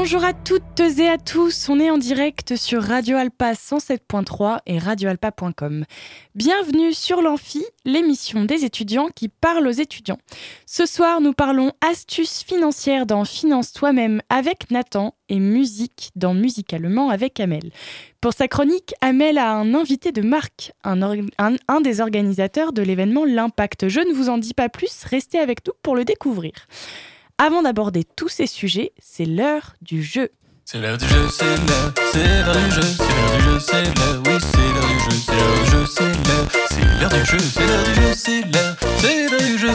Bonjour 0.00 0.22
à 0.22 0.32
toutes 0.32 0.78
et 0.78 1.08
à 1.08 1.18
tous, 1.18 1.68
on 1.68 1.80
est 1.80 1.90
en 1.90 1.98
direct 1.98 2.54
sur 2.54 2.84
Radio 2.84 3.16
Alpa 3.16 3.54
107.3 3.54 4.60
et 4.64 4.78
radioalpa.com. 4.78 5.84
Bienvenue 6.36 6.94
sur 6.94 7.20
l'Amphi, 7.20 7.64
l'émission 7.84 8.44
des 8.44 8.64
étudiants 8.64 9.08
qui 9.12 9.28
parlent 9.28 9.66
aux 9.66 9.72
étudiants. 9.72 10.20
Ce 10.66 10.86
soir, 10.86 11.20
nous 11.20 11.32
parlons 11.32 11.72
astuces 11.80 12.44
financières 12.44 13.06
dans 13.06 13.24
Finance 13.24 13.72
toi-même 13.72 14.22
avec 14.30 14.70
Nathan 14.70 15.16
et 15.28 15.40
musique 15.40 16.12
dans 16.14 16.32
Musicalement 16.32 17.10
avec 17.10 17.40
Amel. 17.40 17.72
Pour 18.20 18.34
sa 18.34 18.46
chronique, 18.46 18.94
Amel 19.00 19.36
a 19.36 19.50
un 19.50 19.74
invité 19.74 20.12
de 20.12 20.22
marque, 20.22 20.74
un, 20.84 21.00
un 21.66 21.80
des 21.80 22.00
organisateurs 22.00 22.72
de 22.72 22.82
l'événement 22.82 23.24
L'Impact. 23.24 23.88
Je 23.88 23.98
ne 23.98 24.14
vous 24.14 24.28
en 24.28 24.38
dis 24.38 24.54
pas 24.54 24.68
plus, 24.68 25.02
restez 25.02 25.40
avec 25.40 25.66
nous 25.66 25.72
pour 25.82 25.96
le 25.96 26.04
découvrir. 26.04 26.52
Avant 27.40 27.62
d'aborder 27.62 28.02
tous 28.02 28.26
ces 28.26 28.48
sujets, 28.48 28.90
c'est 28.98 29.24
l'heure 29.24 29.76
du 29.80 30.02
jeu. 30.02 30.30
C'est 30.64 30.80
l'heure 30.80 30.98
du 30.98 31.06
jeu, 31.06 31.28
c'est 31.30 31.44
l'heure, 31.44 31.92
c'est 32.12 32.42
l'heure 32.44 32.56
du 32.56 32.70
jeu, 32.72 32.82
c'est 32.82 33.04
l'heure 33.14 33.38
du 33.38 33.44
jeu, 33.44 33.60
c'est 33.60 33.82
l'heure, 33.84 34.22
oui, 34.26 34.32
c'est 34.40 34.58
l'heure 34.58 34.88
du 34.88 34.98
jeu, 34.98 35.16
c'est 35.16 35.38
l'heure 35.38 35.62
du 35.62 35.70
jeu, 35.70 35.86
c'est 35.86 36.04
l'heure, 36.26 36.48
c'est 36.68 37.00
l'heure 37.00 37.10
du 37.10 37.24
jeu, 37.24 37.38
c'est 37.38 37.66
l'heure 37.68 37.84
du 37.84 37.94
jeu, 37.94 38.14
c'est 38.14 38.40
l'heure, 38.42 38.76
c'est 38.98 39.28
l'heure 39.30 39.40
du 39.40 39.58
jeu. 39.58 39.70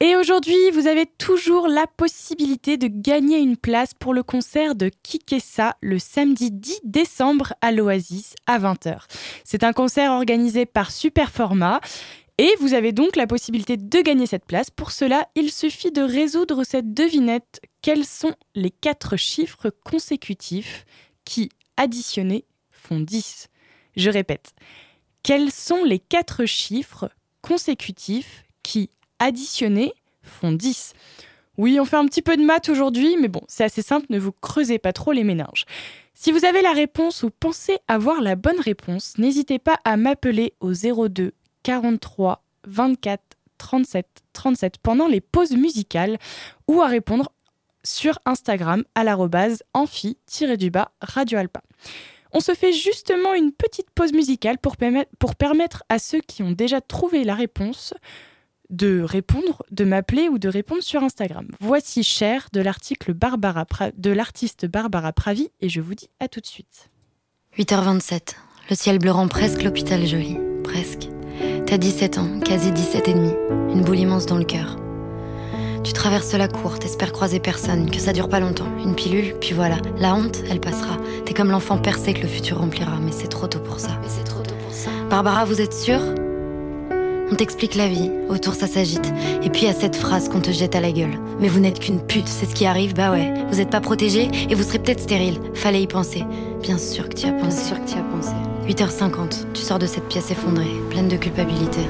Et 0.00 0.16
aujourd'hui, 0.16 0.70
vous 0.72 0.88
avez 0.88 1.06
toujours 1.06 1.68
la 1.68 1.86
possibilité 1.86 2.76
de 2.76 2.88
gagner 2.88 3.38
une 3.38 3.56
place 3.56 3.94
pour 3.94 4.12
le 4.12 4.24
concert 4.24 4.74
de 4.74 4.90
Kikessa 5.04 5.76
le 5.80 6.00
samedi 6.00 6.50
10 6.50 6.80
décembre 6.82 7.54
à 7.60 7.70
l'Oasis 7.70 8.34
à 8.48 8.58
20h. 8.58 9.02
C'est 9.44 9.62
un 9.62 9.72
concert 9.72 10.10
organisé 10.10 10.66
par 10.66 10.90
Superformat 10.90 11.80
et 12.38 12.54
vous 12.60 12.72
avez 12.72 12.92
donc 12.92 13.16
la 13.16 13.26
possibilité 13.26 13.76
de 13.76 14.00
gagner 14.00 14.26
cette 14.26 14.44
place. 14.44 14.70
Pour 14.70 14.92
cela, 14.92 15.28
il 15.34 15.50
suffit 15.50 15.90
de 15.90 16.02
résoudre 16.02 16.62
cette 16.64 16.94
devinette. 16.94 17.60
Quels 17.82 18.04
sont 18.04 18.34
les 18.54 18.70
quatre 18.70 19.16
chiffres 19.16 19.70
consécutifs 19.84 20.86
qui, 21.24 21.50
additionnés, 21.76 22.44
font 22.70 23.00
10 23.00 23.48
Je 23.96 24.08
répète. 24.08 24.52
Quels 25.24 25.50
sont 25.50 25.82
les 25.82 25.98
quatre 25.98 26.46
chiffres 26.46 27.10
consécutifs 27.42 28.44
qui, 28.62 28.90
additionnés, 29.18 29.92
font 30.22 30.52
10 30.52 30.92
Oui, 31.56 31.80
on 31.80 31.84
fait 31.84 31.96
un 31.96 32.06
petit 32.06 32.22
peu 32.22 32.36
de 32.36 32.44
maths 32.44 32.68
aujourd'hui, 32.68 33.16
mais 33.20 33.28
bon, 33.28 33.42
c'est 33.48 33.64
assez 33.64 33.82
simple, 33.82 34.06
ne 34.10 34.18
vous 34.20 34.32
creusez 34.32 34.78
pas 34.78 34.92
trop 34.92 35.10
les 35.10 35.24
méninges. 35.24 35.64
Si 36.14 36.30
vous 36.30 36.44
avez 36.44 36.62
la 36.62 36.72
réponse 36.72 37.24
ou 37.24 37.30
pensez 37.30 37.78
avoir 37.88 38.20
la 38.20 38.36
bonne 38.36 38.60
réponse, 38.60 39.18
n'hésitez 39.18 39.58
pas 39.58 39.80
à 39.84 39.96
m'appeler 39.96 40.54
au 40.60 40.72
02 40.72 41.32
43 41.68 42.42
24 42.66 43.22
37 43.58 44.06
37 44.32 44.78
pendant 44.78 45.06
les 45.06 45.20
pauses 45.20 45.50
musicales 45.50 46.16
ou 46.66 46.80
à 46.80 46.86
répondre 46.86 47.30
sur 47.84 48.18
Instagram 48.24 48.84
à 48.94 49.04
l'arrobase 49.04 49.62
amphi-du-bas 49.74 50.92
Radio 51.02 51.38
Alpa. 51.38 51.60
On 52.32 52.40
se 52.40 52.54
fait 52.54 52.72
justement 52.72 53.34
une 53.34 53.52
petite 53.52 53.90
pause 53.90 54.14
musicale 54.14 54.56
pour, 54.56 54.76
permettre, 54.76 55.84
à 55.90 55.98
ceux 55.98 56.20
qui 56.20 56.42
ont 56.42 56.52
déjà 56.52 56.80
trouvé 56.80 57.22
la 57.22 57.34
réponse 57.34 57.92
de 58.70 59.02
répondre, 59.02 59.62
de 59.70 59.84
m'appeler 59.84 60.30
ou 60.30 60.38
de 60.38 60.48
répondre 60.48 60.82
sur 60.82 61.02
Instagram. 61.02 61.48
Voici 61.60 62.02
Cher 62.02 62.48
de 62.54 62.62
l'article 62.62 63.12
de 63.12 64.10
l'artiste 64.10 64.64
Barbara 64.64 65.12
Pravi 65.12 65.50
et 65.60 65.68
je 65.68 65.82
vous 65.82 65.94
dis 65.94 66.08
à 66.18 66.28
tout 66.28 66.40
de 66.40 66.46
suite. 66.46 66.88
8h27. 67.58 68.36
Le 68.70 68.74
ciel 68.74 68.98
bleu 68.98 69.10
rend 69.10 69.28
presque 69.28 69.62
l'hôpital 69.62 70.06
joli, 70.06 70.38
presque. 70.64 71.08
T'as 71.68 71.76
17 71.76 72.16
ans, 72.16 72.28
quasi 72.42 72.72
17 72.72 73.08
et 73.08 73.12
demi, 73.12 73.34
une 73.74 73.82
boule 73.82 73.98
immense 73.98 74.24
dans 74.24 74.38
le 74.38 74.44
cœur. 74.44 74.78
Tu 75.84 75.92
traverses 75.92 76.32
la 76.32 76.48
cour, 76.48 76.78
t'espères 76.78 77.12
croiser 77.12 77.40
personne, 77.40 77.90
que 77.90 77.98
ça 77.98 78.14
dure 78.14 78.30
pas 78.30 78.40
longtemps. 78.40 78.68
Une 78.82 78.94
pilule, 78.94 79.34
puis 79.38 79.52
voilà. 79.52 79.76
La 79.98 80.14
honte, 80.14 80.38
elle 80.48 80.60
passera. 80.60 80.96
T'es 81.26 81.34
comme 81.34 81.50
l'enfant 81.50 81.76
percé 81.76 82.14
que 82.14 82.22
le 82.22 82.28
futur 82.28 82.60
remplira, 82.60 82.98
mais 83.04 83.12
c'est 83.12 83.28
trop 83.28 83.48
tôt 83.48 83.58
pour 83.58 83.80
ça. 83.80 83.90
Mais 84.00 84.08
c'est 84.08 84.24
trop 84.24 84.42
tôt 84.42 84.54
pour 84.64 84.72
ça. 84.72 84.88
Barbara, 85.10 85.44
vous 85.44 85.60
êtes 85.60 85.74
sûre? 85.74 86.00
On 87.30 87.34
t'explique 87.34 87.74
la 87.74 87.88
vie, 87.88 88.10
autour 88.30 88.54
ça 88.54 88.66
s'agite. 88.66 89.12
Et 89.42 89.50
puis 89.50 89.66
à 89.66 89.74
cette 89.74 89.96
phrase 89.96 90.30
qu'on 90.30 90.40
te 90.40 90.50
jette 90.50 90.74
à 90.74 90.80
la 90.80 90.90
gueule. 90.90 91.18
Mais 91.38 91.48
vous 91.48 91.60
n'êtes 91.60 91.80
qu'une 91.80 92.00
pute, 92.00 92.28
c'est 92.28 92.46
ce 92.46 92.54
qui 92.54 92.64
arrive, 92.64 92.94
bah 92.94 93.10
ouais. 93.12 93.34
Vous 93.50 93.60
êtes 93.60 93.68
pas 93.68 93.82
protégé 93.82 94.30
et 94.48 94.54
vous 94.54 94.62
serez 94.62 94.78
peut-être 94.78 95.00
stérile. 95.00 95.38
Fallait 95.52 95.82
y 95.82 95.86
penser. 95.86 96.24
Bien 96.62 96.78
sûr 96.78 97.10
que 97.10 97.14
tu 97.14 97.26
as 97.26 97.32
pensé. 97.32 97.56
Bien 97.56 97.66
sûr 97.66 97.84
que 97.84 97.90
tu 97.90 97.98
as 97.98 98.16
pensé. 98.16 98.57
8h50, 98.68 99.52
tu 99.54 99.62
sors 99.62 99.78
de 99.78 99.86
cette 99.86 100.06
pièce 100.08 100.30
effondrée, 100.30 100.66
pleine 100.90 101.08
de 101.08 101.16
culpabilité. 101.16 101.80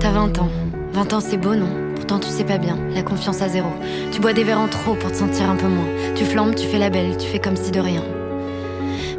T'as 0.00 0.10
20 0.10 0.38
ans. 0.38 0.48
20 0.94 1.12
ans, 1.12 1.20
c'est 1.20 1.36
beau, 1.36 1.54
non? 1.54 1.68
Pourtant, 1.96 2.18
tu 2.18 2.30
sais 2.30 2.44
pas 2.44 2.56
bien. 2.56 2.78
La 2.94 3.02
confiance 3.02 3.42
à 3.42 3.48
zéro. 3.48 3.68
Tu 4.10 4.22
bois 4.22 4.32
des 4.32 4.44
verres 4.44 4.60
en 4.60 4.68
trop 4.68 4.94
pour 4.94 5.12
te 5.12 5.16
sentir 5.16 5.50
un 5.50 5.56
peu 5.56 5.68
moins. 5.68 6.14
Tu 6.14 6.24
flambes, 6.24 6.54
tu 6.54 6.66
fais 6.66 6.78
la 6.78 6.88
belle, 6.88 7.18
tu 7.18 7.26
fais 7.26 7.38
comme 7.40 7.56
si 7.56 7.70
de 7.70 7.80
rien. 7.80 8.02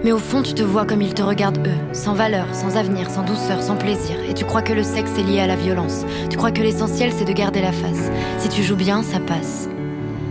Mais 0.04 0.12
au 0.12 0.18
fond, 0.18 0.42
tu 0.42 0.54
te 0.56 0.64
vois 0.64 0.86
comme 0.86 1.04
ils 1.04 1.14
te 1.14 1.22
regardent 1.22 1.68
eux, 1.68 1.94
sans 1.94 2.14
valeur, 2.14 2.48
sans 2.54 2.76
avenir, 2.76 3.10
sans 3.12 3.24
douceur, 3.24 3.62
sans 3.62 3.76
plaisir. 3.76 4.16
Et 4.28 4.34
tu 4.34 4.46
crois 4.46 4.64
que 4.64 4.74
le 4.74 4.82
sexe 4.82 5.12
est 5.20 5.24
lié 5.24 5.42
à 5.42 5.48
la 5.48 5.56
violence. 5.56 6.06
Tu 6.30 6.38
crois 6.38 6.52
que 6.52 6.62
l'essentiel, 6.62 7.12
c'est 7.16 7.26
de 7.26 7.34
garder 7.34 7.62
la 7.62 7.72
face. 7.72 8.10
Si 8.40 8.50
tu 8.50 8.64
joues 8.64 8.76
bien, 8.76 9.04
ça 9.04 9.20
passe. 9.20 9.70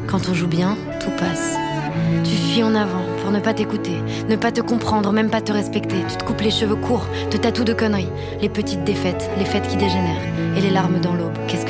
Quand 0.08 0.28
on 0.28 0.34
joue 0.34 0.48
bien, 0.48 0.76
tout 0.98 1.12
passe. 1.16 1.56
Tu 2.24 2.32
fuis 2.32 2.64
en 2.64 2.74
avant 2.74 3.04
pour 3.22 3.30
ne 3.30 3.38
pas 3.38 3.54
t'écouter, 3.54 3.96
ne 4.28 4.34
pas 4.34 4.50
te 4.50 4.60
comprendre, 4.60 5.12
même 5.12 5.30
pas 5.30 5.40
te 5.40 5.52
respecter. 5.52 5.96
Tu 6.08 6.16
te 6.16 6.24
coupes 6.24 6.40
les 6.40 6.50
cheveux 6.50 6.74
courts, 6.74 7.06
te 7.30 7.36
tatoues 7.36 7.64
de 7.64 7.72
conneries. 7.72 8.10
Les 8.42 8.48
petites 8.48 8.82
défaites, 8.82 9.30
les 9.38 9.44
fêtes 9.44 9.68
qui 9.68 9.76
dégénèrent. 9.76 10.56
Et 10.56 10.60
les 10.60 10.70
larmes 10.70 10.98
dans 11.00 11.14
l'aube, 11.14 11.38
qu'est-ce 11.46 11.64
que 11.64 11.69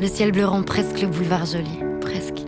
le 0.00 0.08
ciel 0.08 0.32
bleu 0.32 0.44
rend 0.44 0.62
presque 0.62 1.00
le 1.00 1.08
boulevard 1.08 1.46
joli, 1.46 1.80
presque. 2.00 2.42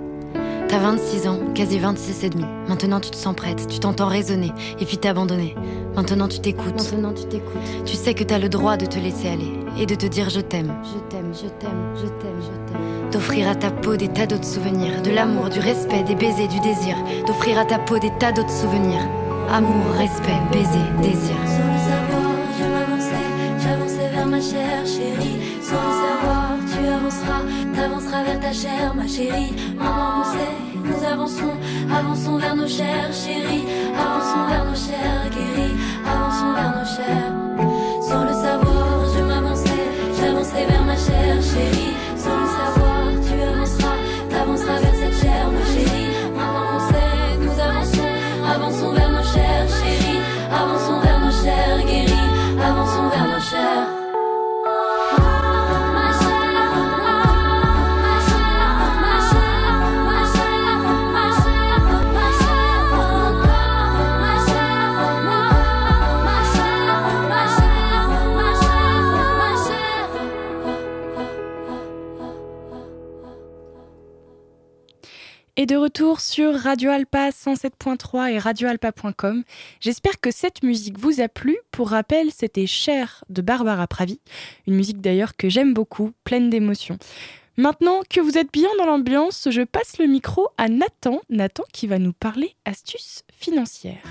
T'as 0.69 0.79
26 0.79 1.29
ans, 1.29 1.39
quasi 1.55 1.79
26 1.79 2.25
et 2.25 2.31
demi. 2.31 2.45
Maintenant 2.69 3.01
tu 3.01 3.11
te 3.11 3.17
sens 3.17 3.35
prête, 3.35 3.67
tu 3.69 3.79
t'entends 3.79 4.07
raisonner, 4.07 4.53
et 4.79 4.85
puis 4.85 4.99
t'abandonner. 4.99 5.55
Maintenant 5.97 6.29
tu 6.29 6.41
t'écoutes. 6.41 6.77
Maintenant 6.77 7.15
tu 7.15 7.25
t'écoutes. 7.25 7.85
Tu 7.87 7.97
sais 7.97 8.13
que 8.13 8.23
t'as 8.23 8.39
le 8.39 8.51
droit 8.51 8.77
de 8.77 8.85
te 8.85 8.99
laisser 8.99 9.29
aller 9.29 9.51
et 9.79 9.87
de 9.87 9.95
te 9.95 10.05
dire 10.05 10.29
je 10.29 10.41
t'aime. 10.41 10.75
Je 10.85 10.99
t'aime, 11.11 11.33
je 11.33 11.49
t'aime, 11.49 11.95
je 11.97 12.03
t'aime, 12.03 12.41
je 12.41 12.73
t'aime. 12.73 13.11
D'offrir 13.13 13.49
à 13.49 13.55
ta 13.55 13.71
peau 13.71 13.97
des 13.97 14.09
tas 14.09 14.27
d'autres 14.27 14.45
souvenirs, 14.45 15.01
de 15.03 15.11
l'amour, 15.11 15.49
du 15.49 15.59
respect, 15.59 16.03
des 16.03 16.15
baisers, 16.15 16.49
du 16.49 16.61
désir. 16.61 16.97
D'offrir 17.27 17.59
à 17.59 17.65
ta 17.65 17.79
peau 17.79 17.99
des 17.99 18.13
tas 18.19 18.33
d'autres 18.33 18.51
souvenirs. 18.51 19.01
Amour, 19.51 19.87
respect, 19.97 20.39
baiser, 20.53 20.85
désir. 21.01 21.37
Sans 21.47 21.73
le 21.73 21.79
savoir, 21.79 22.35
je 22.59 22.65
m'avançais, 22.65 23.27
j'avançais 23.59 24.09
vers 24.11 24.27
ma 24.27 24.41
chère 24.43 24.85
chérie. 24.85 25.38
T'avanceras 27.08 28.22
vers 28.22 28.40
ta 28.40 28.52
chère, 28.52 28.94
ma 28.94 29.08
chérie. 29.08 29.55
Maman, 29.78 30.20
on 30.20 30.25
sait, 30.25 30.56
nous 30.84 31.05
avançons, 31.06 31.55
avançons 31.90 32.37
vers 32.37 32.55
nos 32.55 32.69
chères 32.69 33.10
chéries, 33.12 33.64
avançons 33.99 34.46
vers 34.46 34.64
nos 34.66 34.75
chères 34.76 35.31
guéries, 35.31 35.76
avançons 36.05 36.52
vers 36.52 36.75
nos 36.78 36.84
chères. 36.84 37.32
Sans 38.02 38.25
le 38.25 38.32
savoir, 38.32 39.06
je 39.16 39.22
m'avançais, 39.22 39.88
j'avançais 40.20 40.66
vers 40.66 40.84
ma 40.84 40.96
chère 40.96 41.43
chérie. 41.43 41.98
Est 75.58 75.66
de 75.66 75.75
retour 75.75 76.20
sur 76.20 76.55
Radio 76.55 76.88
Alpa 76.90 77.31
107.3 77.31 78.31
et 78.31 78.38
radioalpa.com. 78.38 79.43
J'espère 79.81 80.20
que 80.20 80.31
cette 80.31 80.62
musique 80.62 81.00
vous 81.00 81.20
a 81.20 81.26
plu. 81.26 81.58
Pour 81.72 81.90
rappel, 81.90 82.31
c'était 82.31 82.69
Cher 82.69 83.25
de 83.28 83.43
Barbara 83.43 83.88
Pravi, 83.88 84.20
une 84.69 84.76
musique 84.76 85.00
d'ailleurs 85.00 85.37
que 85.37 85.49
j'aime 85.49 85.75
beaucoup, 85.75 86.12
pleine 86.22 86.49
d'émotions. 86.49 86.96
Maintenant 87.56 88.02
que 88.08 88.20
vous 88.20 88.38
êtes 88.38 88.52
bien 88.52 88.69
dans 88.78 88.87
l'ambiance, 88.87 89.49
je 89.50 89.62
passe 89.62 89.99
le 89.99 90.06
micro 90.06 90.46
à 90.58 90.69
Nathan, 90.69 91.20
Nathan 91.28 91.64
qui 91.72 91.88
va 91.88 91.99
nous 91.99 92.12
parler 92.12 92.55
astuces 92.64 93.25
financières. 93.37 94.05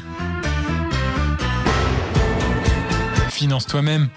Finance 3.29 3.67
toi-même. 3.67 4.09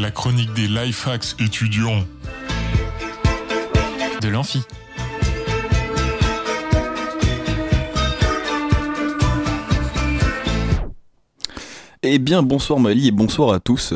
La 0.00 0.10
chronique 0.10 0.52
des 0.54 0.66
life 0.66 1.06
hacks 1.06 1.40
étudiants. 1.40 2.04
De 4.20 4.26
l'amphi. 4.26 4.62
Eh 12.04 12.18
bien, 12.18 12.42
bonsoir 12.42 12.80
Mali 12.80 13.06
et 13.06 13.10
bonsoir 13.12 13.52
à 13.52 13.60
tous. 13.60 13.94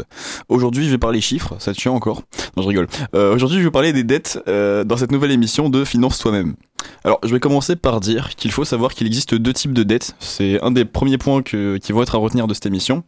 Aujourd'hui, 0.49 0.85
je 0.85 0.91
vais 0.91 0.99
parler 0.99 1.21
chiffres, 1.21 1.57
ça 1.59 1.75
tient 1.75 1.91
encore? 1.91 2.23
Non, 2.57 2.63
je 2.63 2.69
rigole. 2.69 2.87
Euh, 3.17 3.35
Aujourd'hui, 3.35 3.59
je 3.59 3.65
vais 3.65 3.71
parler 3.73 3.93
des 3.93 4.05
dettes 4.05 4.39
euh, 4.47 4.85
dans 4.85 4.97
cette 4.97 5.11
nouvelle 5.11 5.33
émission 5.33 5.71
de 5.71 5.85
Finance 5.85 6.19
Toi-même. 6.21 6.55
Alors, 7.03 7.19
je 7.25 7.33
vais 7.35 7.41
commencer 7.41 7.75
par 7.75 7.99
dire 7.99 8.37
qu'il 8.37 8.53
faut 8.53 8.65
savoir 8.65 8.95
qu'il 8.95 9.09
existe 9.09 9.35
deux 9.35 9.53
types 9.53 9.73
de 9.73 9.83
dettes. 9.83 10.15
C'est 10.21 10.63
un 10.63 10.71
des 10.71 10.85
premiers 10.85 11.19
points 11.19 11.43
qui 11.43 11.93
vont 11.93 12.01
être 12.01 12.15
à 12.15 12.19
retenir 12.19 12.47
de 12.47 12.55
cette 12.55 12.67
émission. 12.67 13.03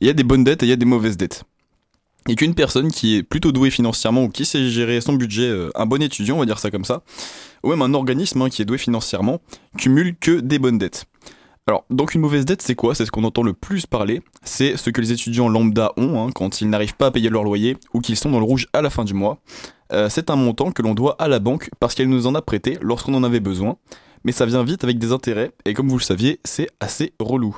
Il 0.00 0.06
y 0.06 0.10
a 0.10 0.12
des 0.12 0.22
bonnes 0.22 0.44
dettes 0.44 0.62
et 0.62 0.66
il 0.66 0.68
y 0.68 0.72
a 0.72 0.76
des 0.76 0.86
mauvaises 0.86 1.16
dettes. 1.16 1.42
Et 2.28 2.36
qu'une 2.36 2.54
personne 2.54 2.92
qui 2.92 3.16
est 3.16 3.22
plutôt 3.24 3.50
douée 3.50 3.70
financièrement 3.70 4.22
ou 4.22 4.28
qui 4.28 4.44
sait 4.44 4.68
gérer 4.70 5.00
son 5.00 5.14
budget, 5.14 5.48
euh, 5.48 5.70
un 5.74 5.84
bon 5.84 6.00
étudiant, 6.00 6.36
on 6.36 6.38
va 6.38 6.46
dire 6.46 6.60
ça 6.60 6.70
comme 6.70 6.84
ça, 6.84 7.02
ou 7.64 7.70
même 7.70 7.82
un 7.82 7.92
organisme 7.92 8.40
hein, 8.40 8.48
qui 8.50 8.62
est 8.62 8.64
doué 8.64 8.78
financièrement, 8.78 9.40
cumule 9.76 10.14
que 10.14 10.38
des 10.38 10.60
bonnes 10.60 10.78
dettes. 10.78 11.06
Alors, 11.66 11.86
donc 11.88 12.14
une 12.14 12.20
mauvaise 12.20 12.44
dette, 12.44 12.60
c'est 12.60 12.74
quoi? 12.74 12.94
C'est 12.94 13.06
ce 13.06 13.10
qu'on 13.10 13.24
entend 13.24 13.42
le 13.42 13.54
plus 13.54 13.86
parler. 13.86 14.20
C'est 14.42 14.76
ce 14.76 14.90
que 14.90 15.00
les 15.00 15.12
étudiants 15.12 15.48
lambda 15.48 15.92
ont 15.96 16.22
hein, 16.22 16.30
quand 16.34 16.60
ils 16.60 16.68
n'arrivent 16.68 16.96
pas 16.96 17.06
à 17.06 17.10
payer 17.10 17.30
leur 17.30 17.42
loyer 17.42 17.78
ou 17.94 18.00
qu'ils 18.00 18.16
sont 18.16 18.30
dans 18.30 18.38
le 18.38 18.44
rouge 18.44 18.68
à 18.74 18.82
la 18.82 18.90
fin 18.90 19.02
du 19.04 19.14
mois. 19.14 19.38
Euh, 19.90 20.10
c'est 20.10 20.28
un 20.28 20.36
montant 20.36 20.72
que 20.72 20.82
l'on 20.82 20.92
doit 20.92 21.16
à 21.18 21.26
la 21.26 21.38
banque 21.38 21.70
parce 21.80 21.94
qu'elle 21.94 22.10
nous 22.10 22.26
en 22.26 22.34
a 22.34 22.42
prêté 22.42 22.76
lorsqu'on 22.82 23.14
en 23.14 23.24
avait 23.24 23.40
besoin. 23.40 23.78
Mais 24.24 24.32
ça 24.32 24.44
vient 24.44 24.62
vite 24.62 24.84
avec 24.84 24.98
des 24.98 25.12
intérêts 25.12 25.52
et 25.64 25.72
comme 25.72 25.88
vous 25.88 25.96
le 25.96 26.02
saviez, 26.02 26.38
c'est 26.44 26.68
assez 26.80 27.14
relou. 27.18 27.56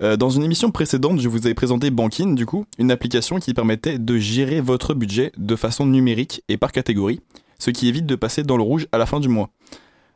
Euh, 0.00 0.16
dans 0.16 0.30
une 0.30 0.44
émission 0.44 0.70
précédente, 0.70 1.20
je 1.20 1.28
vous 1.28 1.44
avais 1.46 1.54
présenté 1.54 1.90
Bankin, 1.90 2.34
du 2.34 2.46
coup, 2.46 2.66
une 2.78 2.92
application 2.92 3.40
qui 3.40 3.52
permettait 3.52 3.98
de 3.98 4.16
gérer 4.16 4.60
votre 4.60 4.94
budget 4.94 5.32
de 5.36 5.56
façon 5.56 5.86
numérique 5.86 6.44
et 6.48 6.56
par 6.56 6.70
catégorie, 6.70 7.20
ce 7.58 7.70
qui 7.70 7.88
évite 7.88 8.06
de 8.06 8.14
passer 8.14 8.44
dans 8.44 8.56
le 8.56 8.62
rouge 8.62 8.86
à 8.92 8.98
la 8.98 9.06
fin 9.06 9.18
du 9.18 9.28
mois. 9.28 9.50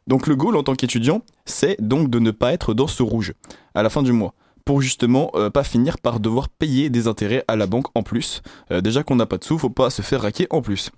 Donc 0.06 0.26
le 0.26 0.36
goal 0.36 0.56
en 0.56 0.62
tant 0.62 0.74
qu'étudiant, 0.74 1.22
c'est 1.46 1.76
donc 1.80 2.10
de 2.10 2.18
ne 2.18 2.30
pas 2.30 2.52
être 2.52 2.74
dans 2.74 2.86
ce 2.86 3.02
rouge 3.02 3.32
à 3.74 3.82
la 3.82 3.90
fin 3.90 4.02
du 4.02 4.12
mois 4.12 4.34
pour 4.64 4.80
justement 4.80 5.30
euh, 5.34 5.50
pas 5.50 5.64
finir 5.64 5.98
par 5.98 6.20
devoir 6.20 6.48
payer 6.48 6.90
des 6.90 7.06
intérêts 7.06 7.44
à 7.48 7.56
la 7.56 7.66
banque 7.66 7.86
en 7.94 8.02
plus. 8.02 8.42
Euh, 8.70 8.80
déjà 8.80 9.02
qu'on 9.02 9.16
n'a 9.16 9.26
pas 9.26 9.38
de 9.38 9.44
sous, 9.44 9.58
faut 9.58 9.70
pas 9.70 9.90
se 9.90 10.02
faire 10.02 10.22
raquer 10.22 10.46
en 10.50 10.62
plus. 10.62 10.90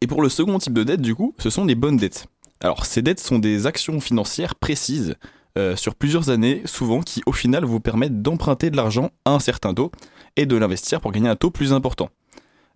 Et 0.00 0.06
pour 0.06 0.22
le 0.22 0.28
second 0.28 0.58
type 0.58 0.74
de 0.74 0.84
dette, 0.84 1.00
du 1.00 1.14
coup, 1.14 1.34
ce 1.38 1.50
sont 1.50 1.64
des 1.64 1.74
bonnes 1.74 1.96
dettes. 1.96 2.26
Alors 2.60 2.86
ces 2.86 3.02
dettes 3.02 3.20
sont 3.20 3.38
des 3.38 3.66
actions 3.66 4.00
financières 4.00 4.54
précises 4.54 5.16
euh, 5.56 5.76
sur 5.76 5.94
plusieurs 5.94 6.30
années, 6.30 6.62
souvent 6.64 7.00
qui 7.00 7.22
au 7.26 7.32
final 7.32 7.64
vous 7.64 7.80
permettent 7.80 8.22
d'emprunter 8.22 8.70
de 8.70 8.76
l'argent 8.76 9.10
à 9.24 9.32
un 9.32 9.38
certain 9.38 9.72
taux 9.72 9.92
et 10.36 10.46
de 10.46 10.56
l'investir 10.56 11.00
pour 11.00 11.12
gagner 11.12 11.28
un 11.28 11.36
taux 11.36 11.50
plus 11.50 11.72
important. 11.72 12.10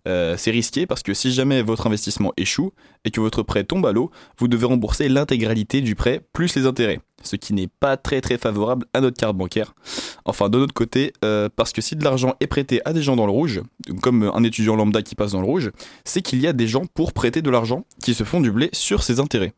Euh, 0.07 0.35
c'est 0.37 0.51
risqué 0.51 0.85
parce 0.85 1.03
que 1.03 1.13
si 1.13 1.31
jamais 1.31 1.61
votre 1.61 1.87
investissement 1.87 2.31
échoue 2.37 2.71
et 3.03 3.11
que 3.11 3.19
votre 3.19 3.43
prêt 3.43 3.63
tombe 3.63 3.85
à 3.85 3.91
l'eau, 3.91 4.11
vous 4.37 4.47
devez 4.47 4.65
rembourser 4.65 5.09
l'intégralité 5.09 5.81
du 5.81 5.95
prêt 5.95 6.21
plus 6.31 6.55
les 6.55 6.65
intérêts, 6.65 7.01
ce 7.21 7.35
qui 7.35 7.53
n'est 7.53 7.67
pas 7.67 7.97
très 7.97 8.21
très 8.21 8.37
favorable 8.37 8.85
à 8.93 9.01
notre 9.01 9.17
carte 9.17 9.35
bancaire. 9.35 9.73
Enfin, 10.25 10.49
de 10.49 10.57
notre 10.57 10.73
côté, 10.73 11.13
euh, 11.25 11.49
parce 11.53 11.73
que 11.73 11.81
si 11.81 11.95
de 11.95 12.03
l'argent 12.03 12.35
est 12.39 12.47
prêté 12.47 12.81
à 12.85 12.93
des 12.93 13.01
gens 13.01 13.15
dans 13.15 13.25
le 13.25 13.31
rouge, 13.31 13.61
comme 14.01 14.31
un 14.33 14.43
étudiant 14.43 14.75
lambda 14.75 15.01
qui 15.01 15.15
passe 15.15 15.33
dans 15.33 15.41
le 15.41 15.47
rouge, 15.47 15.71
c'est 16.05 16.21
qu'il 16.21 16.39
y 16.39 16.47
a 16.47 16.53
des 16.53 16.67
gens 16.67 16.85
pour 16.85 17.11
prêter 17.11 17.41
de 17.41 17.49
l'argent 17.49 17.85
qui 18.01 18.13
se 18.13 18.23
font 18.23 18.39
du 18.39 18.51
blé 18.51 18.69
sur 18.71 19.03
ces 19.03 19.19
intérêts. 19.19 19.53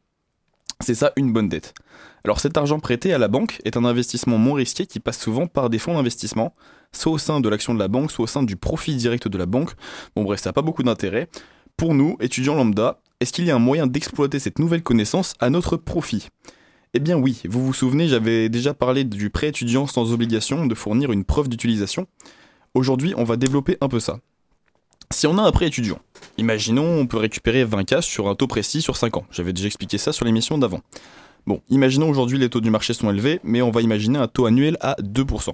C'est 0.80 0.96
ça 0.96 1.14
une 1.16 1.32
bonne 1.32 1.50
dette. 1.50 1.76
Alors 2.24 2.40
cet 2.40 2.58
argent 2.58 2.80
prêté 2.80 3.14
à 3.14 3.18
la 3.18 3.28
banque 3.28 3.62
est 3.66 3.78
un 3.78 3.86
investissement 3.86 4.38
moins 4.38 4.58
risqué 4.58 4.86
qui 4.86 5.00
passe 5.00 5.20
souvent 5.20 5.48
par 5.48 5.70
des 5.70 5.80
fonds 5.80 5.94
d'investissement, 5.94 6.54
soit 6.94 7.12
au 7.12 7.18
sein 7.18 7.40
de 7.40 7.50
l'action 7.50 7.74
de 7.74 7.80
la 7.80 7.88
banque, 7.88 8.12
soit 8.12 8.24
au 8.24 8.28
sein 8.28 8.44
du 8.44 8.56
profit 8.56 8.96
direct 8.96 9.28
de 9.28 9.38
la 9.38 9.46
banque. 9.46 9.72
Bon 10.16 10.24
bref, 10.24 10.42
ça 10.42 10.50
n'a 10.50 10.54
pas 10.54 10.62
beaucoup 10.62 10.84
d'intérêt. 10.84 11.28
Pour 11.78 11.94
nous, 11.94 12.18
étudiants 12.20 12.56
lambda, 12.56 13.00
est-ce 13.20 13.34
qu'il 13.34 13.46
y 13.46 13.52
a 13.52 13.56
un 13.56 13.60
moyen 13.60 13.88
d'exploiter 13.88 14.40
cette 14.40 14.60
nouvelle 14.60 14.84
connaissance 14.84 15.34
à 15.40 15.50
notre 15.50 15.78
profit? 15.78 16.28
Eh 16.94 17.00
bien 17.00 17.18
oui, 17.18 17.42
vous 17.48 17.66
vous 17.66 17.74
souvenez, 17.74 18.08
j'avais 18.08 18.50
déjà 18.50 18.74
parlé 18.74 19.04
du 19.04 19.30
prêt 19.30 19.48
étudiant 19.48 19.88
sans 19.88 20.12
obligation 20.12 20.66
de 20.66 20.76
fournir 20.76 21.12
une 21.12 21.24
preuve 21.24 21.48
d'utilisation. 21.48 22.08
Aujourd'hui, 22.74 23.14
on 23.16 23.24
va 23.24 23.38
développer 23.38 23.78
un 23.80 23.88
peu 23.88 24.00
ça. 24.00 24.20
Si 25.10 25.28
on 25.28 25.38
a 25.38 25.42
un 25.42 25.52
prêt 25.52 25.68
étudiant, 25.68 26.00
imaginons 26.38 27.00
on 27.00 27.08
peut 27.08 27.18
récupérer 27.18 27.66
20K 27.66 28.02
sur 28.02 28.28
un 28.28 28.36
taux 28.36 28.48
précis 28.48 28.82
sur 28.82 28.98
5 28.98 29.18
ans. 29.18 29.26
J'avais 29.32 29.54
déjà 29.54 29.68
expliqué 29.68 29.98
ça 29.98 30.14
sur 30.14 30.26
l'émission 30.26 30.58
d'avant. 30.58 30.82
Bon, 31.48 31.62
imaginons 31.70 32.10
aujourd'hui 32.10 32.38
les 32.38 32.50
taux 32.50 32.62
du 32.62 32.70
marché 32.70 32.94
sont 32.94 33.10
élevés, 33.10 33.40
mais 33.44 33.62
on 33.62 33.72
va 33.72 33.82
imaginer 33.82 34.20
un 34.20 34.28
taux 34.28 34.46
annuel 34.46 34.78
à 34.82 34.96
2%. 35.02 35.54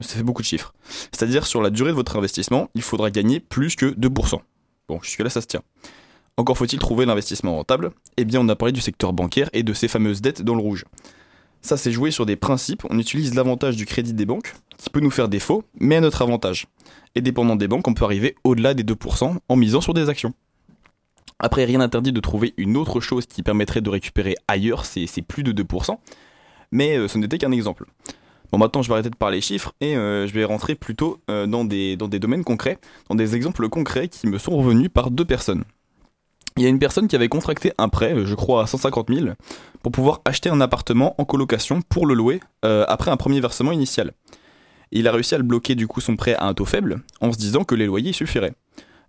Ça 0.00 0.16
fait 0.16 0.22
beaucoup 0.22 0.42
de 0.42 0.46
chiffres. 0.46 0.74
C'est-à-dire 1.12 1.46
sur 1.46 1.60
la 1.60 1.70
durée 1.70 1.90
de 1.90 1.96
votre 1.96 2.16
investissement, 2.16 2.70
il 2.74 2.82
faudra 2.82 3.10
gagner 3.10 3.40
plus 3.40 3.74
que 3.74 3.86
2%. 3.86 4.40
Bon, 4.88 5.00
jusque-là 5.02 5.30
ça 5.30 5.40
se 5.40 5.46
tient. 5.46 5.62
Encore 6.36 6.56
faut-il 6.56 6.78
trouver 6.78 7.04
l'investissement 7.04 7.56
rentable 7.56 7.90
Eh 8.16 8.24
bien 8.24 8.40
on 8.40 8.48
a 8.48 8.54
parlé 8.54 8.72
du 8.72 8.80
secteur 8.80 9.12
bancaire 9.12 9.50
et 9.52 9.64
de 9.64 9.72
ces 9.72 9.88
fameuses 9.88 10.20
dettes 10.20 10.42
dans 10.42 10.54
le 10.54 10.60
rouge. 10.60 10.84
Ça 11.62 11.76
c'est 11.76 11.90
joué 11.90 12.12
sur 12.12 12.26
des 12.26 12.36
principes, 12.36 12.84
on 12.88 12.98
utilise 12.98 13.34
l'avantage 13.34 13.76
du 13.76 13.86
crédit 13.86 14.14
des 14.14 14.24
banques, 14.24 14.54
qui 14.76 14.88
peut 14.90 15.00
nous 15.00 15.10
faire 15.10 15.28
défaut, 15.28 15.64
mais 15.80 15.96
à 15.96 16.00
notre 16.00 16.22
avantage. 16.22 16.68
Et 17.16 17.20
dépendant 17.20 17.56
des 17.56 17.66
banques, 17.66 17.88
on 17.88 17.94
peut 17.94 18.04
arriver 18.04 18.36
au-delà 18.44 18.74
des 18.74 18.84
2% 18.84 19.36
en 19.48 19.56
misant 19.56 19.80
sur 19.80 19.94
des 19.94 20.08
actions. 20.08 20.32
Après, 21.40 21.64
rien 21.64 21.78
n'interdit 21.78 22.12
de 22.12 22.20
trouver 22.20 22.54
une 22.56 22.76
autre 22.76 23.00
chose 23.00 23.26
qui 23.26 23.42
permettrait 23.42 23.80
de 23.80 23.90
récupérer 23.90 24.36
ailleurs, 24.48 24.84
c'est 24.84 25.22
plus 25.22 25.42
de 25.42 25.52
2%, 25.52 25.98
mais 26.72 26.96
euh, 26.96 27.08
ce 27.08 27.18
n'était 27.18 27.38
qu'un 27.38 27.52
exemple. 27.52 27.86
Bon, 28.50 28.58
maintenant 28.58 28.82
je 28.82 28.88
vais 28.88 28.94
arrêter 28.94 29.10
de 29.10 29.16
parler 29.16 29.40
chiffres 29.40 29.74
et 29.80 29.96
euh, 29.96 30.26
je 30.26 30.32
vais 30.32 30.44
rentrer 30.44 30.74
plutôt 30.74 31.20
euh, 31.30 31.46
dans, 31.46 31.64
des, 31.64 31.96
dans 31.96 32.08
des 32.08 32.18
domaines 32.18 32.44
concrets, 32.44 32.78
dans 33.08 33.14
des 33.14 33.36
exemples 33.36 33.68
concrets 33.68 34.08
qui 34.08 34.26
me 34.26 34.38
sont 34.38 34.56
revenus 34.56 34.88
par 34.92 35.10
deux 35.10 35.24
personnes. 35.24 35.64
Il 36.56 36.62
y 36.62 36.66
a 36.66 36.68
une 36.68 36.78
personne 36.78 37.06
qui 37.06 37.14
avait 37.14 37.28
contracté 37.28 37.72
un 37.78 37.88
prêt, 37.88 38.14
je 38.24 38.34
crois 38.34 38.62
à 38.62 38.66
150 38.66 39.14
000, 39.14 39.28
pour 39.82 39.92
pouvoir 39.92 40.22
acheter 40.24 40.50
un 40.50 40.60
appartement 40.60 41.14
en 41.18 41.24
colocation 41.24 41.82
pour 41.88 42.04
le 42.04 42.14
louer 42.14 42.40
après 42.62 43.12
un 43.12 43.16
premier 43.16 43.40
versement 43.40 43.70
initial. 43.70 44.10
il 44.90 45.06
a 45.06 45.12
réussi 45.12 45.36
à 45.36 45.38
le 45.38 45.44
bloquer 45.44 45.76
du 45.76 45.86
coup 45.86 46.00
son 46.00 46.16
prêt 46.16 46.34
à 46.34 46.46
un 46.46 46.54
taux 46.54 46.64
faible 46.64 47.02
en 47.20 47.32
se 47.32 47.38
disant 47.38 47.62
que 47.62 47.76
les 47.76 47.86
loyers 47.86 48.12
suffiraient. 48.12 48.54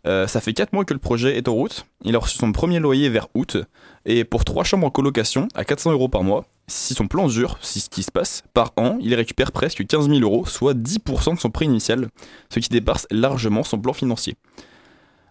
Euh, 0.08 0.28
ça 0.28 0.40
fait 0.40 0.54
4 0.54 0.74
mois 0.74 0.86
que 0.86 0.94
le 0.94 1.00
projet 1.00 1.38
est 1.38 1.48
en 1.48 1.54
route. 1.54 1.86
Il 2.04 2.16
a 2.16 2.20
reçu 2.20 2.38
son 2.38 2.52
premier 2.52 2.80
loyer 2.80 3.10
vers 3.10 3.28
août. 3.34 3.58
Et 4.06 4.24
pour 4.24 4.46
3 4.46 4.64
chambres 4.64 4.88
en 4.88 4.92
colocation, 4.92 5.48
à 5.56 5.66
400 5.66 5.92
euros 5.92 6.08
par 6.08 6.24
mois, 6.24 6.46
si 6.68 6.94
son 6.94 7.08
plan 7.08 7.28
dure, 7.28 7.58
si 7.62 7.80
ce 7.80 7.90
qui 7.90 8.04
se 8.04 8.12
passe, 8.12 8.44
par 8.54 8.74
an, 8.78 8.98
il 9.02 9.14
récupère 9.16 9.52
presque 9.52 9.86
15 9.86 10.08
000 10.08 10.20
euros, 10.22 10.46
soit 10.46 10.74
10% 10.74 11.36
de 11.36 11.40
son 11.40 11.50
prix 11.50 11.66
initial, 11.66 12.08
ce 12.50 12.60
qui 12.60 12.70
dépasse 12.70 13.08
largement 13.12 13.64
son 13.64 13.80
plan 13.80 13.94
financier. 13.94 14.36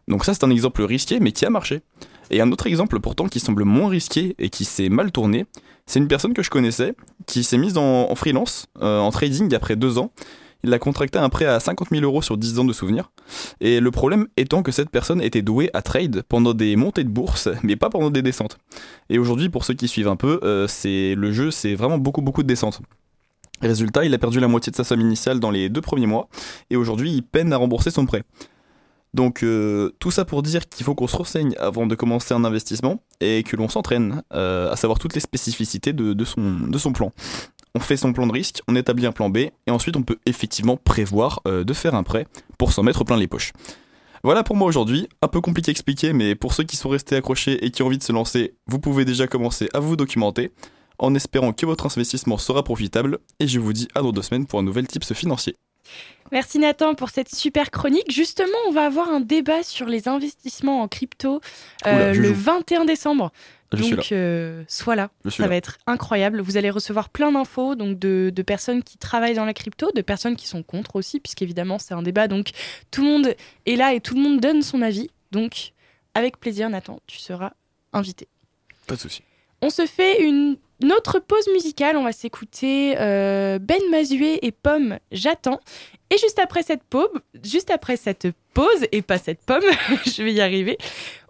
Donc 0.08 0.25
ça 0.25 0.34
c'est 0.34 0.44
un 0.44 0.50
exemple 0.50 0.82
risqué 0.82 1.20
mais 1.20 1.32
qui 1.32 1.44
a 1.44 1.50
marché. 1.50 1.82
Et 2.30 2.40
un 2.40 2.50
autre 2.52 2.66
exemple 2.66 3.00
pourtant 3.00 3.26
qui 3.26 3.40
semble 3.40 3.64
moins 3.64 3.88
risqué 3.88 4.34
et 4.38 4.50
qui 4.50 4.64
s'est 4.64 4.88
mal 4.88 5.12
tourné, 5.12 5.46
c'est 5.87 5.98
une 5.98 6.08
personne 6.08 6.34
que 6.34 6.42
je 6.42 6.50
connaissais, 6.50 6.94
qui 7.26 7.42
s'est 7.42 7.56
mise 7.56 7.78
en, 7.78 8.14
freelance, 8.14 8.66
euh, 8.82 8.98
en 8.98 9.10
trading 9.10 9.54
après 9.54 9.76
2 9.76 9.98
ans, 9.98 10.12
il 10.64 10.74
a 10.74 10.78
contracté 10.78 11.18
un 11.18 11.28
prêt 11.28 11.44
à 11.44 11.60
50 11.60 11.88
000 11.90 12.02
euros 12.02 12.22
sur 12.22 12.36
10 12.36 12.58
ans 12.58 12.64
de 12.64 12.72
souvenirs. 12.72 13.10
Et 13.60 13.80
le 13.80 13.90
problème 13.90 14.26
étant 14.36 14.62
que 14.62 14.72
cette 14.72 14.90
personne 14.90 15.20
était 15.20 15.42
douée 15.42 15.70
à 15.72 15.82
trade 15.82 16.22
pendant 16.28 16.54
des 16.54 16.76
montées 16.76 17.04
de 17.04 17.08
bourse, 17.08 17.48
mais 17.62 17.76
pas 17.76 17.90
pendant 17.90 18.10
des 18.10 18.22
descentes. 18.22 18.58
Et 19.08 19.18
aujourd'hui, 19.18 19.48
pour 19.48 19.64
ceux 19.64 19.74
qui 19.74 19.88
suivent 19.88 20.08
un 20.08 20.16
peu, 20.16 20.40
euh, 20.42 20.66
c'est 20.66 21.14
le 21.14 21.32
jeu, 21.32 21.50
c'est 21.50 21.74
vraiment 21.74 21.98
beaucoup 21.98 22.22
beaucoup 22.22 22.42
de 22.42 22.48
descentes. 22.48 22.80
Résultat, 23.60 24.04
il 24.04 24.14
a 24.14 24.18
perdu 24.18 24.38
la 24.38 24.48
moitié 24.48 24.70
de 24.70 24.76
sa 24.76 24.84
somme 24.84 25.00
initiale 25.00 25.40
dans 25.40 25.50
les 25.50 25.68
deux 25.68 25.80
premiers 25.80 26.06
mois, 26.06 26.28
et 26.70 26.76
aujourd'hui, 26.76 27.12
il 27.12 27.22
peine 27.22 27.52
à 27.52 27.56
rembourser 27.56 27.90
son 27.90 28.06
prêt. 28.06 28.22
Donc 29.14 29.42
euh, 29.42 29.90
tout 29.98 30.10
ça 30.10 30.24
pour 30.24 30.42
dire 30.42 30.68
qu'il 30.68 30.84
faut 30.84 30.94
qu'on 30.94 31.06
se 31.06 31.16
renseigne 31.16 31.54
avant 31.58 31.86
de 31.86 31.94
commencer 31.94 32.34
un 32.34 32.44
investissement 32.44 33.02
et 33.20 33.42
que 33.42 33.56
l'on 33.56 33.68
s'entraîne 33.68 34.22
euh, 34.34 34.70
à 34.70 34.76
savoir 34.76 34.98
toutes 34.98 35.14
les 35.14 35.20
spécificités 35.20 35.92
de, 35.92 36.24
son, 36.24 36.60
de 36.68 36.78
son 36.78 36.92
plan 36.92 37.12
on 37.78 37.80
fait 37.80 37.97
son 37.97 38.12
plan 38.12 38.26
de 38.26 38.32
risque, 38.32 38.61
on 38.66 38.75
établit 38.75 39.06
un 39.06 39.12
plan 39.12 39.30
B, 39.30 39.37
et 39.38 39.70
ensuite 39.70 39.97
on 39.97 40.02
peut 40.02 40.18
effectivement 40.26 40.76
prévoir 40.76 41.40
euh, 41.47 41.62
de 41.62 41.73
faire 41.73 41.94
un 41.94 42.02
prêt 42.02 42.26
pour 42.58 42.73
s'en 42.73 42.82
mettre 42.82 43.04
plein 43.04 43.16
les 43.16 43.28
poches. 43.28 43.52
Voilà 44.25 44.42
pour 44.42 44.56
moi 44.56 44.66
aujourd'hui, 44.66 45.08
un 45.23 45.28
peu 45.28 45.40
compliqué 45.40 45.70
à 45.70 45.73
expliquer, 45.73 46.12
mais 46.12 46.35
pour 46.35 46.54
ceux 46.54 46.64
qui 46.64 46.76
sont 46.76 46.88
restés 46.88 47.14
accrochés 47.14 47.64
et 47.64 47.70
qui 47.70 47.85
ont 47.85 47.87
envie 47.87 47.99
de 47.99 48.02
se 48.02 48.12
lancer, 48.12 48.54
vous 48.66 48.80
pouvez 48.80 49.04
déjà 49.04 49.28
commencer 49.28 49.68
à 49.75 49.78
vous 49.78 49.94
documenter, 49.94 50.50
en 50.99 51.14
espérant 51.14 51.52
que 51.52 51.66
votre 51.66 51.87
investissement 51.87 52.37
sera 52.37 52.64
profitable, 52.64 53.18
et 53.38 53.47
je 53.47 53.61
vous 53.61 53.73
dis 53.73 53.87
à 53.94 54.02
dans 54.02 54.11
deux 54.11 54.23
semaines 54.23 54.47
pour 54.47 54.58
un 54.58 54.64
nouvel 54.64 54.88
tips 54.88 55.12
financier. 55.12 55.54
Merci 56.32 56.58
Nathan 56.58 56.94
pour 56.94 57.11
cette 57.11 57.32
super 57.35 57.70
chronique. 57.70 58.11
Justement, 58.12 58.58
on 58.66 58.73
va 58.73 58.85
avoir 58.85 59.08
un 59.08 59.20
débat 59.20 59.62
sur 59.62 59.87
les 59.87 60.08
investissements 60.08 60.82
en 60.82 60.88
crypto 60.88 61.40
euh, 61.87 62.11
Oula, 62.11 62.12
le 62.12 62.35
joue. 62.35 62.35
21 62.35 62.85
décembre. 62.85 63.32
Je 63.72 63.94
donc, 63.94 64.12
euh, 64.12 64.64
sois 64.66 64.96
là. 64.96 65.10
Je 65.25 65.30
Ça 65.30 65.42
là. 65.42 65.48
va 65.50 65.56
être 65.56 65.78
incroyable. 65.87 66.40
Vous 66.40 66.56
allez 66.56 66.70
recevoir 66.70 67.10
plein 67.10 67.32
d'infos 67.32 67.75
donc 67.75 67.98
de, 67.98 68.32
de 68.34 68.42
personnes 68.42 68.82
qui 68.82 68.96
travaillent 68.96 69.34
dans 69.34 69.44
la 69.44 69.52
crypto, 69.54 69.90
de 69.94 70.00
personnes 70.00 70.37
qui 70.37 70.46
sont 70.46 70.62
contre 70.62 70.96
aussi, 70.96 71.20
puisqu'évidemment, 71.20 71.78
c'est 71.78 71.94
un 71.94 72.02
débat. 72.02 72.28
Donc, 72.28 72.50
tout 72.90 73.02
le 73.02 73.08
monde 73.08 73.34
est 73.66 73.76
là 73.76 73.92
et 73.92 74.00
tout 74.00 74.14
le 74.14 74.20
monde 74.22 74.40
donne 74.40 74.62
son 74.62 74.80
avis. 74.80 75.10
Donc, 75.32 75.72
avec 76.14 76.38
plaisir, 76.40 76.70
Nathan, 76.70 77.00
tu 77.06 77.18
seras 77.18 77.52
invité. 77.92 78.28
Pas 78.87 78.94
de 78.94 79.00
souci. 79.00 79.22
On 79.60 79.70
se 79.70 79.87
fait 79.87 80.22
une, 80.22 80.56
une 80.82 80.92
autre 80.92 81.18
pause 81.18 81.49
musicale. 81.52 81.97
On 81.97 82.04
va 82.04 82.12
s'écouter 82.12 82.94
euh, 82.99 83.58
Ben 83.58 83.80
Mazué 83.90 84.44
et 84.47 84.52
Pomme 84.52 84.99
J'attends. 85.12 85.61
Et 86.11 86.16
juste 86.16 86.38
après 86.38 86.62
cette 86.62 86.85
pause, 86.85 87.11
juste 87.44 87.70
après 87.70 87.97
cette 87.97 88.28
pause 88.54 88.87
et 88.92 89.02
pas 89.02 89.18
cette 89.18 89.40
pomme, 89.40 89.62
je 90.06 90.23
vais 90.23 90.32
y 90.32 90.40
arriver. 90.40 90.78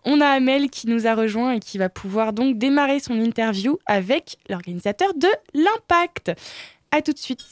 On 0.04 0.20
a 0.20 0.26
Amel 0.26 0.70
qui 0.70 0.86
nous 0.86 1.06
a 1.06 1.14
rejoint 1.14 1.52
et 1.52 1.60
qui 1.60 1.78
va 1.78 1.88
pouvoir 1.88 2.32
donc 2.32 2.58
démarrer 2.58 3.00
son 3.00 3.18
interview 3.20 3.78
avec 3.86 4.36
l'organisateur 4.48 5.14
de 5.14 5.28
l'Impact. 5.54 6.32
À 6.92 7.02
tout 7.02 7.12
de 7.12 7.18
suite. 7.18 7.44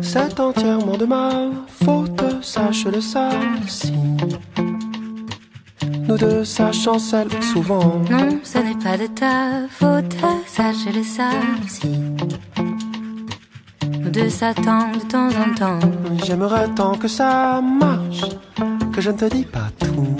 C'est 0.00 0.38
entièrement 0.38 0.96
de 0.96 1.06
ma 1.06 1.50
faute, 1.66 2.22
sache-le 2.44 3.00
ça. 3.00 3.30
Si 3.66 3.92
nous 6.06 6.18
deux, 6.18 6.44
ça 6.44 6.70
chancelle 6.70 7.30
souvent. 7.42 8.02
Non, 8.10 8.38
ce 8.42 8.58
n'est 8.58 8.74
pas 8.74 8.98
de 8.98 9.06
ta 9.06 9.66
faute, 9.70 10.14
sache-le 10.46 11.02
ça 11.02 11.30
aussi. 11.64 11.88
Nous 14.00 14.10
deux 14.10 14.28
s'attendent 14.28 14.98
de 14.98 15.06
temps 15.06 15.28
en 15.28 15.54
temps. 15.54 15.88
J'aimerais 16.24 16.68
tant 16.74 16.94
que 16.94 17.08
ça 17.08 17.62
marche, 17.62 18.26
que 18.92 19.00
je 19.00 19.10
ne 19.10 19.16
te 19.16 19.24
dis 19.24 19.46
pas 19.46 19.70
tout. 19.78 20.16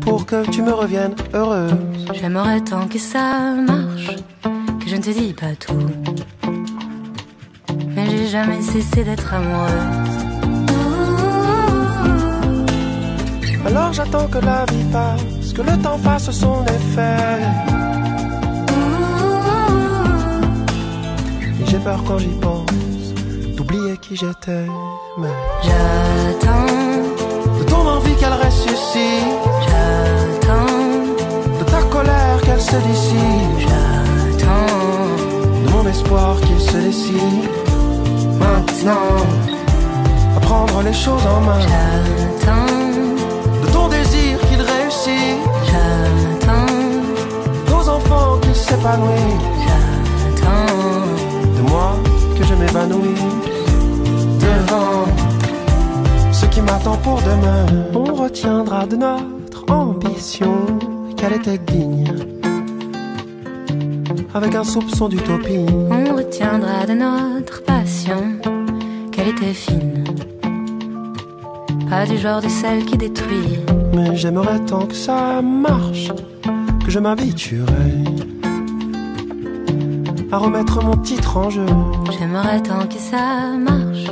Pour 0.00 0.24
que 0.24 0.48
tu 0.50 0.62
me 0.62 0.72
reviennes 0.72 1.14
heureuse. 1.34 1.74
J'aimerais 2.14 2.62
tant 2.62 2.88
que 2.88 2.98
ça 2.98 3.52
marche, 3.54 4.16
que 4.80 4.88
je 4.88 4.96
ne 4.96 5.02
te 5.02 5.10
dis 5.10 5.34
pas 5.34 5.54
tout. 5.58 6.51
Mais 8.02 8.10
j'ai 8.10 8.26
jamais 8.26 8.60
cessé 8.62 9.04
d'être 9.04 9.32
amoureuse. 9.32 9.70
Alors 13.64 13.92
j'attends 13.92 14.26
que 14.26 14.38
la 14.38 14.64
vie 14.72 14.84
passe, 14.92 15.52
que 15.52 15.62
le 15.62 15.78
temps 15.80 15.98
fasse 15.98 16.30
son 16.32 16.64
effet. 16.64 17.38
Et 21.60 21.66
j'ai 21.66 21.78
peur 21.78 22.02
quand 22.04 22.18
j'y 22.18 22.34
pense, 22.40 23.14
d'oublier 23.56 23.96
qui 23.98 24.16
j'étais. 24.16 24.66
Mais 25.18 25.28
J'attends, 25.62 26.66
de 27.60 27.64
ton 27.64 27.86
envie 27.86 28.16
qu'elle 28.16 28.32
ressuscite, 28.32 29.42
j'attends, 29.66 30.80
de 31.60 31.64
ta 31.70 31.82
colère 31.84 32.40
qu'elle 32.44 32.60
se 32.60 32.76
dissipe, 32.76 33.58
j'attends. 33.60 34.66
de 35.64 35.70
mon 35.70 35.86
espoir 35.86 36.40
qu'il 36.40 36.60
se 36.60 36.76
décide. 36.78 37.61
Maintenant, 38.84 39.16
à 40.36 40.40
prendre 40.40 40.82
les 40.82 40.92
choses 40.92 41.24
en 41.24 41.40
main, 41.40 41.60
J'attends, 41.60 42.66
de 43.62 43.72
ton 43.72 43.86
désir 43.86 44.40
qu'il 44.48 44.60
réussit, 44.60 45.38
j'attends, 45.66 46.66
nos 47.70 47.88
enfants 47.88 48.38
qu'ils 48.42 48.56
s'épanouissent. 48.56 49.40
j'attends. 50.34 51.56
de 51.56 51.70
moi 51.70 51.94
que 52.36 52.44
je 52.44 52.54
m'évanouisse 52.54 53.20
devant 54.40 55.04
ce 56.32 56.46
qui 56.46 56.60
m'attend 56.60 56.96
pour 56.96 57.20
demain. 57.22 57.66
On 57.94 58.14
retiendra 58.14 58.86
de 58.86 58.96
notre 58.96 59.64
ambition 59.70 60.66
qu'elle 61.16 61.34
était 61.34 61.58
digne, 61.58 62.12
avec 64.34 64.56
un 64.56 64.64
soupçon 64.64 65.08
d'utopie. 65.08 65.66
On 65.88 66.16
retiendra 66.16 66.84
de 66.84 66.94
notre 66.94 67.62
passion 67.62 68.40
était 69.42 69.54
fine. 69.54 70.04
Pas 71.90 72.06
du 72.06 72.16
genre 72.18 72.40
de 72.40 72.48
celle 72.48 72.84
qui 72.84 72.96
détruit. 72.96 73.58
Mais 73.94 74.16
j'aimerais 74.16 74.60
tant 74.60 74.86
que 74.86 74.94
ça 74.94 75.42
marche, 75.42 76.10
que 76.84 76.90
je 76.90 76.98
m'habituerais 76.98 78.04
à 80.30 80.38
remettre 80.38 80.82
mon 80.82 80.96
titre 80.96 81.36
en 81.36 81.50
jeu. 81.50 81.66
J'aimerais 82.18 82.60
tant 82.62 82.86
que 82.86 82.98
ça 82.98 83.52
marche, 83.58 84.06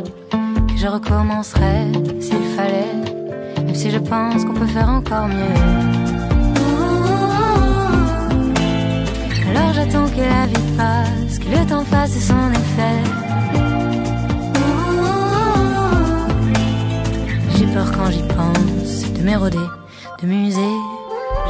que 0.68 0.76
je 0.76 0.86
recommencerais 0.86 1.86
s'il 2.20 2.44
fallait, 2.56 2.94
même 3.64 3.74
si 3.74 3.90
je 3.90 3.98
pense 3.98 4.44
qu'on 4.44 4.54
peut 4.54 4.66
faire 4.66 4.88
encore 4.88 5.28
mieux. 5.28 5.60
Alors 9.50 9.72
j'attends 9.72 10.06
que 10.06 10.20
la 10.20 10.46
vie 10.46 10.76
passe, 10.76 11.38
que 11.38 11.48
le 11.48 11.66
temps 11.66 11.84
fasse 11.84 12.18
son 12.18 12.50
effet. 12.52 13.19
De 19.38 20.26
muser. 20.26 20.60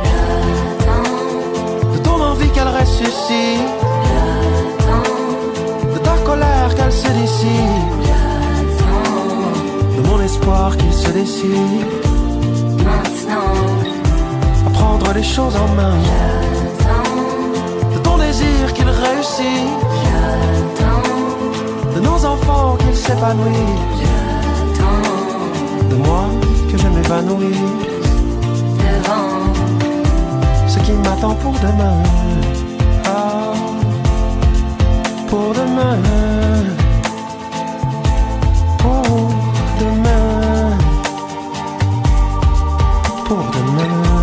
J'attends, 0.05 1.93
De 1.95 1.99
ton 2.03 2.21
envie 2.23 2.51
qu'elle 2.51 2.69
ressuscite, 2.69 3.71
j'attends, 4.05 5.95
de 5.95 5.99
ta 5.99 6.15
colère 6.23 6.75
qu'elle 6.75 6.93
se 6.93 7.09
dissipe, 7.09 8.01
j'attends. 8.05 9.97
de 9.97 10.07
mon 10.09 10.21
espoir 10.21 10.77
qu'il 10.77 10.93
se 10.93 11.09
décide. 11.11 11.87
Maintenant, 12.85 13.55
À 14.67 14.71
prendre 14.71 15.15
les 15.15 15.23
choses 15.23 15.57
en 15.57 15.69
main, 15.75 15.97
j'attends, 16.05 17.95
de 17.95 17.99
ton 18.01 18.19
désir 18.19 18.75
qu'il 18.75 18.91
réussit. 18.91 19.69
j'attends, 20.05 21.95
de 21.95 22.01
nos 22.01 22.27
enfants 22.27 22.77
qu'ils 22.77 22.95
s'épanouissent, 22.95 23.97
j'attends. 24.01 25.89
de 25.89 25.95
moi 25.97 26.25
que 26.71 26.79
je 26.79 26.87
m'épanouisse, 26.87 27.57
Devant, 28.79 29.53
ce 30.69 30.79
qui 30.79 30.93
m'attend 30.93 31.35
pour 31.35 31.53
demain. 31.55 32.03
Ah, 33.05 33.53
pour 35.29 35.53
demain. 35.53 35.99
Pour 38.79 39.03
demain. 39.81 40.79
Pour 43.25 43.45
demain. 43.55 44.20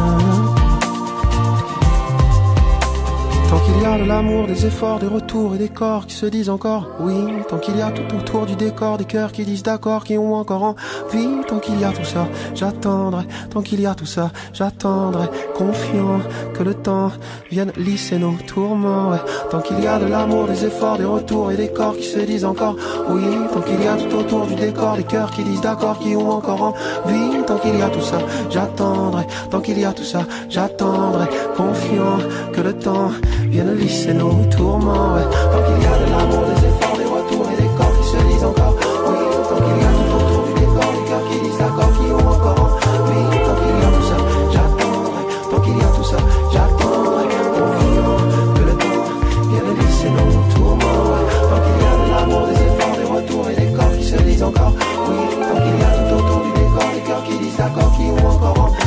De 3.87 4.03
l'amour, 4.03 4.47
des 4.47 4.65
efforts, 4.65 4.99
des 4.99 5.07
retours 5.07 5.55
et 5.55 5.57
des 5.57 5.69
corps 5.69 6.05
qui 6.05 6.13
se 6.13 6.25
disent 6.27 6.49
encore 6.49 6.87
oui. 6.99 7.15
Tant 7.47 7.57
qu'il 7.57 7.77
y 7.77 7.81
a 7.81 7.89
tout 7.89 8.15
autour 8.15 8.45
du 8.45 8.55
décor, 8.55 8.97
des 8.97 9.05
cœurs 9.05 9.31
qui 9.31 9.43
disent 9.43 9.63
d'accord, 9.63 10.03
qui 10.03 10.17
ont 10.17 10.35
encore 10.35 10.61
envie. 10.61 11.29
Tant 11.47 11.57
qu'il 11.59 11.79
y 11.79 11.83
a 11.83 11.91
tout 11.91 12.03
ça, 12.03 12.27
j'attendrai. 12.53 13.23
Tant 13.49 13.61
qu'il 13.61 13.81
y 13.81 13.87
a 13.87 13.95
tout 13.95 14.05
ça, 14.05 14.29
j'attendrai. 14.53 15.27
Confiant 15.55 16.19
que 16.53 16.63
le 16.63 16.75
temps 16.75 17.11
vienne 17.49 17.71
lisser 17.77 18.19
nos 18.19 18.33
tourments. 18.45 19.13
Tant 19.49 19.61
qu'il 19.61 19.79
y 19.79 19.87
a 19.87 19.97
de 19.97 20.05
l'amour, 20.05 20.45
des 20.47 20.65
efforts, 20.65 20.97
des 20.97 21.05
retours 21.05 21.51
et 21.51 21.57
des 21.57 21.69
corps 21.69 21.95
qui 21.95 22.03
se 22.05 22.19
disent 22.19 22.45
encore 22.45 22.75
oui. 23.09 23.23
Tant 23.53 23.61
qu'il 23.61 23.81
y 23.83 23.87
a 23.87 23.95
tout 23.95 24.15
autour 24.15 24.45
du 24.45 24.55
décor, 24.55 24.97
des 24.97 25.03
cœurs 25.03 25.31
qui 25.31 25.43
disent 25.43 25.61
d'accord, 25.61 25.97
qui 25.97 26.15
ont 26.15 26.29
encore 26.29 26.61
envie. 26.61 27.43
Tant 27.47 27.57
qu'il 27.57 27.77
y 27.77 27.81
a 27.81 27.89
tout 27.89 28.01
ça, 28.01 28.19
j'attendrai. 28.49 29.25
Tant 29.49 29.61
qu'il 29.61 29.79
y 29.79 29.85
a 29.85 29.93
tout 29.93 30.03
ça, 30.03 30.25
j'attendrai. 30.49 31.25
Confiant 31.55 32.19
que 32.53 32.61
le 32.61 32.73
temps 32.73 33.11
vienne 33.49 33.76
lisser 33.77 34.13
nos 34.13 34.43
tourments. 34.55 35.15
Tant 35.51 35.61
qu'il 35.65 35.83
y 35.83 35.87
a 35.87 35.97
de 35.97 36.05
l'amour, 36.11 36.43
des 36.49 36.59
efforts, 36.67 36.97
des 36.97 37.05
retours 37.05 37.47
et 37.51 37.61
des 37.61 37.69
corps 37.77 37.93
qui 37.99 38.07
se 38.09 38.17
disent 38.29 38.43
encore 38.43 38.75
oui. 39.07 39.17
Tant 39.49 39.59
qu'il 39.63 39.77
y 39.77 39.85
a 39.85 39.91
tout 39.97 40.09
autour 40.17 40.41
du 40.47 40.53
décor, 40.59 40.87
des 40.93 41.05
cœurs 41.09 41.25
qui 41.29 41.37
disent 41.39 41.57
d'accord, 41.57 41.91
qui 41.93 42.05
ont 42.11 42.27
encore 42.27 42.59
envie. 42.65 43.27
Tant 43.45 43.55
qu'il 43.59 43.75
y 43.77 43.85
a 43.85 43.89
tout 43.95 44.07
ça, 44.09 44.17
j'attendrai. 44.53 45.21
Tant 45.51 45.61
qu'il 45.61 45.77
y 45.77 45.81
a 45.81 45.89
tout 45.95 46.07
ça, 46.11 46.17
j'attendrai. 46.51 47.25
Confiant 47.57 48.17
que 48.55 48.63
le 48.67 48.73
temps 48.83 49.03
vienne 49.49 49.71
lisser 49.79 50.09
nos 50.09 50.31
tourments. 50.53 51.05
Tant 51.49 51.59
qu'il 51.63 51.77
y 51.77 51.85
a 51.87 51.93
de 52.01 52.07
l'amour, 52.11 52.43
des 52.49 52.59
efforts, 52.67 52.95
des 52.97 53.09
retours 53.15 53.45
et 53.49 53.55
des 53.55 53.71
corps 53.73 53.93
qui 53.97 54.03
se 54.03 54.17
disent 54.17 54.43
encore 54.43 54.73
oui. 55.07 55.19
Tant 55.37 55.59
qu'il 55.61 55.77
y 55.77 55.85
a 55.85 55.91
tout 55.95 56.09
autour 56.17 56.39
du 56.45 56.51
décor, 56.51 56.87
des 56.93 57.03
cœurs 57.07 57.23
qui 57.23 57.37
disent 57.39 57.57
d'accord, 57.57 57.91
qui 57.95 58.05
ont 58.09 58.27
encore 58.27 58.59
envie. 58.59 58.77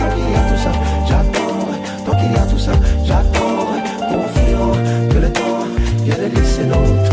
Tant 0.00 0.10
qu'il 0.14 0.28
y 0.30 0.36
a 0.36 0.42
tout 0.48 0.60
ça, 0.64 0.72
j'attendrai. 1.08 1.76
Tant 2.04 2.14
qu'il 2.18 2.32
y 2.32 2.36
a 2.36 2.46
tout 2.46 2.58
ça, 2.58 2.72
j'attendrai. 3.04 3.51
Confiant 6.12 6.28
que 6.28 6.62
le 6.62 6.68
temps 6.68 6.82
vienne 6.82 7.11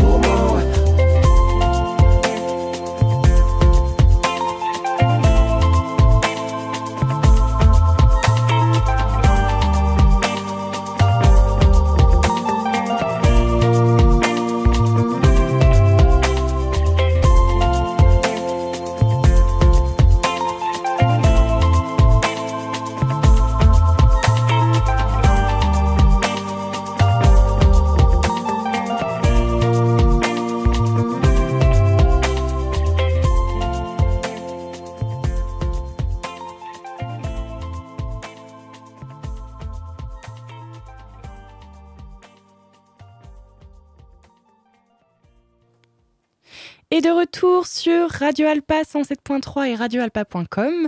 Radio 48.30 48.46
Alpa 48.46 48.82
107.3 48.82 49.70
et 49.70 49.74
radioalpa.com. 49.74 50.86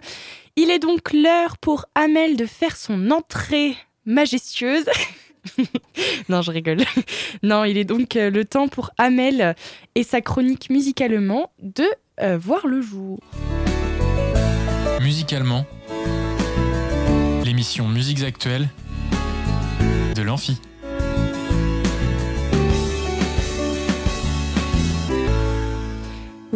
Il 0.55 0.71
est 0.71 0.79
donc 0.79 1.13
l'heure 1.13 1.59
pour 1.59 1.87
Amel 1.97 2.37
de 2.37 2.47
faire 2.47 2.77
son 2.77 3.11
entrée 3.11 3.77
majestueuse. 4.07 4.85
non, 6.29 6.43
je 6.43 6.53
rigole. 6.53 6.85
Non, 7.43 7.65
il 7.65 7.79
est 7.79 7.85
donc 7.85 8.15
euh, 8.15 8.31
le 8.31 8.45
temps 8.45 8.69
pour 8.69 8.93
Amel 8.97 9.57
et 9.97 10.05
sa 10.05 10.21
chronique 10.21 10.71
musicalement 10.71 11.51
de 11.61 11.83
euh, 12.21 12.39
voir 12.39 12.69
le 12.69 12.81
jour. 12.81 13.19
Musicalement, 15.01 15.67
l'émission 17.45 17.89
Musiques 17.89 18.23
Actuelles 18.23 18.69
de 20.15 20.23
l'Amphi. 20.23 20.61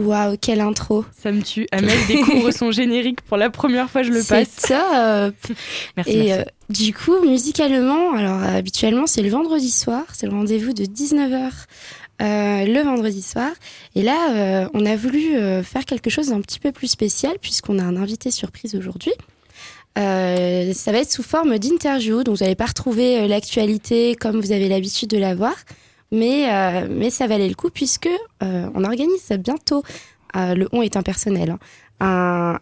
Waouh, 0.06 0.36
quelle 0.40 0.60
intro. 0.60 1.04
Ça 1.20 1.32
me 1.32 1.42
tue. 1.42 1.66
Amel 1.72 1.96
découvre 2.08 2.50
son 2.52 2.70
générique 2.70 3.20
pour 3.22 3.36
la 3.36 3.50
première 3.50 3.90
fois, 3.90 4.02
je 4.02 4.10
le 4.12 4.22
C'est 4.22 4.46
passe. 4.46 4.62
top. 4.62 5.34
Merci. 5.96 6.12
Et 6.12 6.16
merci. 6.28 6.32
euh, 6.32 6.44
du 6.70 6.94
coup, 6.94 7.20
musicalement, 7.26 8.12
alors 8.14 8.42
euh, 8.42 8.58
habituellement, 8.58 9.06
c'est 9.06 9.22
le 9.22 9.30
vendredi 9.30 9.70
soir, 9.70 10.04
c'est 10.12 10.26
le 10.26 10.32
rendez-vous 10.32 10.72
de 10.72 10.84
19h 10.84 11.50
le 12.18 12.82
vendredi 12.82 13.20
soir. 13.20 13.50
Et 13.94 14.02
là, 14.02 14.30
euh, 14.34 14.68
on 14.72 14.86
a 14.86 14.96
voulu 14.96 15.36
euh, 15.36 15.62
faire 15.62 15.84
quelque 15.84 16.08
chose 16.08 16.28
d'un 16.28 16.40
petit 16.40 16.58
peu 16.58 16.72
plus 16.72 16.86
spécial 16.88 17.34
puisqu'on 17.42 17.78
a 17.78 17.82
un 17.82 17.94
invité 17.96 18.30
surprise 18.30 18.74
aujourd'hui. 18.74 19.12
Euh, 19.98 20.72
ça 20.74 20.92
va 20.92 20.98
être 20.98 21.10
sous 21.10 21.22
forme 21.22 21.58
d'interview, 21.58 22.22
donc 22.22 22.36
vous 22.38 22.44
n'allez 22.44 22.54
pas 22.54 22.66
retrouver 22.66 23.18
euh, 23.20 23.28
l'actualité 23.28 24.14
comme 24.14 24.40
vous 24.40 24.52
avez 24.52 24.68
l'habitude 24.68 25.08
de 25.10 25.16
la 25.18 25.34
voir, 25.34 25.54
mais, 26.12 26.52
euh, 26.52 26.86
mais 26.90 27.10
ça 27.10 27.26
valait 27.26 27.48
le 27.48 27.54
coup 27.54 27.70
puisque 27.70 28.08
euh, 28.42 28.68
on 28.74 28.84
organise 28.84 29.30
bientôt, 29.38 29.82
euh, 30.36 30.54
le 30.54 30.68
on 30.72 30.82
est 30.82 30.96
impersonnel, 30.96 31.50
hein, 31.50 31.58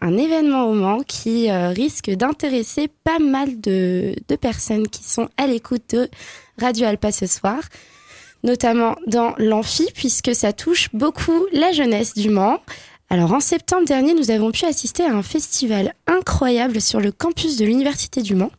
un, 0.01 0.17
événement 0.17 0.65
au 0.67 0.75
Mans 0.75 1.03
qui 1.03 1.51
euh, 1.51 1.71
risque 1.71 2.11
d'intéresser 2.11 2.89
pas 3.05 3.19
mal 3.19 3.61
de, 3.61 4.15
de 4.29 4.37
personnes 4.37 4.89
qui 4.89 5.05
sont 5.05 5.29
à 5.37 5.47
l'écoute 5.47 5.95
de 5.95 6.09
Radio 6.61 6.87
Alpa 6.87 7.11
ce 7.11 7.27
soir, 7.27 7.59
notamment 8.43 8.97
dans 9.07 9.35
l'amphi, 9.39 9.89
puisque 9.95 10.35
ça 10.35 10.53
touche 10.53 10.89
beaucoup 10.93 11.47
la 11.53 11.73
jeunesse 11.73 12.15
du 12.15 12.31
Mans. 12.31 12.61
Alors 13.11 13.33
en 13.33 13.41
septembre 13.41 13.87
dernier, 13.87 14.15
nous 14.15 14.31
avons 14.31 14.51
pu 14.51 14.65
assister 14.65 15.05
à 15.05 15.13
un 15.13 15.23
festival 15.23 15.95
incroyable 16.07 16.81
sur 16.81 17.01
le 17.01 17.13
campus 17.13 17.57
de 17.57 17.65
l'Université 17.65 18.23
du 18.23 18.35
Mans. 18.35 18.53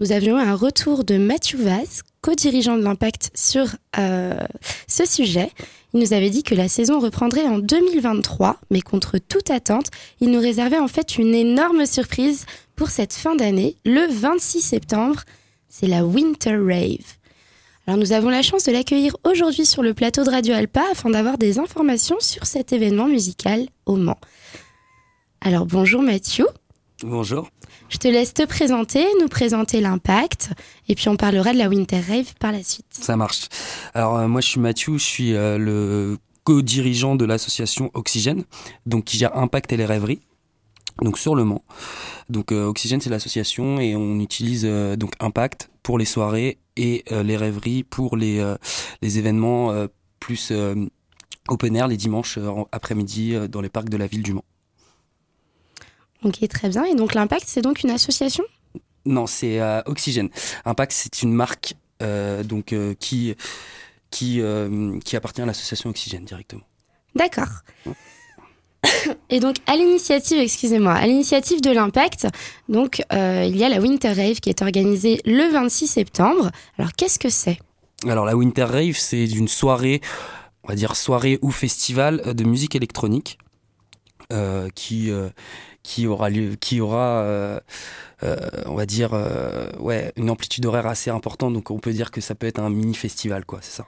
Nous 0.00 0.12
avions 0.12 0.36
un 0.36 0.54
retour 0.54 1.02
de 1.02 1.18
Mathieu 1.18 1.58
Vaz, 1.58 2.02
co-dirigeant 2.20 2.76
de 2.76 2.82
l'Impact, 2.84 3.30
sur 3.34 3.66
euh, 3.98 4.38
ce 4.86 5.04
sujet. 5.04 5.50
Il 5.92 5.98
nous 5.98 6.12
avait 6.12 6.30
dit 6.30 6.44
que 6.44 6.54
la 6.54 6.68
saison 6.68 7.00
reprendrait 7.00 7.48
en 7.48 7.58
2023, 7.58 8.60
mais 8.70 8.80
contre 8.80 9.18
toute 9.18 9.50
attente, 9.50 9.86
il 10.20 10.30
nous 10.30 10.38
réservait 10.38 10.78
en 10.78 10.86
fait 10.86 11.18
une 11.18 11.34
énorme 11.34 11.84
surprise 11.84 12.46
pour 12.76 12.90
cette 12.90 13.12
fin 13.12 13.34
d'année. 13.34 13.76
Le 13.84 14.06
26 14.08 14.60
septembre, 14.60 15.22
c'est 15.68 15.88
la 15.88 16.04
Winter 16.04 16.56
Rave. 16.56 17.16
Alors 17.88 17.98
nous 17.98 18.12
avons 18.12 18.28
la 18.28 18.42
chance 18.42 18.64
de 18.64 18.72
l'accueillir 18.72 19.16
aujourd'hui 19.24 19.66
sur 19.66 19.82
le 19.82 19.94
plateau 19.94 20.22
de 20.22 20.30
Radio 20.30 20.54
Alpa 20.54 20.84
afin 20.92 21.10
d'avoir 21.10 21.38
des 21.38 21.58
informations 21.58 22.18
sur 22.20 22.46
cet 22.46 22.72
événement 22.72 23.06
musical 23.06 23.66
au 23.86 23.96
Mans. 23.96 24.20
Alors 25.40 25.66
bonjour 25.66 26.02
Mathieu, 26.02 26.46
Bonjour. 27.04 27.48
je 27.88 27.98
te 27.98 28.08
laisse 28.08 28.34
te 28.34 28.44
présenter, 28.44 29.06
nous 29.20 29.28
présenter 29.28 29.80
l'impact, 29.80 30.50
et 30.88 30.96
puis 30.96 31.08
on 31.08 31.16
parlera 31.16 31.52
de 31.52 31.58
la 31.58 31.68
Winter 31.68 32.00
Rave 32.00 32.34
par 32.40 32.50
la 32.50 32.64
suite. 32.64 32.86
Ça 32.90 33.16
marche. 33.16 33.48
Alors 33.94 34.16
euh, 34.16 34.26
moi 34.26 34.40
je 34.40 34.48
suis 34.48 34.60
Mathieu, 34.60 34.94
je 34.94 35.04
suis 35.04 35.34
euh, 35.34 35.58
le 35.58 36.18
co-dirigeant 36.42 37.14
de 37.14 37.24
l'association 37.24 37.92
Oxygène, 37.94 38.42
donc 38.84 39.04
qui 39.04 39.16
gère 39.16 39.36
Impact 39.36 39.72
et 39.72 39.76
les 39.76 39.84
rêveries, 39.84 40.22
donc 41.00 41.18
sur 41.18 41.36
le 41.36 41.44
Mans. 41.44 41.62
Donc 42.30 42.50
euh, 42.50 42.66
Oxygène 42.66 43.00
c'est 43.00 43.10
l'association 43.10 43.78
et 43.78 43.94
on 43.94 44.18
utilise 44.18 44.64
euh, 44.66 44.96
donc 44.96 45.12
Impact 45.20 45.70
pour 45.84 45.98
les 45.98 46.04
soirées 46.04 46.58
et 46.76 47.04
les 47.10 47.36
rêveries 47.36 47.82
pour 47.82 48.16
les, 48.16 48.44
les 49.02 49.18
événements 49.18 49.72
plus 50.20 50.52
open 51.48 51.74
air 51.74 51.88
les 51.88 51.96
dimanches 51.96 52.38
après-midi 52.70 53.34
dans 53.48 53.62
les 53.62 53.70
parcs 53.70 53.88
de 53.88 53.96
la 53.96 54.06
ville 54.06 54.22
du 54.22 54.34
Mans. 54.34 54.44
Ok, 56.24 56.46
très 56.48 56.68
bien. 56.68 56.84
Et 56.84 56.94
donc 56.94 57.14
l'impact, 57.14 57.44
c'est 57.46 57.62
donc 57.62 57.82
une 57.82 57.90
association? 57.90 58.44
Non, 59.04 59.26
c'est 59.26 59.60
euh, 59.60 59.80
Oxygène. 59.86 60.28
Impact, 60.64 60.92
c'est 60.92 61.22
une 61.22 61.32
marque 61.32 61.74
euh, 62.02 62.42
donc 62.42 62.72
euh, 62.72 62.94
qui 62.98 63.34
qui 64.10 64.40
euh, 64.40 64.98
qui 65.04 65.16
appartient 65.16 65.42
à 65.42 65.46
l'association 65.46 65.90
Oxygène 65.90 66.24
directement. 66.24 66.62
D'accord. 67.14 67.48
Et 69.30 69.40
donc, 69.40 69.56
à 69.66 69.76
l'initiative, 69.76 70.38
excusez-moi, 70.38 70.92
à 70.92 71.06
l'initiative 71.06 71.60
de 71.60 71.70
l'Impact, 71.70 72.28
donc 72.68 73.02
il 73.10 73.56
y 73.56 73.64
a 73.64 73.68
la 73.68 73.80
Winter 73.80 74.12
Rave 74.12 74.40
qui 74.40 74.50
est 74.50 74.62
organisée 74.62 75.20
le 75.24 75.50
26 75.52 75.86
septembre. 75.86 76.50
Alors, 76.78 76.92
qu'est-ce 76.92 77.18
que 77.18 77.28
c'est? 77.28 77.58
Alors 78.06 78.24
la 78.24 78.36
Winter 78.36 78.64
Rave, 78.64 78.96
c'est 78.96 79.24
une 79.24 79.48
soirée, 79.48 80.00
on 80.62 80.68
va 80.68 80.76
dire 80.76 80.94
soirée 80.94 81.38
ou 81.42 81.50
festival 81.50 82.34
de 82.34 82.44
musique 82.44 82.76
électronique 82.76 83.38
euh, 84.32 84.68
qui 84.74 85.10
euh, 85.10 85.30
qui 85.82 86.06
aura 86.06 86.30
lieu, 86.30 86.56
qui 86.60 86.80
aura, 86.80 87.22
euh, 87.22 87.60
euh, 88.22 88.36
on 88.66 88.74
va 88.74 88.86
dire, 88.86 89.10
euh, 89.14 89.70
ouais, 89.78 90.12
une 90.16 90.30
amplitude 90.30 90.66
horaire 90.66 90.86
assez 90.86 91.10
importante. 91.10 91.52
Donc 91.54 91.70
on 91.70 91.78
peut 91.78 91.92
dire 91.92 92.10
que 92.10 92.20
ça 92.20 92.34
peut 92.34 92.46
être 92.46 92.60
un 92.60 92.70
mini 92.70 92.94
festival, 92.94 93.44
quoi. 93.44 93.60
C'est 93.62 93.76
ça. 93.76 93.86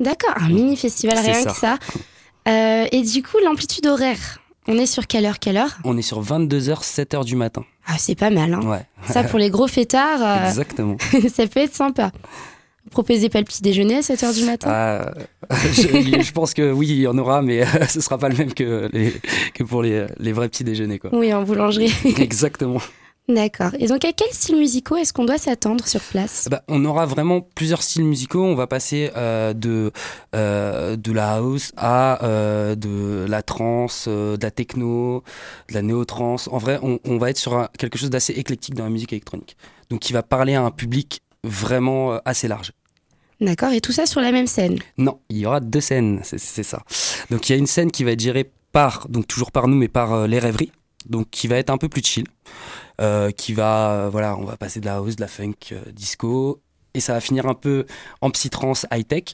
D'accord, 0.00 0.34
un 0.36 0.48
mini 0.48 0.76
festival, 0.76 1.18
rien 1.18 1.34
ça. 1.34 1.52
que 1.52 1.56
ça. 1.56 2.86
Et 2.90 3.02
du 3.02 3.22
coup, 3.22 3.36
l'amplitude 3.44 3.86
horaire, 3.86 4.40
on 4.66 4.78
est 4.78 4.86
sur 4.86 5.06
quelle 5.06 5.26
heure, 5.26 5.38
quelle 5.38 5.56
heure? 5.56 5.78
On 5.84 5.96
est 5.96 6.02
sur 6.02 6.22
22h, 6.22 6.82
7h 6.82 7.24
du 7.24 7.36
matin. 7.36 7.64
Ah, 7.86 7.96
c'est 7.98 8.14
pas 8.14 8.30
mal, 8.30 8.54
hein. 8.54 8.60
Ouais. 8.62 8.86
Ça, 9.08 9.24
pour 9.24 9.38
les 9.38 9.50
gros 9.50 9.68
fêtards, 9.68 10.46
Exactement. 10.46 10.96
ça 11.34 11.46
peut 11.46 11.60
être 11.60 11.74
sympa. 11.74 12.12
Vous 12.84 12.90
proposez 12.90 13.28
pas 13.28 13.38
le 13.38 13.44
petit 13.44 13.62
déjeuner 13.62 13.96
à 13.96 14.00
7h 14.00 14.34
du 14.34 14.44
matin 14.44 14.68
Ah, 14.70 15.12
je, 15.72 16.20
je 16.22 16.32
pense 16.32 16.52
que 16.54 16.72
oui, 16.72 16.88
il 16.88 17.00
y 17.00 17.06
en 17.06 17.16
aura, 17.18 17.40
mais 17.42 17.62
euh, 17.62 17.66
ce 17.88 18.00
sera 18.00 18.18
pas 18.18 18.28
le 18.28 18.36
même 18.36 18.52
que, 18.54 18.88
les, 18.92 19.12
que 19.54 19.62
pour 19.62 19.82
les, 19.82 20.06
les 20.18 20.32
vrais 20.32 20.48
petits 20.48 20.64
déjeuners. 20.64 20.98
Quoi. 20.98 21.10
Oui, 21.12 21.32
en 21.32 21.42
boulangerie. 21.42 21.92
Exactement. 22.18 22.80
D'accord. 23.28 23.70
Et 23.78 23.86
donc, 23.86 24.04
à 24.04 24.12
quels 24.12 24.32
styles 24.32 24.56
musicaux 24.56 24.96
est-ce 24.96 25.12
qu'on 25.12 25.24
doit 25.24 25.38
s'attendre 25.38 25.86
sur 25.86 26.00
place? 26.00 26.48
Bah, 26.50 26.64
on 26.66 26.84
aura 26.84 27.06
vraiment 27.06 27.40
plusieurs 27.40 27.84
styles 27.84 28.04
musicaux. 28.04 28.42
On 28.44 28.56
va 28.56 28.66
passer 28.66 29.12
euh, 29.16 29.52
de, 29.54 29.92
euh, 30.34 30.96
de 30.96 31.12
la 31.12 31.34
house 31.34 31.70
à 31.76 32.24
euh, 32.26 32.74
de 32.74 33.24
la 33.28 33.42
trance, 33.42 34.08
de 34.08 34.36
la 34.42 34.50
techno, 34.50 35.22
de 35.68 35.74
la 35.74 35.82
néo-trance. 35.82 36.48
En 36.50 36.58
vrai, 36.58 36.80
on, 36.82 36.98
on 37.04 37.16
va 37.18 37.30
être 37.30 37.38
sur 37.38 37.54
un- 37.56 37.68
quelque 37.78 37.96
chose 37.96 38.10
d'assez 38.10 38.32
éclectique 38.32 38.74
dans 38.74 38.84
la 38.84 38.90
musique 38.90 39.12
électronique. 39.12 39.56
Donc, 39.88 40.00
qui 40.00 40.12
va 40.12 40.24
parler 40.24 40.54
à 40.56 40.62
un 40.62 40.72
public 40.72 41.22
vraiment 41.44 42.14
euh, 42.14 42.18
assez 42.24 42.48
large. 42.48 42.72
D'accord. 43.40 43.72
Et 43.72 43.80
tout 43.80 43.92
ça 43.92 44.06
sur 44.06 44.20
la 44.20 44.30
même 44.30 44.46
scène? 44.46 44.78
Non, 44.98 45.18
il 45.28 45.38
y 45.38 45.46
aura 45.46 45.60
deux 45.60 45.80
scènes, 45.80 46.20
c'est 46.22 46.38
ça. 46.62 46.82
Donc 47.30 47.48
il 47.48 47.52
y 47.52 47.54
a 47.56 47.58
une 47.58 47.66
scène 47.66 47.90
qui 47.90 48.04
va 48.04 48.12
être 48.12 48.20
gérée 48.20 48.50
par, 48.70 49.08
donc 49.08 49.26
toujours 49.26 49.50
par 49.50 49.66
nous, 49.68 49.76
mais 49.76 49.88
par 49.88 50.12
euh, 50.12 50.26
les 50.26 50.38
rêveries, 50.38 50.70
donc 51.06 51.28
qui 51.30 51.48
va 51.48 51.56
être 51.56 51.70
un 51.70 51.78
peu 51.78 51.88
plus 51.88 52.02
chill, 52.04 52.24
euh, 53.00 53.30
qui 53.32 53.52
va, 53.52 53.90
euh, 53.90 54.08
voilà, 54.10 54.36
on 54.36 54.44
va 54.44 54.56
passer 54.56 54.80
de 54.80 54.86
la 54.86 54.96
house, 54.96 55.16
de 55.16 55.20
la 55.22 55.26
funk, 55.28 55.74
disco, 55.92 56.60
et 56.94 57.00
ça 57.00 57.14
va 57.14 57.20
finir 57.20 57.46
un 57.46 57.54
peu 57.54 57.84
en 58.20 58.30
psytrance 58.30 58.86
high 58.92 59.06
tech. 59.06 59.24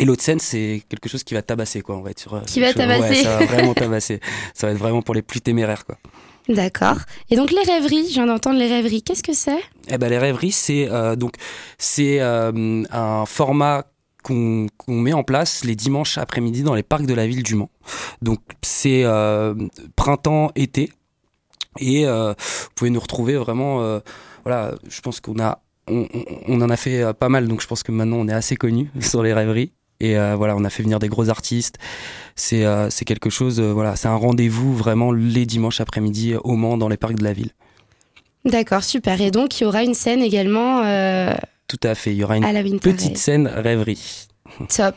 Et 0.00 0.04
l'autre 0.04 0.22
scène, 0.22 0.40
c'est 0.40 0.82
quelque 0.88 1.08
chose 1.08 1.22
qui 1.24 1.34
va 1.34 1.42
tabasser, 1.42 1.80
quoi. 1.80 1.96
On 1.96 2.02
va 2.02 2.10
être 2.10 2.18
sur. 2.18 2.42
Qui 2.46 2.58
va 2.60 2.66
chose- 2.68 2.74
tabasser. 2.76 3.10
Ouais, 3.10 3.22
ça 3.22 3.38
va 3.38 3.46
vraiment 3.46 3.74
tabasser. 3.74 4.20
Ça 4.52 4.66
va 4.66 4.72
être 4.72 4.78
vraiment 4.78 5.02
pour 5.02 5.14
les 5.14 5.22
plus 5.22 5.40
téméraires, 5.40 5.84
quoi. 5.86 5.98
D'accord. 6.48 6.98
Et 7.30 7.36
donc, 7.36 7.50
les 7.50 7.62
rêveries, 7.62 8.06
je 8.08 8.12
viens 8.14 8.26
les 8.58 8.68
rêveries. 8.68 9.02
Qu'est-ce 9.02 9.22
que 9.22 9.32
c'est? 9.32 9.58
Eh 9.88 9.96
ben 9.98 10.08
les 10.08 10.18
rêveries, 10.18 10.52
c'est 10.52 10.90
euh, 10.90 11.16
donc 11.16 11.36
c'est 11.78 12.20
euh, 12.20 12.82
un 12.90 13.24
format 13.26 13.84
qu'on 14.22 14.68
met 14.88 15.12
en 15.12 15.22
place 15.22 15.64
les 15.64 15.74
dimanches 15.76 16.16
après-midi 16.18 16.62
dans 16.62 16.74
les 16.74 16.82
parcs 16.82 17.04
de 17.06 17.12
la 17.14 17.26
ville 17.26 17.42
du 17.42 17.54
Mans. 17.54 17.70
Donc 18.22 18.40
c'est 18.62 19.04
euh, 19.04 19.54
printemps, 19.96 20.50
été, 20.54 20.90
et 21.78 22.06
euh, 22.06 22.32
vous 22.32 22.68
pouvez 22.74 22.90
nous 22.90 23.00
retrouver 23.00 23.36
vraiment. 23.36 24.00
voilà, 24.44 24.74
je 24.88 25.00
pense 25.02 25.20
qu'on 25.20 25.38
a 25.40 25.60
on, 25.88 26.06
on- 26.14 26.24
on 26.48 26.60
en 26.62 26.70
a 26.70 26.76
fait 26.78 27.12
pas 27.14 27.28
mal, 27.28 27.46
donc 27.48 27.60
je 27.60 27.66
pense 27.66 27.82
que 27.82 27.92
maintenant 27.92 28.16
on 28.16 28.28
est 28.28 28.32
assez 28.32 28.56
connu 28.56 28.90
sur 29.00 29.22
les 29.22 29.34
rêveries. 29.34 29.72
Et 30.00 30.18
euh, 30.18 30.34
voilà, 30.36 30.56
on 30.56 30.64
a 30.64 30.70
fait 30.70 30.82
venir 30.82 30.98
des 30.98 31.08
gros 31.08 31.28
artistes. 31.28 31.76
C'est 32.36 32.64
euh, 32.64 32.90
c'est 32.90 33.04
quelque 33.04 33.30
chose, 33.30 33.60
euh, 33.60 33.72
voilà, 33.72 33.96
c'est 33.96 34.08
un 34.08 34.16
rendez-vous 34.16 34.74
vraiment 34.76 35.12
les 35.12 35.46
dimanches 35.46 35.80
après-midi 35.80 36.34
au 36.42 36.56
Mans 36.56 36.76
dans 36.76 36.88
les 36.88 36.96
parcs 36.96 37.14
de 37.14 37.24
la 37.24 37.32
ville. 37.32 37.50
D'accord, 38.44 38.84
super. 38.84 39.20
Et 39.20 39.30
donc, 39.30 39.58
il 39.60 39.64
y 39.64 39.66
aura 39.66 39.82
une 39.84 39.94
scène 39.94 40.20
également 40.20 40.82
euh, 40.84 41.32
Tout 41.68 41.80
à 41.82 41.94
fait. 41.94 42.10
Il 42.12 42.16
y 42.18 42.24
aura 42.24 42.36
une 42.36 42.78
petite 42.80 43.08
Rave. 43.12 43.16
scène 43.16 43.46
rêverie. 43.46 44.26
Top. 44.74 44.96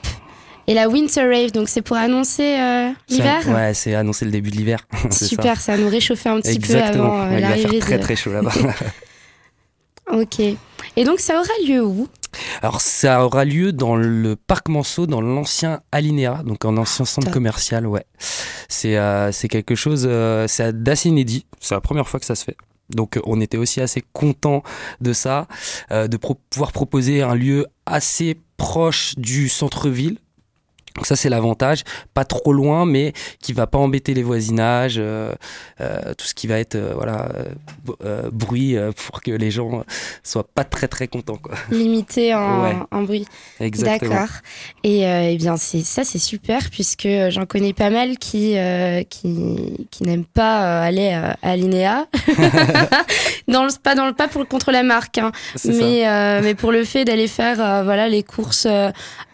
Et 0.69 0.73
la 0.73 0.89
Winter 0.89 1.21
Rave, 1.25 1.51
donc 1.53 1.69
c'est 1.69 1.81
pour 1.81 1.95
annoncer 1.95 2.59
euh, 2.59 2.89
l'hiver? 3.07 3.47
Ouais, 3.47 3.73
c'est 3.73 3.95
annoncer 3.95 4.25
le 4.25 4.31
début 4.31 4.51
de 4.51 4.57
l'hiver. 4.57 4.85
C'est 5.11 5.19
ça. 5.19 5.25
Super, 5.27 5.61
ça. 5.61 5.77
nous 5.77 5.87
réchauffer 5.87 6.27
un 6.27 6.41
petit 6.41 6.55
Exactement. 6.55 7.09
peu 7.11 7.15
avant 7.15 7.21
euh, 7.21 7.29
Ouais, 7.29 7.39
il 7.39 7.45
va 7.63 7.69
faire 7.69 7.79
très 7.79 7.97
de... 7.97 8.03
très 8.03 8.15
chaud 8.17 8.33
là-bas. 8.33 8.51
Ok. 10.11 10.39
Et 10.39 11.03
donc, 11.03 11.19
ça 11.19 11.35
aura 11.35 11.47
lieu 11.67 11.83
où? 11.85 12.07
Alors 12.61 12.81
ça 12.81 13.23
aura 13.25 13.45
lieu 13.45 13.71
dans 13.73 13.95
le 13.95 14.35
parc 14.35 14.69
Manceau, 14.69 15.07
dans 15.07 15.21
l'ancien 15.21 15.81
Alinéa, 15.91 16.41
donc 16.45 16.65
un 16.65 16.77
ancien 16.77 17.05
centre 17.05 17.31
commercial, 17.31 17.87
ouais. 17.87 18.05
C'est 18.69 18.97
euh, 18.97 19.31
c'est 19.31 19.47
quelque 19.47 19.75
chose, 19.75 20.05
euh, 20.09 20.47
c'est 20.47 20.83
d'assez 20.83 21.09
inédit, 21.09 21.45
c'est 21.59 21.75
la 21.75 21.81
première 21.81 22.07
fois 22.07 22.19
que 22.19 22.25
ça 22.25 22.35
se 22.35 22.43
fait. 22.43 22.57
Donc 22.89 23.17
euh, 23.17 23.21
on 23.25 23.41
était 23.41 23.57
aussi 23.57 23.81
assez 23.81 24.03
content 24.13 24.63
de 25.01 25.13
ça, 25.13 25.47
euh, 25.91 26.07
de 26.07 26.17
pro- 26.17 26.39
pouvoir 26.49 26.71
proposer 26.71 27.21
un 27.21 27.35
lieu 27.35 27.65
assez 27.85 28.39
proche 28.57 29.15
du 29.17 29.49
centre-ville. 29.49 30.17
Donc 30.97 31.05
ça 31.05 31.15
c'est 31.15 31.29
l'avantage, 31.29 31.83
pas 32.15 32.25
trop 32.25 32.51
loin, 32.51 32.87
mais 32.87 33.13
qui 33.39 33.53
va 33.53 33.67
pas 33.67 33.77
embêter 33.77 34.15
les 34.15 34.23
voisinages, 34.23 34.95
euh, 34.97 35.31
euh, 35.79 36.13
tout 36.17 36.25
ce 36.25 36.33
qui 36.33 36.47
va 36.47 36.57
être 36.57 36.73
euh, 36.73 36.93
voilà 36.95 37.29
bruit 38.31 38.75
pour 38.95 39.21
que 39.21 39.29
les 39.29 39.51
gens 39.51 39.83
soient 40.23 40.47
pas 40.55 40.63
très 40.63 40.87
très 40.87 41.07
contents 41.07 41.37
quoi. 41.37 41.53
Limité 41.69 42.33
en, 42.33 42.63
Ouais. 42.63 42.75
en 42.91 43.03
bruit. 43.03 43.27
Exactement. 43.59 44.09
D'accord. 44.11 44.27
Et 44.83 45.01
eh 45.03 45.37
bien, 45.37 45.55
c'est 45.57 45.81
ça, 45.81 46.03
c'est 46.03 46.17
super 46.17 46.69
puisque 46.71 47.07
j'en 47.29 47.45
connais 47.45 47.73
pas 47.73 47.91
mal 47.91 48.17
qui 48.17 48.55
qui, 49.09 49.87
qui 49.91 50.03
n'aiment 50.03 50.25
pas 50.25 50.81
aller 50.81 51.09
à 51.43 51.55
Linéa. 51.55 52.07
dans 53.47 53.63
le, 53.65 53.79
pas 53.81 53.93
dans 53.93 54.07
le 54.07 54.13
pas 54.13 54.27
pour 54.27 54.47
contre 54.47 54.71
la 54.71 54.81
marque, 54.81 55.19
hein, 55.19 55.31
mais 55.65 56.41
mais 56.41 56.55
pour 56.55 56.71
le 56.71 56.83
fait 56.83 57.05
d'aller 57.05 57.27
faire 57.27 57.83
voilà 57.83 58.09
les 58.09 58.23
courses 58.23 58.65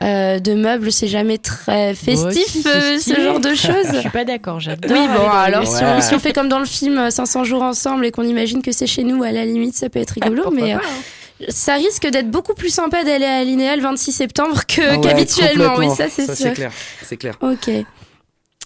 de 0.01 0.53
meubles, 0.53 0.91
c'est 0.91 1.07
jamais 1.07 1.37
très 1.37 1.52
festif 1.95 2.25
aussi, 2.25 2.61
c'est 2.61 2.67
euh, 2.67 2.99
ce 2.99 3.15
genre 3.21 3.39
de 3.39 3.49
Je 3.49 3.55
choses. 3.55 3.99
suis 3.99 4.09
pas 4.09 4.25
d'accord, 4.25 4.59
j'adore. 4.59 4.91
Oui, 4.91 5.07
bon, 5.07 5.29
alors 5.29 5.65
si, 5.67 5.83
on, 5.83 6.01
si 6.01 6.13
on 6.15 6.19
fait 6.19 6.33
comme 6.33 6.49
dans 6.49 6.59
le 6.59 6.65
film 6.65 6.97
euh, 6.97 7.09
500 7.09 7.43
jours 7.43 7.61
ensemble 7.63 8.05
et 8.05 8.11
qu'on 8.11 8.23
imagine 8.23 8.61
que 8.61 8.71
c'est 8.71 8.87
chez 8.87 9.03
nous, 9.03 9.23
à 9.23 9.31
la 9.31 9.45
limite, 9.45 9.75
ça 9.75 9.89
peut 9.89 9.99
être 9.99 10.11
rigolo, 10.11 10.43
Pourquoi 10.43 10.61
mais 10.61 10.73
euh, 10.73 10.77
pas, 10.77 10.83
hein. 10.85 11.45
ça 11.49 11.75
risque 11.75 12.07
d'être 12.07 12.29
beaucoup 12.31 12.53
plus 12.53 12.69
sympa 12.73 13.03
d'aller 13.03 13.25
à 13.25 13.43
Linéa 13.43 13.75
le 13.75 13.81
26 13.81 14.11
septembre 14.11 14.61
que, 14.67 14.81
Ah 14.81 14.95
ouais, 14.95 15.01
qu'habituellement. 15.01 15.75
Oui, 15.77 15.87
ça 15.95 16.09
c'est 16.09 16.33
sûr. 16.35 16.53
clair. 16.53 16.71
C'est 17.03 17.17
clair. 17.17 17.35
Ok. 17.41 17.69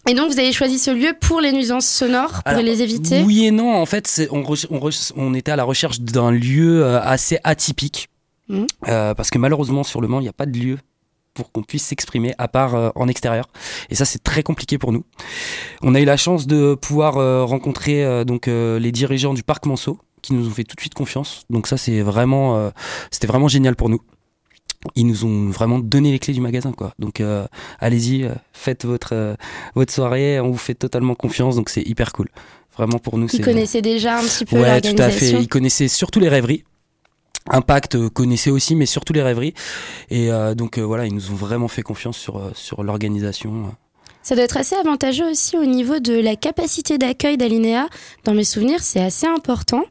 Et 0.10 0.14
donc 0.14 0.32
vous 0.32 0.40
avez 0.40 0.54
choisi 0.54 0.80
ce 0.80 0.90
lieu 0.92 1.14
pour 1.20 1.42
les 1.42 1.52
nuisances 1.52 1.86
sonores, 1.86 2.32
pour 2.32 2.42
Alors, 2.46 2.62
les 2.62 2.82
éviter? 2.82 3.24
Oui 3.26 3.46
et 3.46 3.52
non, 3.52 3.76
en 3.76 3.86
fait, 3.86 4.08
c'est- 4.08 4.30
on, 4.32 5.34
était 5.34 5.52
à 5.52 5.58
la 5.58 5.66
recherche 5.66 6.00
d'un 6.00 6.32
lieu 6.32 6.82
euh, 6.86 7.02
assez 7.02 7.40
atypique. 7.44 8.08
Euh, 8.88 9.14
parce 9.14 9.30
que 9.30 9.38
malheureusement, 9.38 9.84
sur 9.84 10.00
le 10.00 10.08
Mans, 10.08 10.20
il 10.22 10.24
n'y 10.24 10.30
a 10.30 10.34
pas 10.34 10.46
de 10.46 10.58
lieu 10.58 10.78
pour 11.38 11.52
qu'on 11.52 11.62
puisse 11.62 11.84
s'exprimer 11.84 12.34
à 12.40 12.48
part 12.48 12.74
euh, 12.74 12.90
en 12.96 13.08
extérieur. 13.08 13.46
Et 13.92 13.96
ça, 13.96 14.06
c'est 14.06 14.24
très 14.24 14.42
compliqué 14.42 14.80
pour 14.80 14.92
nous. 14.92 15.04
On 15.84 15.94
a 15.94 16.02
eu 16.02 16.06
la 16.06 16.18
chance 16.18 16.48
de 16.48 16.74
pouvoir 16.74 17.18
euh, 17.18 17.46
rencontrer 17.46 18.04
euh, 18.04 18.24
donc 18.24 18.48
les 18.48 18.92
dirigeants 18.92 19.36
du 19.36 19.44
parc 19.44 19.68
Manceau 19.68 20.00
qui 20.24 20.34
nous 20.34 20.48
ont 20.48 20.52
fait 20.52 20.64
tout 20.64 20.76
de 20.76 20.82
suite 20.82 20.96
confiance. 20.96 21.44
Donc 21.52 21.68
ça, 21.68 21.78
c'est 21.78 22.02
vraiment, 22.02 22.72
c'était 23.12 23.28
vraiment 23.28 23.48
génial 23.48 23.76
pour 23.76 23.90
nous. 23.90 24.02
Ils 24.96 25.06
nous 25.06 25.26
ont 25.26 25.50
vraiment 25.50 25.80
donné 25.80 26.12
les 26.12 26.20
clés 26.20 26.34
du 26.34 26.42
magasin, 26.42 26.72
quoi. 26.72 26.94
Donc 26.98 27.22
allez-y, 27.80 28.28
faites 28.52 28.86
votre 28.86 29.36
votre 29.76 29.94
soirée, 29.94 30.40
on 30.40 30.50
vous 30.50 30.58
fait 30.58 30.74
totalement 30.74 31.14
confiance, 31.14 31.56
donc 31.56 31.70
c'est 31.70 31.84
hyper 31.84 32.12
cool. 32.14 32.30
Vraiment 32.76 33.00
pour 33.00 33.18
nous, 33.18 33.28
Ils 33.32 33.42
connaissaient 33.42 33.82
déjà 33.82 34.20
un 34.20 34.24
petit 34.24 34.46
peu 34.46 34.58
Ouais, 34.58 34.82
tout 34.82 34.90
à 34.90 34.92
fait. 34.92 34.98
l'organisation. 34.98 35.40
Ils 35.40 35.48
connaissaient 35.48 35.88
surtout 35.88 36.20
les 36.20 36.30
rêveries. 36.30 36.64
Impact 37.50 37.96
euh, 37.96 38.10
connaissait 38.10 38.52
aussi, 38.52 38.76
mais 38.76 38.86
surtout 38.86 39.14
les 39.14 39.22
rêveries. 39.22 39.54
Et 40.10 40.32
euh, 40.32 40.56
donc 40.56 40.78
euh, 40.78 40.82
voilà, 40.82 41.06
ils 41.06 41.14
nous 41.14 41.32
ont 41.32 41.36
vraiment 41.36 41.68
fait 41.68 41.82
confiance 41.82 42.18
sur, 42.18 42.38
euh, 42.38 42.52
sur 42.54 42.84
l'organisation. 42.84 43.76
Ça 44.24 44.36
doit 44.36 44.44
être 44.44 44.58
assez 44.58 44.76
avantageux 44.76 45.30
aussi 45.32 45.58
au 45.58 45.66
niveau 45.66 46.00
de 46.00 46.14
la 46.14 46.36
capacité 46.36 46.98
d'accueil 46.98 47.38
d'Alinéa. 47.38 47.88
Dans 48.26 48.34
mes 48.34 48.44
souvenirs, 48.44 48.82
c'est 48.82 49.00
assez 49.02 49.26
important. 49.26 49.84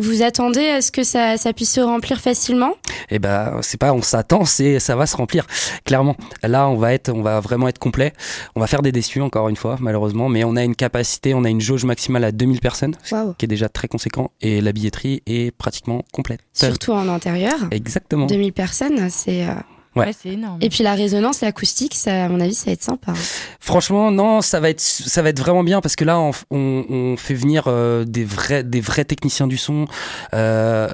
Vous 0.00 0.22
attendez 0.22 0.68
à 0.68 0.80
ce 0.80 0.92
que 0.92 1.02
ça, 1.02 1.36
ça 1.36 1.52
puisse 1.52 1.72
se 1.72 1.80
remplir 1.80 2.20
facilement? 2.20 2.74
Et 3.10 3.18
ben 3.18 3.58
c'est 3.62 3.78
pas 3.80 3.92
on 3.92 4.00
s'attend, 4.02 4.44
c'est 4.44 4.78
ça 4.78 4.94
va 4.94 5.06
se 5.06 5.16
remplir. 5.16 5.44
Clairement, 5.84 6.16
là 6.44 6.68
on 6.68 6.76
va 6.76 6.92
être, 6.94 7.10
on 7.10 7.22
va 7.22 7.40
vraiment 7.40 7.66
être 7.66 7.78
complet. 7.80 8.12
On 8.54 8.60
va 8.60 8.66
faire 8.68 8.82
des 8.82 8.92
déçus 8.92 9.20
encore 9.20 9.48
une 9.48 9.56
fois, 9.56 9.76
malheureusement, 9.80 10.28
mais 10.28 10.44
on 10.44 10.54
a 10.56 10.62
une 10.62 10.76
capacité, 10.76 11.34
on 11.34 11.42
a 11.44 11.48
une 11.50 11.60
jauge 11.60 11.84
maximale 11.84 12.22
à 12.24 12.30
2000 12.32 12.60
personnes, 12.60 12.94
ce 13.02 13.14
Waouh. 13.14 13.34
qui 13.34 13.46
est 13.46 13.48
déjà 13.48 13.68
très 13.68 13.88
conséquent, 13.88 14.30
et 14.40 14.60
la 14.60 14.72
billetterie 14.72 15.22
est 15.26 15.50
pratiquement 15.50 16.04
complète. 16.12 16.40
Surtout 16.52 16.92
en 16.92 17.08
intérieur. 17.08 17.56
Exactement. 17.70 18.26
2000 18.26 18.52
personnes, 18.52 19.10
c'est. 19.10 19.44
euh, 19.48 19.54
Ouais. 19.98 20.06
Ouais, 20.06 20.14
c'est 20.18 20.30
énorme. 20.30 20.58
Et 20.60 20.68
puis 20.70 20.82
la 20.84 20.94
résonance, 20.94 21.40
l'acoustique, 21.40 21.94
ça, 21.94 22.24
à 22.24 22.28
mon 22.28 22.40
avis, 22.40 22.54
ça 22.54 22.66
va 22.66 22.72
être 22.72 22.82
sympa. 22.82 23.12
Franchement, 23.60 24.10
non, 24.10 24.40
ça 24.40 24.60
va 24.60 24.70
être, 24.70 24.80
ça 24.80 25.22
va 25.22 25.28
être 25.30 25.38
vraiment 25.40 25.64
bien 25.64 25.80
parce 25.80 25.96
que 25.96 26.04
là, 26.04 26.18
on, 26.18 26.30
on- 26.50 26.84
on 26.88 27.16
fait 27.16 27.34
venir 27.34 27.64
euh, 27.66 28.04
des 28.04 28.24
vrais, 28.24 28.62
des 28.64 28.80
vrais 28.80 29.04
techniciens 29.04 29.46
du 29.46 29.56
son. 29.56 29.86
Euh, 30.34 30.88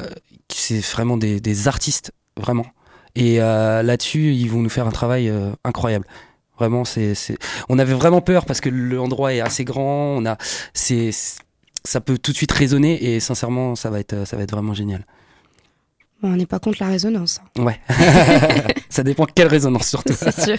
c'est 0.48 0.80
vraiment 0.84 1.16
des, 1.16 1.40
des 1.40 1.68
artistes, 1.68 2.12
vraiment. 2.36 2.66
Et 3.16 3.40
euh, 3.40 3.82
là-dessus, 3.82 4.32
ils 4.32 4.48
vont 4.48 4.60
nous 4.60 4.68
faire 4.68 4.86
un 4.86 4.90
travail 4.92 5.28
euh, 5.28 5.50
incroyable. 5.64 6.06
Vraiment, 6.58 6.84
c'est, 6.84 7.14
c'est. 7.14 7.36
On 7.68 7.78
avait 7.78 7.94
vraiment 7.94 8.20
peur 8.20 8.44
parce 8.46 8.60
que 8.60 8.68
l'endroit 8.68 9.34
est 9.34 9.40
assez 9.40 9.64
grand. 9.64 10.16
On 10.16 10.24
a, 10.26 10.36
c'est, 10.72 11.10
c'est- 11.12 11.40
ça 11.84 12.00
peut 12.00 12.16
tout 12.16 12.32
de 12.32 12.36
suite 12.36 12.52
résonner 12.52 13.14
et 13.14 13.20
sincèrement, 13.20 13.74
ça 13.74 13.90
va 13.90 14.00
être, 14.00 14.26
ça 14.26 14.36
va 14.36 14.42
être 14.44 14.52
vraiment 14.52 14.72
génial. 14.72 15.04
Bon, 16.24 16.32
on 16.32 16.37
n'est 16.37 16.46
pas 16.46 16.58
contre 16.58 16.78
la 16.80 16.88
résonance, 16.88 17.40
hein, 17.58 17.64
Ouais. 17.64 17.78
ça 18.88 19.02
dépend 19.02 19.26
quelle 19.26 19.46
résonance 19.48 19.88
surtout. 19.88 20.14
c'est 20.18 20.40
sûr. 20.42 20.56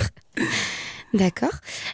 D'accord. 1.15 1.49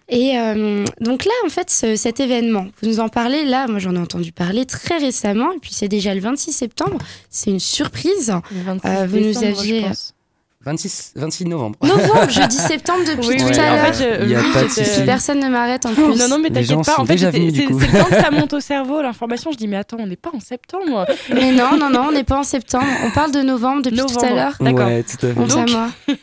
Et 0.10 0.38
euh, 0.38 0.84
donc 1.00 1.24
là, 1.24 1.32
en 1.46 1.50
fait, 1.50 1.70
ce- 1.70 1.96
cet 1.96 2.20
événement, 2.20 2.68
vous 2.82 2.90
nous 2.90 3.00
en 3.00 3.08
parlez 3.08 3.46
là, 3.46 3.68
moi 3.68 3.80
j'en 3.80 3.96
ai 3.96 4.00
entendu 4.00 4.34
parler 4.34 4.66
très 4.66 4.98
récemment, 4.98 5.54
et 5.54 5.60
puis 5.60 5.72
c'est 5.74 5.88
déjà 5.88 6.14
le 6.14 6.20
26 6.20 6.52
septembre, 6.52 6.98
c'est 7.30 7.52
une 7.52 7.60
surprise. 7.62 8.34
Le 8.52 8.62
26 8.64 8.88
Euh, 8.90 9.08
vous 9.08 9.20
nous 9.20 9.38
aviez- 9.44 9.82
je 9.84 9.88
pense. 9.88 10.14
26, 10.64 11.14
26 11.16 11.46
novembre. 11.46 11.78
Novembre, 11.82 12.26
je 12.30 12.48
dis 12.48 12.56
septembre 12.58 13.00
depuis 13.08 13.28
Oui, 13.30 13.38
tout 13.38 13.46
oui, 13.46 13.58
à 13.58 13.72
en 13.72 13.76
l'heure. 13.76 13.96
fait, 13.96 14.28
j'étais- 14.70 14.86
souci. 14.86 15.06
Personne 15.06 15.40
ne 15.40 15.50
m'arrête 15.50 15.86
en 15.88 15.94
plus. 15.94 16.04
Non, 16.04 16.28
non, 16.30 16.38
mais 16.40 16.50
t'inquiète 16.52 16.86
pas. 16.86 17.00
En 17.00 17.06
fait, 17.06 17.18
c'est 17.18 17.32
temps 17.32 17.78
que 18.10 18.16
ça 18.22 18.30
monte 18.32 18.54
au 18.54 18.60
cerveau, 18.60 19.02
l'information. 19.02 19.52
Je 19.52 19.58
dis, 19.58 19.68
mais 19.68 19.78
attends, 19.78 19.98
on 20.00 20.06
n'est 20.06 20.16
pas 20.16 20.30
en 20.34 20.40
septembre. 20.40 21.08
Mais 21.34 21.52
non, 21.52 21.78
non, 21.80 21.90
non, 21.90 22.06
on 22.10 22.12
n'est 22.12 22.24
pas 22.24 22.38
en 22.38 22.44
septembre. 22.44 22.86
On 23.06 23.10
parle 23.12 23.32
de 23.32 23.42
novembre 23.42 23.82
depuis 23.82 23.98
tout 23.98 24.24
à 24.24 24.30
l'heure. 24.30 24.54
D'accord. 24.60 24.86
Ouais, 24.88 25.04
tout 25.04 25.26
à 25.26 25.30
fait. 25.30 25.34
Donc, 25.34 25.70
moi. 25.72 25.88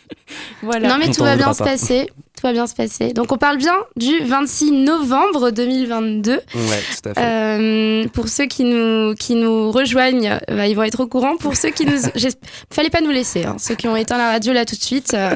Voilà. 0.63 0.89
Non, 0.89 0.97
mais 0.99 1.09
On 1.09 1.13
tout 1.13 1.25
va 1.25 1.37
bien 1.37 1.53
se 1.55 1.59
pas. 1.59 1.65
passer. 1.65 2.11
Tout 2.39 2.47
va 2.47 2.53
bien 2.53 2.69
se 2.69 2.75
passer. 2.75 3.13
Donc, 3.15 3.33
on 3.33 3.37
parle 3.37 3.57
bien 3.57 3.75
du 3.97 4.21
26 4.21 4.71
novembre 4.71 5.51
2022. 5.51 6.33
Ouais, 6.35 6.41
tout 6.55 7.09
à 7.09 7.15
fait. 7.15 7.21
Euh, 7.21 8.07
pour 8.13 8.29
ceux 8.29 8.47
qui 8.47 8.63
nous, 8.63 9.15
qui 9.17 9.35
nous 9.35 9.73
rejoignent, 9.73 10.39
bah, 10.47 10.69
ils 10.69 10.75
vont 10.77 10.85
être 10.85 11.01
au 11.01 11.09
courant. 11.09 11.37
Pour 11.37 11.57
ceux 11.57 11.71
qui 11.71 11.85
nous. 11.85 11.99
Fallait 12.73 12.91
pas 12.91 13.01
nous 13.01 13.11
laisser. 13.11 13.45
hein. 13.45 13.57
Ceux 13.59 13.75
qui 13.75 13.89
ont 13.89 13.97
éteint 13.97 14.19
la 14.19 14.31
radio 14.31 14.53
là 14.53 14.65
tout 14.65 14.77
de 14.77 14.81
suite, 14.83 15.15
euh, 15.15 15.35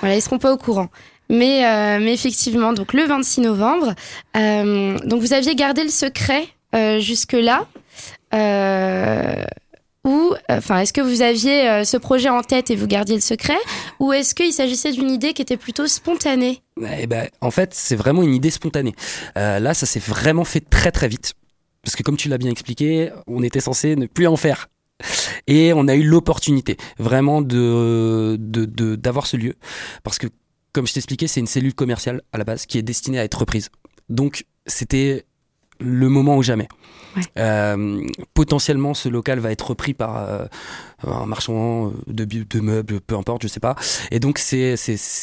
voilà, 0.00 0.16
ils 0.16 0.22
seront 0.22 0.38
pas 0.38 0.50
au 0.52 0.56
courant. 0.56 0.88
Mais, 1.28 1.66
euh, 1.66 1.98
mais 2.00 2.14
effectivement, 2.14 2.72
donc 2.72 2.94
le 2.94 3.04
26 3.04 3.42
novembre. 3.42 3.94
euh, 4.36 4.96
donc, 5.04 5.20
vous 5.20 5.34
aviez 5.34 5.54
gardé 5.54 5.82
le 5.82 5.90
secret 5.90 6.48
jusque-là. 7.00 7.66
Euh, 10.06 10.10
ou, 10.10 10.34
enfin, 10.48 10.80
est-ce 10.80 10.92
que 10.92 11.00
vous 11.00 11.22
aviez 11.22 11.68
euh, 11.68 11.84
ce 11.84 11.96
projet 11.96 12.28
en 12.28 12.42
tête 12.42 12.70
et 12.70 12.76
vous 12.76 12.86
gardiez 12.86 13.14
le 13.14 13.20
secret? 13.20 13.58
Ou 13.98 14.12
est-ce 14.12 14.34
qu'il 14.34 14.52
s'agissait 14.52 14.92
d'une 14.92 15.10
idée 15.10 15.32
qui 15.34 15.42
était 15.42 15.56
plutôt 15.56 15.86
spontanée? 15.86 16.62
Eh 16.98 17.06
ben, 17.06 17.28
en 17.40 17.50
fait, 17.50 17.74
c'est 17.74 17.96
vraiment 17.96 18.22
une 18.22 18.34
idée 18.34 18.50
spontanée. 18.50 18.94
Euh, 19.36 19.58
là, 19.58 19.74
ça 19.74 19.86
s'est 19.86 20.00
vraiment 20.00 20.44
fait 20.44 20.60
très 20.60 20.90
très 20.92 21.08
vite. 21.08 21.34
Parce 21.82 21.96
que 21.96 22.02
comme 22.02 22.16
tu 22.16 22.28
l'as 22.28 22.38
bien 22.38 22.50
expliqué, 22.50 23.10
on 23.26 23.42
était 23.42 23.60
censé 23.60 23.96
ne 23.96 24.06
plus 24.06 24.26
en 24.26 24.36
faire. 24.36 24.68
Et 25.46 25.72
on 25.72 25.88
a 25.88 25.94
eu 25.94 26.02
l'opportunité 26.02 26.76
vraiment 26.98 27.40
de- 27.40 28.36
d'avoir 28.96 29.26
ce 29.26 29.36
lieu. 29.38 29.54
Parce 30.02 30.18
que, 30.18 30.26
comme 30.72 30.86
je 30.86 30.92
t'expliquais, 30.92 31.26
c'est 31.26 31.40
une 31.40 31.46
cellule 31.46 31.74
commerciale 31.74 32.22
à 32.32 32.38
la 32.38 32.44
base 32.44 32.66
qui 32.66 32.78
est 32.78 32.82
destinée 32.82 33.18
à 33.18 33.24
être 33.24 33.38
reprise. 33.38 33.70
Donc, 34.10 34.44
c'était 34.66 35.24
le 35.80 36.08
moment 36.08 36.36
ou 36.36 36.42
jamais. 36.42 36.68
Ouais. 37.16 37.22
Euh, 37.38 38.06
potentiellement, 38.34 38.94
ce 38.94 39.08
local 39.08 39.40
va 39.40 39.50
être 39.50 39.68
repris 39.68 39.94
par 39.94 40.16
euh, 40.16 40.46
un 41.06 41.26
marchand 41.26 41.88
euh, 41.88 41.92
de, 42.06 42.60
meubles, 42.60 43.00
peu 43.00 43.16
importe, 43.16 43.42
je 43.42 43.48
sais 43.48 43.60
pas. 43.60 43.74
Et 44.10 44.20
donc, 44.20 44.38
c'est 44.38 44.76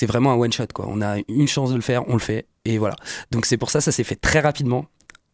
vraiment 0.04 0.32
un 0.32 0.36
one-shot. 0.36 0.68
quoi. 0.74 0.86
On 0.90 1.02
a 1.02 1.18
une 1.28 1.48
chance 1.48 1.72
de 1.72 1.76
le 1.76 1.82
faire, 1.82 2.08
on 2.10 2.14
le 2.14 2.20
fait. 2.20 2.48
Et 2.66 2.78
voilà. 2.78 2.96
Donc, 3.32 3.46
c'est 3.46 3.58
pour 3.58 3.72
ça, 3.72 3.82
ça 3.82 3.92
s'est 3.92 4.04
fait 4.04 4.16
très 4.16 4.40
rapidement. 4.40 4.86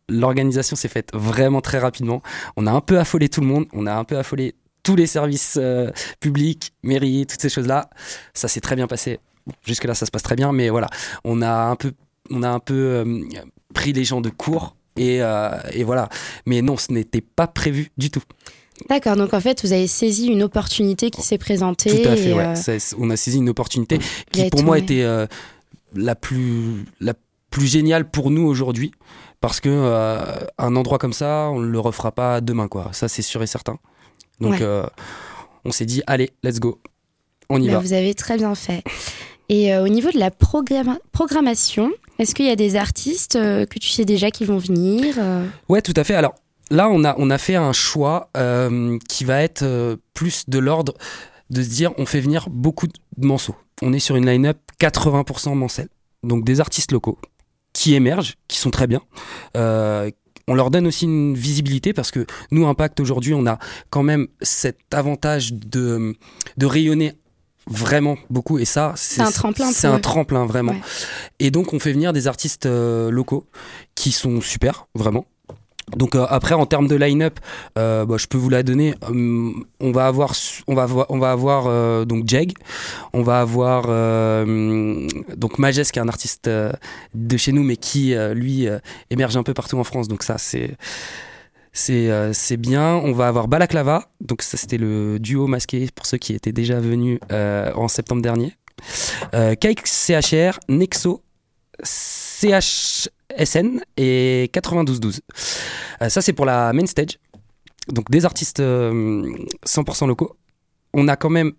L'organisation 0.09 0.75
s'est 0.75 0.89
faite 0.89 1.09
vraiment 1.13 1.61
très 1.61 1.79
rapidement. 1.79 2.21
On 2.57 2.67
a 2.67 2.71
un 2.71 2.81
peu 2.81 2.99
affolé 2.99 3.29
tout 3.29 3.41
le 3.41 3.47
monde. 3.47 3.65
On 3.73 3.87
a 3.87 3.93
un 3.93 4.03
peu 4.03 4.17
affolé 4.17 4.55
tous 4.83 4.95
les 4.95 5.07
services 5.07 5.57
euh, 5.59 5.91
publics, 6.19 6.73
mairie, 6.83 7.25
toutes 7.25 7.41
ces 7.41 7.49
choses-là. 7.49 7.89
Ça 8.33 8.47
s'est 8.47 8.61
très 8.61 8.75
bien 8.75 8.87
passé. 8.87 9.19
Jusque-là, 9.65 9.95
ça 9.95 10.05
se 10.05 10.11
passe 10.11 10.23
très 10.23 10.35
bien. 10.35 10.51
Mais 10.51 10.69
voilà, 10.69 10.87
on 11.23 11.41
a 11.41 11.51
un 11.51 11.75
peu, 11.75 11.93
on 12.29 12.43
a 12.43 12.49
un 12.49 12.59
peu 12.59 13.03
pris 13.73 13.93
les 13.93 14.03
gens 14.03 14.21
de 14.21 14.29
court. 14.29 14.75
Et, 14.97 15.21
euh, 15.21 15.49
et 15.71 15.83
voilà. 15.83 16.09
Mais 16.45 16.61
non, 16.61 16.77
ce 16.77 16.91
n'était 16.91 17.21
pas 17.21 17.47
prévu 17.47 17.91
du 17.97 18.09
tout. 18.11 18.23
D'accord, 18.89 19.15
donc 19.15 19.33
en 19.33 19.39
fait, 19.39 19.61
vous 19.63 19.71
avez 19.71 19.87
saisi 19.87 20.27
une 20.27 20.43
opportunité 20.43 21.09
qui 21.11 21.21
s'est 21.21 21.37
présentée. 21.37 21.89
Tout 22.03 22.09
à 22.09 22.15
fait, 22.15 22.29
et, 22.29 22.33
ouais. 22.33 22.53
euh, 22.67 22.79
on 22.97 23.09
a 23.09 23.15
saisi 23.15 23.37
une 23.37 23.49
opportunité 23.49 23.99
qui, 24.31 24.49
pour 24.49 24.63
moi, 24.63 24.77
était 24.79 25.03
euh, 25.03 25.25
la, 25.95 26.15
plus, 26.15 26.83
la 26.99 27.13
plus 27.49 27.67
géniale 27.67 28.09
pour 28.09 28.31
nous 28.31 28.43
aujourd'hui. 28.45 28.91
Parce 29.41 29.59
que 29.59 29.69
euh, 29.69 30.21
un 30.57 30.75
endroit 30.75 30.97
comme 30.97 31.13
ça, 31.13 31.49
on 31.51 31.59
ne 31.59 31.67
le 31.67 31.79
refera 31.79 32.11
pas 32.11 32.41
demain, 32.41 32.67
quoi. 32.67 32.89
Ça, 32.93 33.07
c'est 33.07 33.21
sûr 33.21 33.43
et 33.43 33.47
certain. 33.47 33.77
Donc, 34.39 34.59
Ouais. 34.59 34.81
on 35.65 35.71
s'est 35.71 35.85
dit, 35.85 36.01
allez, 36.07 36.31
let's 36.43 36.59
go. 36.59 36.79
On 37.49 37.61
y 37.61 37.67
Bah, 37.67 37.73
va. 37.73 37.79
Vous 37.79 37.93
avez 37.93 38.13
très 38.15 38.37
bien 38.37 38.55
fait. 38.55 38.83
Et 39.53 39.71
euh, 39.71 39.83
au 39.83 39.87
niveau 39.87 40.09
de 40.09 40.17
la 40.17 40.31
programma- 40.31 40.97
programmation, 41.11 41.91
est-ce 42.17 42.33
qu'il 42.33 42.47
y 42.47 42.49
a 42.49 42.55
des 42.55 42.75
artistes 42.75 43.35
euh, 43.35 43.67
que 43.67 43.77
tu 43.77 43.87
sais 43.89 44.03
déjà 44.03 44.31
qui 44.31 44.45
vont 44.45 44.57
venir 44.57 45.13
euh? 45.19 45.45
Ouais, 45.69 45.83
tout 45.83 45.93
à 45.95 46.03
fait. 46.03 46.15
Alors 46.15 46.33
là, 46.71 46.89
on 46.89 47.03
a, 47.03 47.13
on 47.19 47.29
a 47.29 47.37
fait 47.37 47.53
un 47.55 47.71
choix 47.71 48.31
qui 49.07 49.23
va 49.25 49.43
être 49.43 49.99
plus 50.15 50.45
de 50.49 50.57
l'ordre 50.57 50.95
de 51.51 51.61
se 51.61 51.69
dire 51.69 51.91
on 51.99 52.07
fait 52.07 52.19
venir 52.19 52.49
beaucoup 52.49 52.87
de 52.87 52.93
morceaux. 53.17 53.55
On 53.83 53.93
est 53.93 53.99
sur 53.99 54.15
une 54.15 54.25
line-up 54.25 54.57
80% 54.81 55.53
Mancel. 55.53 55.87
Donc 56.23 56.43
des 56.45 56.59
artistes 56.59 56.91
locaux 56.91 57.19
qui 57.73 57.93
émergent, 57.93 58.35
qui 58.47 58.57
sont 58.57 58.71
très 58.71 58.87
bien. 58.87 59.01
On 60.47 60.55
leur 60.55 60.71
donne 60.71 60.87
aussi 60.87 61.05
une 61.05 61.35
visibilité 61.35 61.93
parce 61.93 62.09
que 62.11 62.25
nous, 62.51 62.65
Impact, 62.65 62.99
aujourd'hui, 62.99 63.33
on 63.33 63.45
a 63.45 63.59
quand 63.91 64.03
même 64.03 64.27
cet 64.41 64.79
avantage 64.93 65.53
de, 65.53 66.15
de 66.57 66.65
rayonner 66.65 67.13
vraiment 67.67 68.17
beaucoup 68.29 68.59
et 68.59 68.65
ça 68.65 68.93
C'est 68.95 69.21
un 69.21 69.31
tremplin 69.31 69.71
c'est 69.71 69.87
un 69.87 69.99
tremplin 69.99 70.45
vraiment 70.45 70.73
Ouais. 70.73 70.81
et 71.39 71.51
donc 71.51 71.73
on 71.73 71.79
fait 71.79 71.93
venir 71.93 72.13
des 72.13 72.27
artistes 72.27 72.65
euh, 72.65 73.09
locaux 73.11 73.45
qui 73.95 74.11
sont 74.11 74.41
super 74.41 74.87
vraiment 74.95 75.25
donc 75.97 76.15
euh, 76.15 76.25
après 76.29 76.55
en 76.55 76.65
termes 76.65 76.87
de 76.87 76.95
line-up, 76.95 77.39
euh, 77.77 78.05
bah, 78.05 78.15
je 78.17 78.27
peux 78.27 78.37
vous 78.37 78.49
la 78.49 78.63
donner. 78.63 78.95
Hum, 79.07 79.65
on 79.81 79.91
va 79.91 80.07
avoir, 80.07 80.33
on 80.67 80.75
va 80.75 80.83
avoir, 80.83 81.05
on 81.09 81.19
va 81.19 81.31
avoir 81.31 81.65
euh, 81.67 82.05
donc 82.05 82.31
Jeg, 82.31 82.53
on 83.11 83.21
va 83.21 83.41
avoir 83.41 83.89
hum, 83.89 85.07
donc 85.35 85.59
Majes 85.59 85.91
qui 85.91 85.99
est 85.99 86.01
un 86.01 86.07
artiste 86.07 86.49
de 86.49 87.37
chez 87.37 87.51
nous 87.51 87.63
mais 87.63 87.75
qui 87.75 88.15
lui 88.33 88.67
émerge 89.09 89.35
un 89.35 89.43
peu 89.43 89.53
partout 89.53 89.77
en 89.77 89.83
France. 89.83 90.07
Donc 90.07 90.23
ça 90.23 90.37
c'est 90.37 90.77
c'est 91.73 92.09
euh, 92.09 92.31
c'est 92.33 92.57
bien. 92.57 92.95
On 92.95 93.11
va 93.11 93.27
avoir 93.27 93.47
Balaklava, 93.47 94.09
donc 94.21 94.41
ça 94.41 94.57
c'était 94.57 94.77
le 94.77 95.19
duo 95.19 95.47
masqué 95.47 95.89
pour 95.93 96.05
ceux 96.05 96.17
qui 96.17 96.33
étaient 96.33 96.51
déjà 96.51 96.79
venus 96.79 97.19
euh, 97.31 97.71
en 97.75 97.87
septembre 97.87 98.21
dernier. 98.21 98.55
Euh, 99.33 99.55
Cake 99.55 99.85
CHR, 99.85 100.59
Nexo, 100.69 101.23
CHSN 101.83 103.81
et 103.97 104.49
9212. 104.53 105.21
Euh, 106.01 106.09
ça, 106.09 106.21
c'est 106.21 106.33
pour 106.33 106.45
la 106.45 106.73
main 106.73 106.85
stage. 106.85 107.19
Donc, 107.89 108.09
des 108.09 108.25
artistes 108.25 108.59
euh, 108.59 109.23
100% 109.65 110.07
locaux. 110.07 110.35
On 110.93 111.07
a 111.07 111.15
quand 111.15 111.29
même 111.29 111.53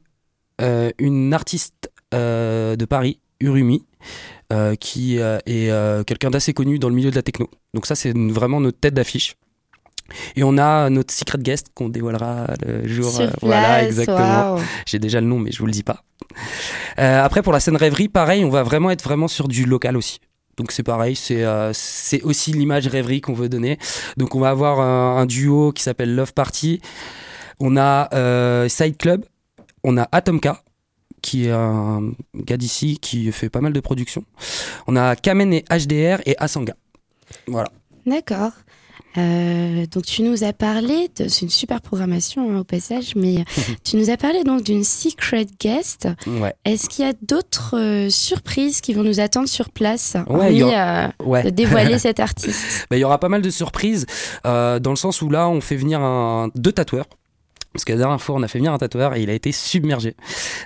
une 0.98 1.34
artiste 1.34 1.90
de 2.12 2.84
Paris, 2.84 3.18
Urumi, 3.40 3.84
qui 4.78 5.16
est 5.16 6.04
quelqu'un 6.06 6.30
d'assez 6.30 6.54
connu 6.54 6.78
dans 6.78 6.88
le 6.88 6.94
milieu 6.94 7.10
de 7.10 7.16
la 7.16 7.22
techno. 7.22 7.50
Donc, 7.74 7.86
ça, 7.86 7.96
c'est 7.96 8.16
vraiment 8.16 8.60
notre 8.60 8.78
tête 8.78 8.94
d'affiche. 8.94 9.34
Et 10.36 10.44
on 10.44 10.58
a 10.58 10.90
notre 10.90 11.12
secret 11.12 11.38
guest 11.38 11.68
qu'on 11.74 11.88
dévoilera 11.88 12.48
le 12.64 12.86
jour. 12.86 13.20
Euh, 13.20 13.28
voilà, 13.40 13.84
exactement. 13.84 14.56
J'ai 14.86 14.98
déjà 14.98 15.20
le 15.20 15.26
nom, 15.26 15.38
mais 15.38 15.50
je 15.52 15.58
vous 15.58 15.66
le 15.66 15.72
dis 15.72 15.82
pas. 15.82 16.02
Euh, 16.98 17.24
après, 17.24 17.42
pour 17.42 17.52
la 17.52 17.60
scène 17.60 17.76
rêverie, 17.76 18.08
pareil, 18.08 18.44
on 18.44 18.50
va 18.50 18.62
vraiment 18.62 18.90
être 18.90 19.02
vraiment 19.02 19.28
sur 19.28 19.48
du 19.48 19.64
local 19.64 19.96
aussi. 19.96 20.20
Donc 20.56 20.70
c'est 20.70 20.84
pareil, 20.84 21.16
c'est 21.16 21.42
euh, 21.42 21.72
aussi 22.22 22.52
l'image 22.52 22.86
rêverie 22.86 23.20
qu'on 23.20 23.32
veut 23.32 23.48
donner. 23.48 23.78
Donc 24.16 24.34
on 24.36 24.40
va 24.40 24.50
avoir 24.50 24.80
un, 24.80 25.20
un 25.20 25.26
duo 25.26 25.72
qui 25.72 25.82
s'appelle 25.82 26.14
Love 26.14 26.32
Party. 26.32 26.80
On 27.58 27.76
a 27.76 28.08
euh, 28.14 28.68
Side 28.68 28.96
Club, 28.96 29.24
on 29.82 29.96
a 29.96 30.08
Atomka 30.12 30.62
qui 31.22 31.46
est 31.46 31.50
un 31.50 32.12
gars 32.34 32.58
d'ici 32.58 32.98
qui 33.00 33.32
fait 33.32 33.48
pas 33.48 33.62
mal 33.62 33.72
de 33.72 33.80
productions. 33.80 34.24
On 34.86 34.94
a 34.94 35.16
Kamen 35.16 35.54
et 35.54 35.64
HDR 35.70 36.20
et 36.26 36.36
Asanga. 36.38 36.74
Voilà. 37.46 37.70
D'accord. 38.04 38.52
Euh, 39.16 39.86
donc 39.86 40.04
tu 40.06 40.22
nous 40.22 40.42
as 40.44 40.52
parlé, 40.52 41.08
c'est 41.16 41.42
une 41.42 41.50
super 41.50 41.80
programmation 41.80 42.50
hein, 42.54 42.58
au 42.60 42.64
passage, 42.64 43.14
mais 43.16 43.44
tu 43.84 43.96
nous 43.96 44.10
as 44.10 44.16
parlé 44.16 44.42
donc 44.44 44.62
d'une 44.62 44.84
secret 44.84 45.46
guest. 45.60 46.08
Ouais. 46.26 46.54
Est-ce 46.64 46.88
qu'il 46.88 47.04
y 47.04 47.08
a 47.08 47.12
d'autres 47.22 47.78
euh, 47.78 48.10
surprises 48.10 48.80
qui 48.80 48.92
vont 48.92 49.02
nous 49.04 49.20
attendre 49.20 49.48
sur 49.48 49.70
place, 49.70 50.16
Ouais, 50.28 50.62
aura- 50.62 51.04
euh, 51.06 51.08
ouais. 51.24 51.42
de 51.44 51.50
dévoiler 51.50 51.98
cet 52.00 52.18
artiste? 52.20 52.86
Bah, 52.90 52.96
Il 52.96 53.00
y 53.00 53.04
aura 53.04 53.18
pas 53.20 53.28
mal 53.28 53.42
de 53.42 53.50
surprises 53.50 54.06
euh, 54.46 54.78
dans 54.80 54.90
le 54.90 54.96
sens 54.96 55.22
où 55.22 55.28
là, 55.30 55.48
on 55.48 55.60
fait 55.60 55.76
venir 55.76 56.00
un, 56.00 56.50
deux 56.54 56.72
tatoueurs. 56.72 57.06
Parce 57.72 57.84
que 57.84 57.92
la 57.92 57.98
dernière 57.98 58.20
fois, 58.22 58.36
on 58.36 58.42
a 58.44 58.48
fait 58.48 58.58
venir 58.58 58.72
un 58.72 58.78
tatoueur 58.78 59.16
et 59.16 59.22
il 59.22 59.30
a 59.30 59.32
été 59.32 59.50
submergé. 59.50 60.14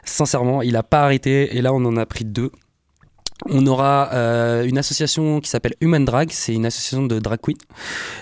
Sincèrement, 0.04 0.60
il 0.60 0.76
a 0.76 0.82
pas 0.82 1.04
arrêté 1.04 1.56
et 1.56 1.62
là, 1.62 1.72
on 1.72 1.82
en 1.86 1.96
a 1.96 2.04
pris 2.04 2.24
deux. 2.26 2.50
On 3.46 3.66
aura 3.66 4.10
euh, 4.12 4.64
une 4.64 4.78
association 4.78 5.40
qui 5.40 5.48
s'appelle 5.48 5.74
Human 5.80 6.04
Drag, 6.04 6.30
c'est 6.32 6.54
une 6.54 6.66
association 6.66 7.06
de 7.06 7.18
drag 7.18 7.40
queen. 7.40 7.56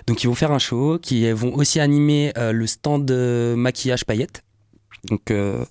Donc 0.07 0.22
ils 0.22 0.26
vont 0.26 0.35
faire 0.35 0.52
un 0.52 0.59
show, 0.59 0.98
qui 1.00 1.31
vont 1.33 1.55
aussi 1.55 1.81
animer 1.81 2.33
euh, 2.37 2.52
le 2.52 2.66
stand 2.66 3.05
de 3.07 3.55
maquillage 3.57 4.05
paillettes. 4.05 4.42
Donc 5.09 5.31
euh, 5.31 5.64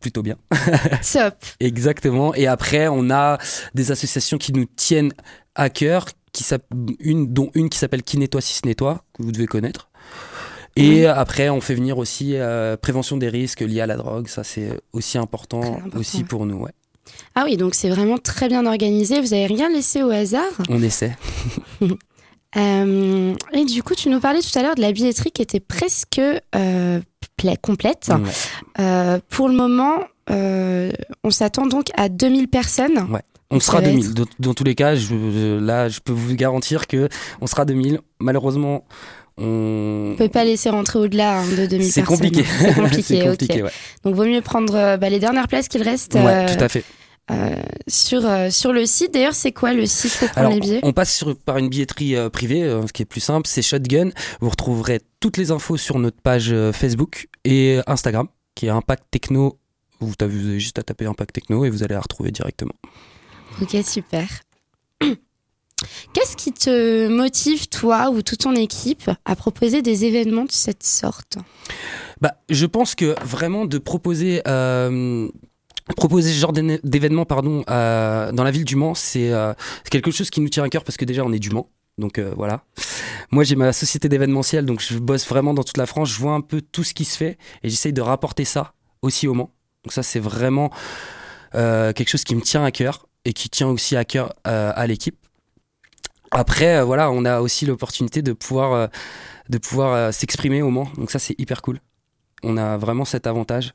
plutôt 0.00 0.22
bien. 0.22 0.36
Top. 1.12 1.34
Exactement. 1.60 2.34
Et 2.34 2.46
après, 2.46 2.88
on 2.88 3.10
a 3.10 3.38
des 3.74 3.92
associations 3.92 4.38
qui 4.38 4.52
nous 4.52 4.64
tiennent 4.64 5.12
à 5.54 5.68
cœur, 5.68 6.06
qui 6.32 6.44
une, 7.00 7.32
dont 7.32 7.50
une 7.54 7.68
qui 7.68 7.78
s'appelle 7.78 8.02
Qui 8.02 8.18
nettoie 8.18 8.40
si 8.40 8.54
se 8.54 8.66
nettoie, 8.66 9.04
que 9.12 9.22
vous 9.22 9.32
devez 9.32 9.46
connaître. 9.46 9.90
Et 10.76 11.06
après, 11.06 11.50
on 11.50 11.60
fait 11.60 11.74
venir 11.74 11.98
aussi 11.98 12.36
euh, 12.36 12.76
prévention 12.76 13.16
des 13.16 13.28
risques 13.28 13.60
liés 13.60 13.80
à 13.80 13.86
la 13.86 13.96
drogue. 13.96 14.28
Ça, 14.28 14.44
c'est 14.44 14.80
aussi 14.92 15.18
important, 15.18 15.76
important, 15.78 15.98
aussi 15.98 16.24
pour 16.24 16.46
nous. 16.46 16.58
Ouais. 16.58 16.72
Ah 17.34 17.44
oui, 17.44 17.56
donc 17.56 17.74
c'est 17.74 17.88
vraiment 17.90 18.18
très 18.18 18.48
bien 18.48 18.66
organisé. 18.66 19.20
Vous 19.20 19.32
avez 19.34 19.46
rien 19.46 19.68
laissé 19.70 20.02
au 20.02 20.10
hasard? 20.10 20.50
On 20.68 20.82
essaie. 20.82 21.16
Euh, 22.56 23.34
et 23.52 23.64
du 23.64 23.82
coup, 23.84 23.94
tu 23.94 24.08
nous 24.08 24.18
parlais 24.18 24.40
tout 24.40 24.58
à 24.58 24.62
l'heure 24.62 24.74
de 24.74 24.80
la 24.80 24.90
billetterie 24.90 25.30
qui 25.30 25.40
était 25.40 25.60
presque 25.60 26.20
euh, 26.56 27.00
complète. 27.62 28.08
Ouais. 28.10 28.30
Euh, 28.80 29.18
pour 29.28 29.48
le 29.48 29.54
moment, 29.54 29.98
on 30.28 31.30
s'attend 31.30 31.66
donc 31.66 31.86
à 31.96 32.08
2000 32.08 32.48
personnes. 32.48 33.06
Ouais. 33.10 33.20
On 33.52 33.60
sera 33.60 33.78
ça 33.78 33.84
va 33.84 33.90
2000. 33.90 34.10
être- 34.10 34.26
Dans, 34.38 34.54
tous 34.54 34.64
les 34.64 34.74
cas, 34.74 34.94
je, 34.94 35.06
je- 35.06 35.58
là, 35.64 35.88
je 35.88 36.00
peux 36.00 36.12
vous 36.12 36.34
garantir 36.34 36.86
que 36.88 37.08
on 37.40 37.46
sera 37.46 37.64
2000. 37.64 38.00
Malheureusement, 38.20 38.84
on. 39.38 40.10
On 40.12 40.16
peut 40.16 40.28
pas 40.28 40.44
laisser 40.44 40.70
rentrer 40.70 40.98
au-delà 40.98 41.38
hein, 41.40 41.44
de 41.56 41.66
2000 41.66 41.90
C'est 41.90 42.00
personnes. 42.02 42.16
C'est 42.16 42.42
compliqué, 42.74 43.02
C'est 43.02 43.20
compliqué, 43.24 43.62
ouais. 43.62 43.70
Donc, 44.04 44.14
vaut 44.16 44.24
mieux 44.24 44.40
prendre 44.42 44.96
bah, 44.96 45.08
les 45.08 45.18
dernières 45.20 45.46
places 45.48 45.68
qu'il 45.68 45.82
reste 45.82 46.14
Ouais, 46.14 46.26
euh, 46.26 46.46
tout 46.56 46.62
à 46.64 46.68
fait. 46.68 46.84
Euh, 47.30 47.54
sur, 47.86 48.26
euh, 48.26 48.50
sur 48.50 48.72
le 48.72 48.86
site. 48.86 49.14
D'ailleurs, 49.14 49.34
c'est 49.34 49.52
quoi 49.52 49.72
le 49.72 49.86
site 49.86 50.16
pour 50.18 50.28
prendre 50.30 50.46
Alors, 50.48 50.52
les 50.52 50.60
billets? 50.60 50.80
on 50.82 50.92
passe 50.92 51.14
sur, 51.14 51.36
par 51.36 51.58
une 51.58 51.68
billetterie 51.68 52.16
euh, 52.16 52.28
privée, 52.28 52.62
ce 52.86 52.92
qui 52.92 53.02
est 53.02 53.06
plus 53.06 53.20
simple, 53.20 53.46
c'est 53.46 53.62
Shotgun. 53.62 54.10
Vous 54.40 54.50
retrouverez 54.50 55.00
toutes 55.20 55.36
les 55.36 55.50
infos 55.50 55.76
sur 55.76 55.98
notre 55.98 56.20
page 56.20 56.54
Facebook 56.72 57.28
et 57.44 57.80
Instagram, 57.86 58.28
qui 58.54 58.66
est 58.66 58.70
Impact 58.70 59.04
Techno. 59.10 59.58
Vous 60.00 60.14
avez 60.20 60.34
vous 60.34 60.48
avez 60.48 60.60
juste 60.60 60.78
à 60.78 60.82
taper 60.82 61.06
Impact 61.06 61.34
Techno 61.34 61.64
et 61.64 61.70
vous 61.70 61.82
allez 61.82 61.94
la 61.94 62.00
retrouver 62.00 62.30
directement. 62.30 62.74
Ok, 63.60 63.76
super. 63.84 64.26
Qu'est-ce 66.12 66.36
qui 66.36 66.52
te 66.52 67.08
motive, 67.08 67.68
toi 67.68 68.10
ou 68.10 68.22
toute 68.22 68.40
ton 68.40 68.54
équipe, 68.54 69.10
à 69.24 69.36
proposer 69.36 69.82
des 69.82 70.04
événements 70.04 70.44
de 70.44 70.52
cette 70.52 70.82
sorte? 70.82 71.38
Bah, 72.20 72.34
je 72.48 72.66
pense 72.66 72.94
que 72.94 73.14
vraiment 73.24 73.64
de 73.64 73.78
proposer 73.78 74.42
euh, 74.46 75.28
proposer 75.96 76.32
ce 76.32 76.38
genre 76.38 76.52
d'événement 76.52 77.24
pardon 77.24 77.64
euh, 77.68 78.32
dans 78.32 78.44
la 78.44 78.50
ville 78.50 78.64
du 78.64 78.76
Mans, 78.76 78.94
c'est 78.94 79.32
euh, 79.32 79.52
quelque 79.90 80.10
chose 80.10 80.30
qui 80.30 80.40
nous 80.40 80.48
tient 80.48 80.64
à 80.64 80.68
cœur 80.68 80.84
parce 80.84 80.96
que 80.96 81.04
déjà 81.04 81.24
on 81.24 81.32
est 81.32 81.38
du 81.38 81.50
Mans. 81.50 81.68
Donc 81.98 82.18
euh, 82.18 82.32
voilà. 82.36 82.64
Moi 83.30 83.44
j'ai 83.44 83.56
ma 83.56 83.72
société 83.72 84.08
d'événementiel, 84.08 84.64
donc 84.64 84.80
je 84.80 84.98
bosse 84.98 85.26
vraiment 85.28 85.54
dans 85.54 85.62
toute 85.62 85.76
la 85.76 85.86
France. 85.86 86.10
Je 86.10 86.18
vois 86.18 86.32
un 86.32 86.40
peu 86.40 86.60
tout 86.60 86.84
ce 86.84 86.94
qui 86.94 87.04
se 87.04 87.16
fait 87.16 87.38
et 87.62 87.68
j'essaye 87.68 87.92
de 87.92 88.00
rapporter 88.00 88.44
ça 88.44 88.74
aussi 89.02 89.28
au 89.28 89.34
Mans. 89.34 89.52
Donc 89.84 89.92
ça 89.92 90.02
c'est 90.02 90.20
vraiment 90.20 90.70
euh, 91.54 91.92
quelque 91.92 92.08
chose 92.08 92.24
qui 92.24 92.34
me 92.34 92.42
tient 92.42 92.64
à 92.64 92.70
cœur 92.70 93.06
et 93.24 93.32
qui 93.32 93.48
tient 93.48 93.68
aussi 93.68 93.96
à 93.96 94.04
cœur 94.04 94.34
euh, 94.46 94.72
à 94.74 94.86
l'équipe. 94.86 95.16
Après 96.30 96.78
euh, 96.78 96.84
voilà, 96.84 97.10
on 97.10 97.24
a 97.24 97.40
aussi 97.40 97.66
l'opportunité 97.66 98.22
de 98.22 98.32
pouvoir 98.32 98.88
de 99.48 99.58
pouvoir 99.58 100.12
s'exprimer 100.12 100.62
au 100.62 100.70
Mans. 100.70 100.88
Donc 100.96 101.10
ça 101.10 101.18
c'est 101.18 101.38
hyper 101.38 101.62
cool. 101.62 101.80
On 102.42 102.56
a 102.56 102.76
vraiment 102.78 103.04
cet 103.04 103.26
avantage. 103.26 103.74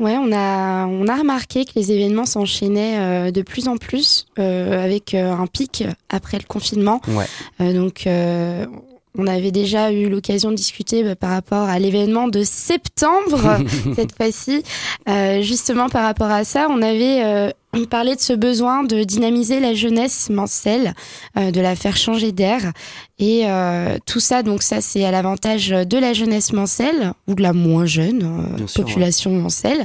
Ouais, 0.00 0.16
on 0.16 0.30
a, 0.32 0.86
on 0.86 1.08
a 1.08 1.16
remarqué 1.16 1.64
que 1.64 1.72
les 1.74 1.90
événements 1.90 2.24
s'enchaînaient 2.26 2.98
euh, 2.98 3.30
de 3.32 3.42
plus 3.42 3.66
en 3.66 3.76
plus 3.76 4.26
euh, 4.38 4.84
avec 4.84 5.14
euh, 5.14 5.32
un 5.32 5.46
pic 5.46 5.84
après 6.08 6.38
le 6.38 6.44
confinement. 6.44 7.00
Ouais. 7.08 7.26
Euh, 7.60 7.72
donc, 7.72 8.06
euh, 8.06 8.66
on 9.18 9.26
avait 9.26 9.50
déjà 9.50 9.92
eu 9.92 10.08
l'occasion 10.08 10.50
de 10.50 10.56
discuter 10.56 11.02
bah, 11.02 11.16
par 11.16 11.30
rapport 11.30 11.68
à 11.68 11.78
l'événement 11.78 12.28
de 12.28 12.42
septembre, 12.44 13.58
cette 13.96 14.16
fois-ci. 14.16 14.62
Euh, 15.08 15.42
justement, 15.42 15.88
par 15.88 16.04
rapport 16.04 16.30
à 16.30 16.44
ça, 16.44 16.68
on 16.70 16.80
avait 16.80 17.24
euh, 17.24 17.50
parlé 17.90 18.14
de 18.14 18.20
ce 18.20 18.32
besoin 18.32 18.84
de 18.84 19.02
dynamiser 19.02 19.60
la 19.60 19.74
jeunesse 19.74 20.30
mancelle, 20.30 20.94
euh, 21.36 21.50
de 21.50 21.60
la 21.60 21.76
faire 21.76 21.96
changer 21.96 22.32
d'air. 22.32 22.72
Et 23.18 23.46
tout 24.06 24.20
ça, 24.20 24.44
donc 24.44 24.62
ça, 24.62 24.80
c'est 24.80 25.04
à 25.04 25.10
l'avantage 25.10 25.70
de 25.70 25.98
la 25.98 26.12
jeunesse 26.12 26.52
mancelle, 26.52 27.12
ou 27.26 27.34
de 27.34 27.42
la 27.42 27.52
moins 27.52 27.84
jeune 27.84 28.56
sûr, 28.68 28.84
population 28.84 29.32
mancelle. 29.32 29.84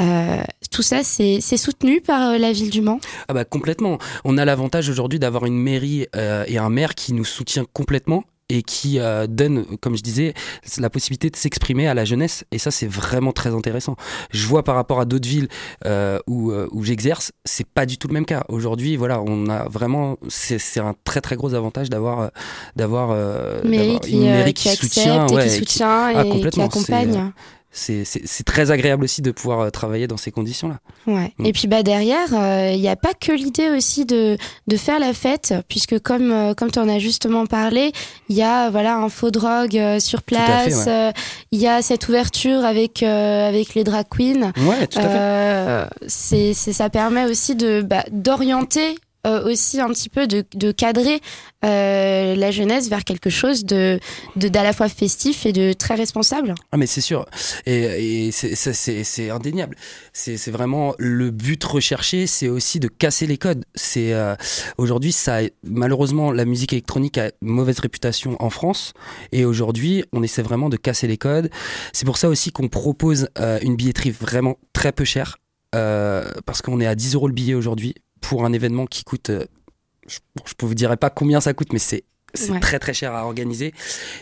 Euh, 0.00 0.42
tout 0.70 0.82
ça, 0.82 1.02
c'est 1.02 1.38
c'est 1.40 1.56
soutenu 1.56 2.00
par 2.00 2.30
euh, 2.30 2.38
la 2.38 2.52
ville 2.52 2.70
du 2.70 2.80
Mans? 2.80 3.00
Ah 3.28 3.34
bah 3.34 3.44
complètement. 3.44 3.98
On 4.24 4.38
a 4.38 4.44
l'avantage 4.44 4.88
aujourd'hui 4.88 5.18
d'avoir 5.18 5.44
une 5.44 5.58
mairie 5.58 6.06
euh, 6.16 6.44
et 6.46 6.58
un 6.58 6.70
maire 6.70 6.94
qui 6.94 7.12
nous 7.12 7.24
soutient 7.24 7.64
complètement 7.72 8.24
et 8.52 8.62
qui 8.62 8.98
euh, 8.98 9.26
donne, 9.26 9.64
comme 9.80 9.96
je 9.96 10.02
disais, 10.02 10.34
la 10.78 10.90
possibilité 10.90 11.30
de 11.30 11.36
s'exprimer 11.36 11.88
à 11.88 11.94
la 11.94 12.04
jeunesse. 12.04 12.44
Et 12.52 12.58
ça, 12.58 12.70
c'est 12.70 12.86
vraiment 12.86 13.32
très 13.32 13.54
intéressant. 13.54 13.96
Je 14.30 14.46
vois 14.46 14.62
par 14.62 14.74
rapport 14.74 15.00
à 15.00 15.06
d'autres 15.06 15.26
villes 15.26 15.48
euh, 15.86 16.18
où, 16.26 16.50
euh, 16.50 16.68
où 16.70 16.84
j'exerce, 16.84 17.32
c'est 17.46 17.66
pas 17.66 17.86
du 17.86 17.96
tout 17.96 18.08
le 18.08 18.12
même 18.14 18.26
cas. 18.26 18.44
Aujourd'hui, 18.48 18.96
voilà, 18.96 19.22
on 19.22 19.48
a 19.48 19.66
vraiment, 19.70 20.18
c'est 20.28 20.80
un 20.80 20.94
très 21.04 21.22
très 21.22 21.36
gros 21.36 21.54
avantage 21.54 21.88
d'avoir 21.88 22.30
d'avoir 22.76 23.12
une 23.64 23.70
mairie 23.70 24.52
qui 24.52 24.68
soutient, 24.68 25.26
et 25.26 25.44
qui 25.44 25.50
soutient 25.50 25.88
ah, 25.88 26.12
et 26.12 26.24
qui 26.24 26.30
complètement, 26.30 26.66
accompagne. 26.66 27.32
C'est, 27.72 28.02
euh, 28.02 28.42
très 28.44 28.70
agréable 28.70 29.04
aussi 29.04 29.22
de 29.22 29.30
pouvoir 29.30 29.60
euh, 29.60 29.70
travailler 29.70 30.06
dans 30.06 30.16
ces 30.16 30.30
conditions-là. 30.30 30.78
Ouais. 31.06 31.32
Mm. 31.38 31.46
Et 31.46 31.52
puis 31.52 31.68
bah 31.68 31.82
derrière, 31.82 32.28
il 32.72 32.80
n'y 32.80 32.88
a 32.88 32.96
pas 32.96 33.14
que 33.14 33.32
l'idée 33.32 33.70
aussi 33.70 34.04
de, 34.04 34.36
de 34.66 34.76
faire 34.76 34.98
la 34.98 35.12
fête, 35.14 35.54
puisque 35.68 35.98
comme 36.00 36.30
euh, 36.30 36.54
comme 36.54 36.70
tu 36.70 36.78
en 36.78 36.88
as 36.88 36.98
justement 36.98 37.46
parlé, 37.46 37.92
il 38.28 38.36
y 38.36 38.42
a 38.42 38.70
voilà 38.70 38.96
un 38.96 39.08
faux 39.08 39.30
drogue 39.30 39.76
euh, 39.76 40.00
sur 40.00 40.22
place, 40.22 40.86
ouais. 40.86 40.92
euh, 40.92 41.12
il 41.50 41.60
y 41.60 41.68
a 41.68 41.82
cette 41.82 42.08
ouverture 42.08 42.64
avec 42.64 43.02
euh, 43.02 43.48
avec 43.48 43.74
les 43.74 43.84
drag 43.84 44.06
queens. 44.08 44.52
Ouais, 44.66 44.86
tout 44.86 44.98
à 44.98 45.02
fait. 45.02 45.08
Euh, 45.08 45.86
c'est 46.06 46.54
c'est 46.54 46.72
ça 46.72 46.90
permet 46.90 47.24
aussi 47.24 47.54
de 47.54 47.82
bah, 47.82 48.04
d'orienter 48.10 48.96
euh, 49.26 49.50
aussi 49.50 49.80
un 49.80 49.88
petit 49.88 50.08
peu 50.08 50.26
de, 50.26 50.44
de 50.54 50.72
cadrer 50.72 51.20
euh, 51.64 52.34
la 52.34 52.50
jeunesse 52.50 52.88
vers 52.88 53.04
quelque 53.04 53.30
chose 53.30 53.64
de 53.64 54.00
d'à 54.36 54.62
la 54.62 54.72
fois 54.72 54.88
festif 54.88 55.46
et 55.46 55.52
de 55.52 55.72
très 55.72 55.94
responsable. 55.94 56.54
Ah 56.72 56.76
mais 56.76 56.86
c'est 56.86 57.00
sûr, 57.00 57.24
et, 57.66 58.26
et 58.26 58.32
c'est- 58.32 59.30
indéniable. 59.30 59.76
C'est 60.12 60.36
c'est 60.36 60.50
vraiment 60.50 60.94
le 60.98 61.30
but 61.30 61.62
recherché, 61.62 62.26
c'est 62.26 62.48
aussi 62.48 62.80
de 62.80 62.88
casser 62.88 63.26
les 63.26 63.38
codes. 63.38 63.64
C'est 63.74 64.12
euh, 64.12 64.34
aujourd'hui 64.78 65.12
ça, 65.12 65.38
malheureusement, 65.62 66.32
la 66.32 66.44
musique 66.44 66.72
électronique 66.72 67.18
a 67.18 67.26
une 67.42 67.48
mauvaise 67.48 67.78
réputation 67.78 68.36
en 68.40 68.50
France, 68.50 68.92
et 69.30 69.44
aujourd'hui 69.44 70.04
on 70.12 70.22
essaie 70.22 70.42
vraiment 70.42 70.68
de 70.68 70.76
casser 70.76 71.06
les 71.06 71.18
codes. 71.18 71.50
C'est 71.92 72.04
pour 72.04 72.16
ça 72.18 72.28
aussi 72.28 72.50
qu'on 72.52 72.68
propose 72.68 73.28
euh, 73.38 73.58
une 73.62 73.76
billetterie 73.76 74.10
vraiment 74.10 74.56
très 74.72 74.92
peu 74.92 75.04
chère, 75.04 75.38
euh, 75.74 76.28
parce 76.44 76.62
qu'on 76.62 76.80
est 76.80 76.86
à 76.86 76.94
10 76.94 77.14
euros 77.14 77.28
le 77.28 77.34
billet 77.34 77.54
aujourd'hui 77.54 77.94
pour 78.22 78.44
un 78.46 78.52
événement 78.54 78.86
qui 78.86 79.04
coûte. 79.04 79.28
euh, 79.30 79.44
je, 80.08 80.18
je 80.46 80.54
vous 80.66 80.74
dirai 80.74 80.96
pas 80.96 81.10
combien 81.10 81.40
ça 81.42 81.52
coûte, 81.52 81.72
mais 81.74 81.78
c'est 81.78 82.04
c'est 82.34 82.50
Ouais. 82.52 82.60
très 82.60 82.78
très 82.78 82.94
cher 82.94 83.14
à 83.14 83.26
organiser. 83.26 83.74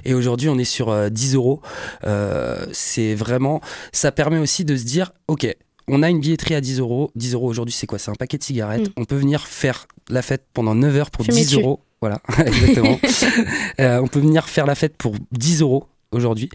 Et 0.04 0.14
aujourd'hui, 0.14 0.48
on 0.48 0.58
est 0.58 0.64
sur 0.64 0.88
euh, 0.88 1.10
10 1.10 1.36
euros. 1.36 1.62
Euh, 2.04 2.66
c'est 2.72 3.14
vraiment. 3.14 3.60
Ça 3.92 4.10
permet 4.10 4.38
aussi 4.38 4.64
de 4.64 4.74
se 4.76 4.82
dire, 4.82 5.12
ok, 5.28 5.46
on 5.86 6.02
a 6.02 6.10
une 6.10 6.18
billetterie 6.18 6.56
à 6.56 6.60
10 6.60 6.80
euros. 6.80 7.12
10 7.14 7.34
euros 7.34 7.48
aujourd'hui, 7.48 7.72
c'est 7.72 7.86
quoi? 7.86 8.00
C'est 8.00 8.10
un 8.10 8.14
paquet 8.16 8.36
de 8.36 8.42
cigarettes. 8.42 8.88
Mm. 8.88 8.92
On 8.96 9.04
peut 9.04 9.14
venir 9.16 9.46
faire 9.46 9.86
la 10.08 10.22
fête 10.22 10.44
pendant 10.52 10.74
9 10.74 10.96
heures 10.96 11.10
pour 11.12 11.24
Fumer 11.24 11.38
10 11.38 11.44
dessus. 11.46 11.60
euros. 11.60 11.84
Voilà, 12.00 12.20
exactement. 12.46 12.98
Euh, 13.80 14.00
on 14.02 14.08
peut 14.08 14.20
venir 14.20 14.48
faire 14.48 14.66
la 14.66 14.74
fête 14.74 14.96
pour 14.96 15.14
10 15.32 15.60
euros 15.62 15.86
aujourd'hui. 16.12 16.50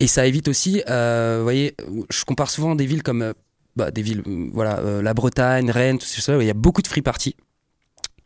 Et 0.00 0.06
ça 0.08 0.26
évite 0.26 0.48
aussi, 0.48 0.82
euh, 0.90 1.36
vous 1.38 1.44
voyez, 1.44 1.74
je 2.10 2.24
compare 2.24 2.50
souvent 2.50 2.74
des 2.74 2.84
villes 2.86 3.02
comme. 3.04 3.32
Bah, 3.76 3.90
des 3.90 4.02
villes, 4.02 4.22
euh, 4.26 4.48
voilà, 4.52 4.78
euh, 4.78 5.02
la 5.02 5.14
Bretagne, 5.14 5.70
Rennes, 5.70 5.98
tout 5.98 6.06
ça, 6.06 6.36
il 6.40 6.46
y 6.46 6.50
a 6.50 6.54
beaucoup 6.54 6.82
de 6.82 6.86
free 6.86 7.02
parties. 7.02 7.36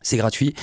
C'est 0.01 0.17
gratuit. 0.17 0.55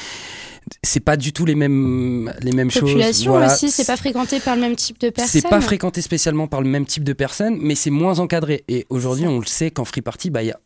C'est 0.82 1.00
pas 1.00 1.16
du 1.16 1.32
tout 1.32 1.44
les 1.46 1.54
mêmes, 1.54 2.32
les 2.40 2.52
mêmes 2.52 2.70
choses. 2.70 2.82
Population 2.82 3.32
Voilà. 3.32 3.52
aussi, 3.52 3.70
c'est 3.70 3.86
pas 3.86 3.96
fréquenté 3.96 4.40
par 4.40 4.54
le 4.56 4.60
même 4.62 4.76
type 4.76 4.98
de 4.98 5.10
personnes. 5.10 5.40
C'est 5.40 5.48
pas 5.48 5.60
fréquenté 5.60 6.02
spécialement 6.02 6.46
par 6.46 6.60
le 6.60 6.68
même 6.68 6.84
type 6.84 7.04
de 7.04 7.12
personnes, 7.12 7.58
mais 7.60 7.74
c'est 7.74 7.90
moins 7.90 8.18
encadré. 8.18 8.64
Et 8.68 8.86
aujourd'hui, 8.90 9.26
on 9.26 9.38
le 9.38 9.46
sait 9.46 9.70
qu'en 9.70 9.84
free 9.84 10.02
party, 10.02 10.30
bah, 10.30 10.42
il 10.42 10.46
y 10.46 10.50
a 10.50 10.60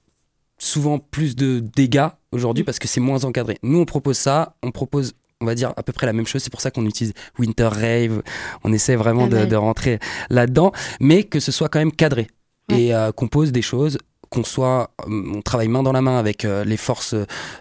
souvent 0.59 0.99
plus 0.99 1.37
de 1.37 1.61
dégâts 1.61 2.09
aujourd'hui 2.33 2.65
parce 2.65 2.79
que 2.79 2.89
c'est 2.89 3.01
moins 3.01 3.25
encadré. 3.25 3.59
Nous, 3.63 3.79
on 3.79 3.85
propose 3.85 4.17
ça, 4.17 4.57
on 4.63 4.71
propose, 4.71 5.13
on 5.41 5.47
va 5.47 5.55
dire, 5.55 5.73
à 5.77 5.83
peu 5.83 5.93
près 5.93 6.07
la 6.07 6.13
même 6.13 6.27
chose. 6.27 6.43
C'est 6.43 6.51
pour 6.51 6.61
ça 6.61 6.71
qu'on 6.71 6.87
utilise 6.87 7.13
Winter 7.39 7.69
Rave. 7.69 8.23
On 8.65 8.73
essaie 8.73 8.97
vraiment 8.97 9.27
de 9.29 9.57
rentrer 9.57 9.99
là-dedans, 10.31 10.73
mais 11.01 11.25
que 11.25 11.39
ce 11.39 11.53
soit 11.53 11.69
quand 11.69 11.81
même 11.81 11.93
cadré 11.93 12.29
et 12.71 12.95
euh, 12.95 13.13
qu'on 13.13 13.29
pose 13.29 13.53
des 13.53 13.63
choses 13.63 13.99
qu'on 14.33 14.45
soit, 14.45 14.91
euh, 15.09 15.23
on 15.37 15.43
travaille 15.43 15.69
main 15.69 15.83
dans 15.83 15.93
la 15.93 16.01
main 16.01 16.19
avec 16.19 16.45
euh, 16.45 16.65
les 16.65 16.77
forces 16.77 17.15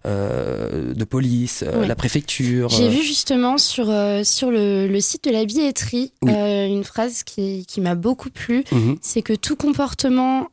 euh, 0.05 0.93
de 0.93 1.03
police, 1.03 1.63
la 1.63 1.95
préfecture. 1.95 2.69
J'ai 2.69 2.89
vu 2.89 3.01
justement 3.03 3.57
sur, 3.57 3.85
sur 4.23 4.51
le, 4.51 4.87
le 4.87 5.01
site 5.01 5.25
de 5.25 5.31
la 5.31 5.45
billetterie 5.45 6.13
Oui. 6.21 6.31
une 6.33 6.83
phrase 6.83 7.23
qui, 7.23 7.65
qui 7.67 7.81
m'a 7.81 7.95
beaucoup 7.95 8.29
plu. 8.29 8.63
Mhm. 8.71 8.97
C'est 9.01 9.21
que 9.21 9.33
tout 9.33 9.55
comportement 9.55 10.47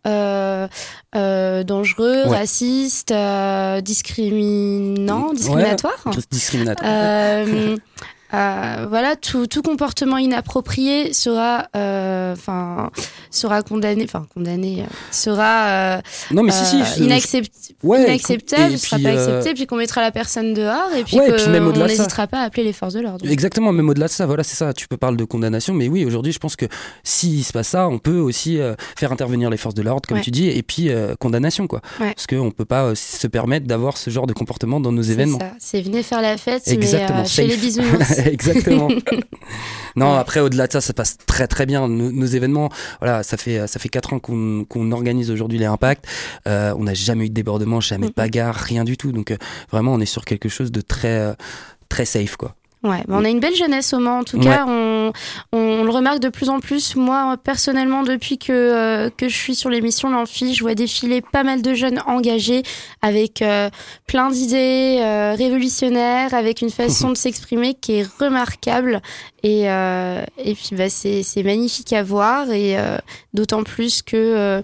dangereux, 1.15 2.23
Ouais. 2.27 2.39
raciste, 2.39 3.13
discriminant, 3.83 5.33
discriminatoire, 5.33 5.99
Ouais, 6.07 6.13
discriminatoire. 6.31 7.47
euh, 8.35 8.87
voilà, 8.89 9.17
tout, 9.17 9.47
tout 9.47 9.63
comportement 9.63 10.19
inapproprié 10.19 11.13
sera, 11.13 11.67
euh, 11.77 12.33
enfin, 12.35 12.91
sera 13.31 13.63
condamné, 13.63 14.05
enfin 14.05 14.27
condamné, 14.35 14.83
euh, 14.83 14.85
sera 15.11 16.01
Non, 16.31 16.43
mais 16.43 16.53
si, 16.53 16.65
si, 16.65 16.79
je- 16.79 17.05
inaccept- 17.05 17.73
Ouais, 17.83 18.05
inacceptable, 18.05 18.73
ne 18.73 18.77
sera 18.77 18.99
pas 18.99 19.11
accepté, 19.11 19.55
puis 19.55 19.67
qu'on 19.67 19.77
mettra 19.77 20.01
la 20.01 20.11
personne 20.11 20.53
dehors, 20.55 20.91
et 20.97 21.05
puis 21.05 21.19
Ouais, 21.19 21.31
même 21.49 21.75
ça. 21.75 21.87
n'hésitera 21.87 22.27
pas 22.27 22.41
à 22.41 22.45
appeler 22.45 22.65
les 22.65 22.73
forces 22.73 22.95
de 22.95 23.01
l'ordre. 23.01 23.25
Exactement, 23.31 23.73
même 23.73 23.89
au-delà 23.89 24.07
de 24.07 24.13
ça, 24.13 24.27
voilà, 24.27 24.43
c'est 24.43 24.57
ça. 24.57 24.73
Tu 24.73 24.89
peux 24.89 24.97
parler 24.97 25.17
de 25.17 25.25
condamnation, 25.25 25.75
mais 25.75 25.89
oui, 25.89 26.05
aujourd'hui, 26.05 26.33
je 26.33 26.39
pense 26.39 26.57
que 26.57 26.67
s'il 27.05 27.45
se 27.45 27.53
passe 27.53 27.69
ça, 27.69 27.89
on 27.89 27.99
peut 27.99 28.19
aussi 28.19 28.59
faire 28.99 29.13
intervenir 29.13 29.49
les 29.51 29.57
forces 29.57 29.75
de 29.75 29.83
l'ordre, 29.83 30.03
comme 30.09 30.19
Ouais. 30.19 30.23
tu 30.25 30.31
dis, 30.31 30.49
et 30.49 30.63
puis 30.63 30.91
condamnation, 31.21 31.67
quoi. 31.67 31.81
Parce 31.99 32.27
qu'on 32.27 32.51
peut 32.51 32.65
pas 32.65 32.95
se 32.95 33.27
permettre 33.27 33.67
d'avoir 33.67 33.97
ce 33.97 34.11
genre 34.11 34.27
de 34.27 34.33
comportement 34.33 34.81
dans 34.81 34.93
nos 34.93 35.03
événements. 35.03 35.39
c'est 35.59 35.81
venez 35.81 36.03
faire 36.03 36.21
la 36.23 36.37
fête, 36.37 36.67
Exactement, 36.67 37.21
mais 37.23 37.27
chez 37.29 37.47
les 37.47 37.57
bisounours. 37.57 38.18
Exactement. 38.27 38.89
non, 39.97 40.15
après, 40.15 40.41
au-delà 40.41 40.67
de 40.67 40.73
ça, 40.73 40.81
ça 40.81 40.93
passe 40.93 41.17
très 41.27 41.47
très 41.47 41.67
bien. 41.67 41.89
Nos, 41.89 42.11
nos 42.11 42.27
événements, 42.27 42.71
voilà, 43.01 43.23
ça 43.23 43.37
fait 43.37 43.67
ça 43.67 43.79
fait 43.79 43.89
quatre 43.89 44.13
ans 44.13 44.19
qu'on 44.19 44.65
qu'on 44.69 44.93
organise 44.93 45.31
aujourd'hui 45.31 45.59
les 45.59 45.67
impacts. 45.67 46.07
Euh, 46.47 46.75
on 46.77 46.85
n'a 46.85 46.95
jamais 46.95 47.27
eu 47.27 47.29
de 47.29 47.35
débordement, 47.35 47.81
jamais 47.81 48.09
de 48.09 48.15
bagarre, 48.15 48.55
rien 48.55 48.85
du 48.85 48.97
tout. 48.97 49.13
Donc 49.13 49.31
euh, 49.31 49.37
vraiment, 49.71 49.95
on 49.95 50.01
est 50.01 50.07
sur 50.07 50.25
quelque 50.25 50.49
chose 50.49 50.73
de 50.73 50.81
très 50.81 51.19
euh, 51.19 51.35
très 51.89 52.05
safe, 52.05 52.37
quoi. 52.37 52.55
Ouais, 52.85 53.03
bah, 53.09 53.17
on 53.19 53.25
a 53.25 53.29
une 53.29 53.41
belle 53.41 53.57
jeunesse 53.57 53.93
au 53.93 53.99
Mans. 53.99 54.19
En 54.21 54.25
tout 54.25 54.37
Ouais. 54.39 54.45
cas, 54.45 54.65
on, 54.69 55.13
on, 55.53 55.59
on 55.59 55.85
le 55.85 55.91
remarque 55.91 56.21
de 56.21 56.29
plus 56.29 56.49
en 56.49 56.61
plus. 56.61 56.95
Moi, 56.95 57.37
personnellement, 57.43 58.05
depuis 58.05 58.39
que, 58.39 58.53
euh, 58.53 59.11
que 59.11 59.29
je 59.29 59.37
suis 59.37 59.55
sur 59.57 59.69
l'émission 59.69 60.11
L'Amphi, 60.11 60.55
je 60.55 60.63
vois 60.63 60.75
défiler 60.77 61.21
pas 61.21 61.43
mal 61.43 61.61
de 61.61 61.75
jeunes 61.75 62.01
engagés 62.07 62.63
avec 63.03 63.43
euh, 63.43 63.69
plein 64.07 64.31
d'idées 64.31 64.99
euh, 65.01 65.35
révolutionnaires, 65.37 66.35
avec 66.35 66.63
une 66.63 66.71
façon 66.71 67.11
de 67.13 67.17
s'exprimer 67.17 67.75
qui 67.75 67.95
est 67.99 68.07
remarquable. 68.21 69.03
Et, 69.43 69.69
euh, 69.71 70.23
et 70.39 70.55
puis, 70.55 70.71
bah, 70.73 70.89
c'est 70.89 71.23
c'est 71.25 71.43
magnifique 71.43 71.93
à 71.93 72.03
voir. 72.05 72.51
Et 72.53 72.79
euh, 72.79 72.97
d'autant 73.35 73.65
plus 73.65 74.03
que 74.03 74.17
euh, 74.17 74.63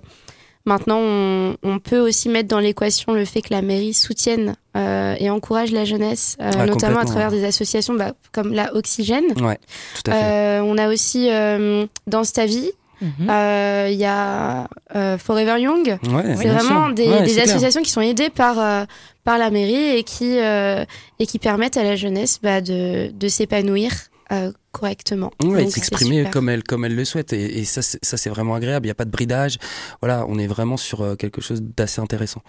maintenant, 0.64 0.98
on, 1.00 1.57
on 1.62 1.79
peut 1.79 1.98
aussi 1.98 2.29
mettre 2.29 2.48
dans 2.48 2.61
l'équation 2.61 3.12
le 3.12 3.24
fait 3.24 3.42
que 3.42 3.53
la 3.53 3.62
mairie 3.62 3.94
soutienne 3.94 4.57
euh, 4.77 5.14
et 5.18 5.31
encourage 5.31 5.70
la 5.72 5.85
jeunesse, 5.85 6.37
euh, 6.40 6.50
Ouais, 6.53 6.66
notamment 6.66 7.00
à 7.00 7.05
travers 7.05 7.31
ouais. 7.31 7.38
des 7.38 7.44
associations 7.44 7.94
bah, 7.94 8.12
comme 8.33 8.53
la 8.53 8.74
Oxygène. 8.74 9.24
Ouais, 9.40 9.59
tout 10.03 10.11
à 10.11 10.14
fait. 10.14 10.22
Euh, 10.24 10.62
on 10.62 10.77
a 10.79 10.88
aussi 10.88 11.29
euh, 11.31 11.87
Danse 12.07 12.33
ta 12.33 12.46
vie. 12.46 12.71
Mhm. 13.00 13.29
Euh, 13.29 13.88
Il 13.90 13.98
y 13.98 14.04
a 14.04 14.69
euh, 14.94 15.19
Forever 15.19 15.60
Young. 15.60 15.98
Ouais, 16.10 16.37
C'est 16.37 16.48
vraiment 16.48 16.87
sûr. 16.87 16.94
des, 16.94 17.08
Ouais, 17.08 17.23
des 17.23 17.29
c'est 17.29 17.35
clair. 17.42 17.48
associations 17.50 17.83
qui 17.83 17.90
sont 17.90 18.00
aidées 18.00 18.31
par, 18.31 18.58
euh, 18.58 18.85
par 19.25 19.37
la 19.37 19.50
mairie 19.50 19.96
et 19.98 20.04
qui, 20.04 20.38
euh, 20.38 20.85
et 21.19 21.27
qui 21.27 21.38
permettent 21.38 21.77
à 21.77 21.83
la 21.83 21.96
jeunesse 21.96 22.38
bah, 22.42 22.60
de, 22.60 23.10
de 23.12 23.29
s'épanouir 23.29 23.90
euh, 24.33 24.52
correctement. 24.79 25.31
C'est 25.40 25.70
s'exprimer 25.70 26.29
comme 26.31 26.48
elle, 26.48 26.62
comme 26.62 26.85
elle 26.85 26.94
le 26.94 27.04
souhaite. 27.04 27.33
Et, 27.33 27.60
et 27.60 27.64
ça, 27.64 27.81
c'est- 27.83 28.29
vraiment 28.29 28.54
agréable. 28.54 28.87
Il 28.87 28.88
n'y 28.88 28.92
a 28.92 28.94
pas 28.96 29.04
de 29.04 29.10
bridage. 29.10 29.58
Voilà, 30.00 30.25
on 30.29 30.38
est 30.38 30.46
vraiment 30.46 30.77
sur 30.77 31.02
euh, 31.02 31.14
quelque 31.14 31.40
chose 31.40 31.62
d'assez 31.62 32.00
intéressant. 32.00 32.42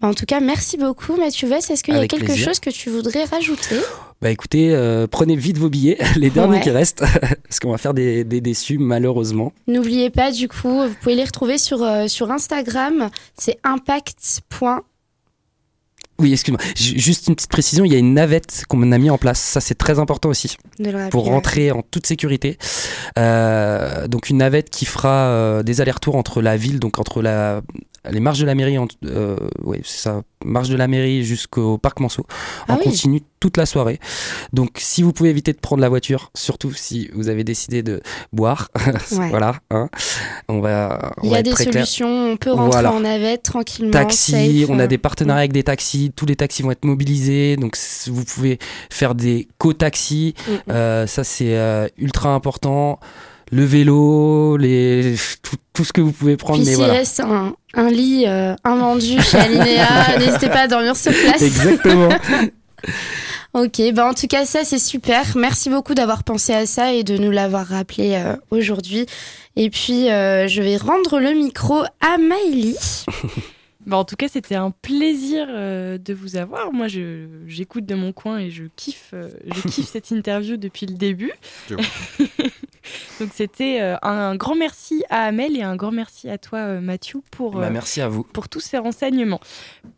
Bah, 0.00 0.08
En 0.08 0.14
tout 0.14 0.24
cas, 0.26 0.40
merci 0.40 0.76
beaucoup 0.76 1.16
Mathieu 1.16 1.48
Vess. 1.48 1.70
Est-ce 1.70 1.82
qu'il 1.84 1.94
y 1.94 1.98
a 1.98 2.06
quelque 2.06 2.24
plaisir. 2.24 2.46
chose 2.48 2.60
que 2.60 2.70
tu 2.70 2.90
voudrais 2.90 3.24
rajouter? 3.24 3.76
Bah 4.22 4.30
écoutez, 4.30 4.74
euh, 4.74 5.06
prenez 5.06 5.34
vite 5.36 5.56
vos 5.58 5.70
billets, 5.70 5.98
les 6.16 6.28
derniers 6.30 6.56
Ouais. 6.58 6.60
qui 6.62 6.70
restent, 6.70 7.02
parce 7.48 7.58
qu'on 7.60 7.70
va 7.70 7.78
faire 7.78 7.94
des, 7.94 8.22
des 8.24 8.40
déçus 8.42 8.76
malheureusement. 8.78 9.52
N'oubliez 9.66 10.10
pas, 10.10 10.30
du 10.30 10.46
coup, 10.48 10.82
vous 10.88 10.94
pouvez 11.00 11.14
les 11.14 11.24
retrouver 11.24 11.56
sur, 11.58 11.82
euh, 11.82 12.06
sur 12.06 12.30
Instagram. 12.30 13.08
C'est 13.38 13.58
impact. 13.64 14.40
Oui, 16.20 16.32
excuse-moi. 16.32 16.60
Ju- 16.76 16.98
Juste 16.98 17.26
une 17.28 17.34
petite 17.34 17.50
précision, 17.50 17.84
il 17.84 17.92
y 17.92 17.96
a 17.96 17.98
une 17.98 18.14
navette 18.14 18.64
qu'on 18.68 18.92
a 18.92 18.98
mis 18.98 19.10
en 19.10 19.18
place. 19.18 19.40
Ça, 19.40 19.60
c'est 19.60 19.74
très 19.74 19.98
important 19.98 20.28
aussi 20.28 20.56
pour 21.10 21.24
rentrer 21.34 21.70
en 21.72 21.82
toute 21.82 22.06
sécurité. 22.06 22.58
Euh, 23.18 24.06
donc 24.08 24.30
une 24.30 24.38
navette 24.38 24.70
qui 24.70 24.84
fera 24.86 25.26
euh, 25.28 25.62
des 25.62 25.80
allers-retours 25.80 26.16
entre 26.16 26.42
la 26.42 26.56
ville, 26.56 26.78
donc 26.78 26.98
entre 26.98 27.22
la, 27.22 27.62
les 28.08 28.20
marches 28.20 28.38
de 28.38 28.46
la 28.46 28.54
mairie, 28.54 28.78
euh, 29.04 29.36
ouais, 29.62 29.80
c'est 29.84 29.98
ça, 30.00 30.22
marche 30.44 30.68
de 30.68 30.76
la 30.76 30.88
mairie 30.88 31.24
jusqu'au 31.24 31.76
parc 31.78 32.00
Monceau. 32.00 32.26
Ah 32.66 32.74
On 32.74 32.76
oui. 32.78 32.84
continue 32.84 33.22
toute 33.40 33.56
la 33.56 33.66
soirée. 33.66 33.98
Donc 34.52 34.70
si 34.76 35.02
vous 35.02 35.12
pouvez 35.12 35.30
éviter 35.30 35.52
de 35.52 35.58
prendre 35.58 35.80
la 35.82 35.88
voiture, 35.88 36.30
surtout 36.34 36.72
si 36.72 37.10
vous 37.14 37.28
avez 37.28 37.44
décidé 37.44 37.82
de 37.82 38.00
boire, 38.32 38.68
Ouais. 39.12 39.28
voilà, 39.30 39.56
hein, 39.70 39.88
on 40.48 40.60
va, 40.60 41.12
on 41.18 41.22
Il 41.24 41.26
y 41.28 41.30
va 41.30 41.36
a 41.36 41.40
être 41.40 41.44
des 41.46 41.50
très 41.52 41.64
clair. 41.66 41.86
solutions, 41.86 42.32
on 42.32 42.36
peut 42.36 42.52
rentrer 42.52 42.70
Voilà. 42.70 42.92
en 42.92 43.00
navette 43.00 43.42
tranquillement. 43.42 43.90
Taxi, 43.90 44.60
safe, 44.62 44.70
on 44.70 44.78
a 44.78 44.84
euh, 44.84 44.86
des 44.86 44.98
partenariats 44.98 45.40
avec 45.40 45.52
des 45.52 45.62
taxis, 45.64 46.12
tous 46.14 46.26
les 46.26 46.36
taxis 46.36 46.62
vont 46.62 46.70
être 46.70 46.84
mobilisés, 46.84 47.56
donc 47.56 47.76
vous 48.06 48.24
pouvez 48.24 48.58
faire 48.90 49.14
des 49.14 49.48
co-taxis, 49.58 50.34
Mm, 50.48 50.52
mm. 50.52 50.58
Euh, 50.70 51.06
ça 51.06 51.24
c'est 51.24 51.56
euh, 51.56 51.86
ultra 51.98 52.30
important. 52.34 52.98
Le 53.52 53.64
vélo, 53.64 54.56
les... 54.56 55.14
tout, 55.42 55.56
tout 55.72 55.84
ce 55.84 55.92
que 55.92 56.00
vous 56.00 56.12
pouvez 56.12 56.36
prendre, 56.36 56.58
Puis 56.58 56.66
mais 56.66 56.70
s'il 56.72 56.76
voilà. 56.84 56.92
reste 56.92 57.20
un, 57.20 57.54
un 57.74 57.90
lit 57.90 58.24
euh, 58.26 58.54
invendu 58.64 59.20
chez 59.20 59.38
Alinéa, 59.38 60.18
n'hésitez 60.18 60.48
pas 60.48 60.60
à 60.62 60.68
dormir 60.68 60.96
sur 60.96 61.12
place. 61.12 61.42
Exactement. 61.42 62.08
Ok, 63.52 63.82
bah 63.94 64.06
en 64.08 64.14
tout 64.14 64.28
cas 64.28 64.44
ça 64.44 64.62
c'est 64.62 64.78
super. 64.78 65.36
Merci 65.36 65.70
beaucoup 65.70 65.94
d'avoir 65.94 66.22
pensé 66.22 66.52
à 66.54 66.66
ça 66.66 66.92
et 66.94 67.02
de 67.02 67.18
nous 67.18 67.32
l'avoir 67.32 67.66
rappelé 67.66 68.12
euh, 68.14 68.36
aujourd'hui. 68.52 69.06
Et 69.56 69.70
puis 69.70 70.08
euh, 70.08 70.46
je 70.46 70.62
vais 70.62 70.76
rendre 70.76 71.18
le 71.18 71.32
micro 71.32 71.82
à 72.00 72.16
Maëlie. 72.18 72.76
Bah, 73.86 73.96
en 73.96 74.04
tout 74.04 74.14
cas, 74.14 74.28
c'était 74.30 74.56
un 74.56 74.70
plaisir 74.82 75.46
euh, 75.48 75.96
de 75.96 76.12
vous 76.12 76.36
avoir. 76.36 76.70
Moi, 76.70 76.86
je- 76.86 77.24
j'écoute 77.48 77.86
de 77.86 77.94
mon 77.94 78.12
coin 78.12 78.38
et 78.38 78.50
je 78.50 78.64
kiffe, 78.76 79.12
euh, 79.14 79.30
je 79.46 79.68
kiffe 79.68 79.88
cette 79.90 80.10
interview 80.10 80.58
depuis 80.58 80.84
le 80.84 80.92
début. 80.94 81.32
Donc, 83.20 83.30
c'était 83.34 83.80
euh, 83.80 83.96
un 84.02 84.34
grand 84.36 84.54
merci 84.54 85.04
à 85.10 85.24
Amel 85.24 85.56
et 85.56 85.62
un 85.62 85.76
grand 85.76 85.90
merci 85.92 86.28
à 86.28 86.38
toi, 86.38 86.58
euh, 86.60 86.80
Mathieu, 86.80 87.20
pour, 87.30 87.52
Bah, 87.52 87.66
euh, 87.66 87.70
merci 87.70 88.00
à 88.00 88.08
vous. 88.08 88.22
pour 88.22 88.48
tous 88.48 88.60
ces 88.60 88.78
renseignements. 88.78 89.40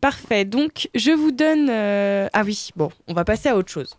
Parfait. 0.01 0.45
Donc, 0.45 0.89
je 0.95 1.11
vous 1.11 1.31
donne. 1.31 1.69
Ah 1.69 2.43
oui, 2.45 2.69
bon, 2.75 2.89
on 3.07 3.13
va 3.13 3.23
passer 3.25 3.49
à 3.49 3.57
autre 3.57 3.71
chose. 3.71 3.97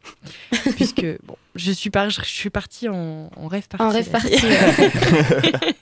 Puisque, 0.76 1.06
bon, 1.24 1.36
je 1.54 1.70
suis, 1.70 1.90
par... 1.90 2.10
je 2.10 2.20
suis 2.22 2.50
partie 2.50 2.88
en, 2.88 3.30
en 3.36 3.46
rêve 3.46 3.68
partie. 3.68 3.84
En 3.84 3.88
rêve 3.90 4.10
partie, 4.10 4.34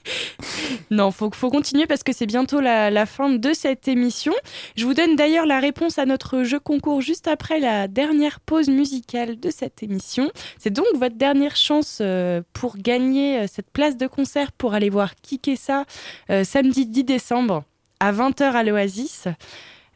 non, 0.91 1.11
faut, 1.11 1.29
faut 1.33 1.49
continuer 1.49 1.87
parce 1.87 2.03
que 2.03 2.13
c'est 2.13 2.25
bientôt 2.25 2.59
la, 2.59 2.91
la 2.91 3.05
fin 3.05 3.29
de 3.29 3.53
cette 3.53 3.87
émission. 3.87 4.33
Je 4.75 4.85
vous 4.85 4.93
donne 4.93 5.15
d'ailleurs 5.15 5.45
la 5.45 5.59
réponse 5.59 5.97
à 5.97 6.05
notre 6.05 6.43
jeu 6.43 6.59
concours 6.59 7.01
juste 7.01 7.27
après 7.27 7.59
la 7.59 7.87
dernière 7.87 8.39
pause 8.39 8.69
musicale 8.69 9.39
de 9.39 9.49
cette 9.49 9.83
émission. 9.83 10.29
C'est 10.59 10.71
donc 10.71 10.85
votre 10.95 11.15
dernière 11.15 11.55
chance 11.55 11.99
euh, 12.01 12.41
pour 12.53 12.77
gagner 12.77 13.39
euh, 13.39 13.45
cette 13.51 13.71
place 13.71 13.97
de 13.97 14.07
concert 14.07 14.51
pour 14.51 14.73
aller 14.73 14.89
voir 14.89 15.15
Kikessa 15.15 15.85
euh, 16.29 16.43
samedi 16.43 16.85
10 16.85 17.03
décembre 17.03 17.63
à 17.99 18.11
20h 18.11 18.43
à 18.43 18.63
l'Oasis. 18.63 19.27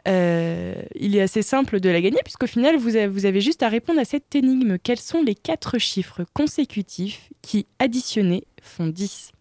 Euh, 0.07 0.73
il 0.95 1.15
est 1.15 1.21
assez 1.21 1.41
simple 1.41 1.79
de 1.79 1.89
la 1.89 1.99
gagner 2.01 2.19
puisqu'au 2.23 2.47
final 2.47 2.77
vous 2.77 2.95
avez, 2.95 3.07
vous 3.07 3.25
avez 3.25 3.41
juste 3.41 3.61
à 3.63 3.69
répondre 3.69 3.99
à 3.99 4.05
cette 4.05 4.33
énigme. 4.35 4.77
Quels 4.77 4.99
sont 4.99 5.21
les 5.21 5.35
quatre 5.35 5.77
chiffres 5.77 6.23
consécutifs 6.33 7.29
qui 7.41 7.67
additionnés 7.79 8.45
font 8.61 8.87
10 8.87 9.31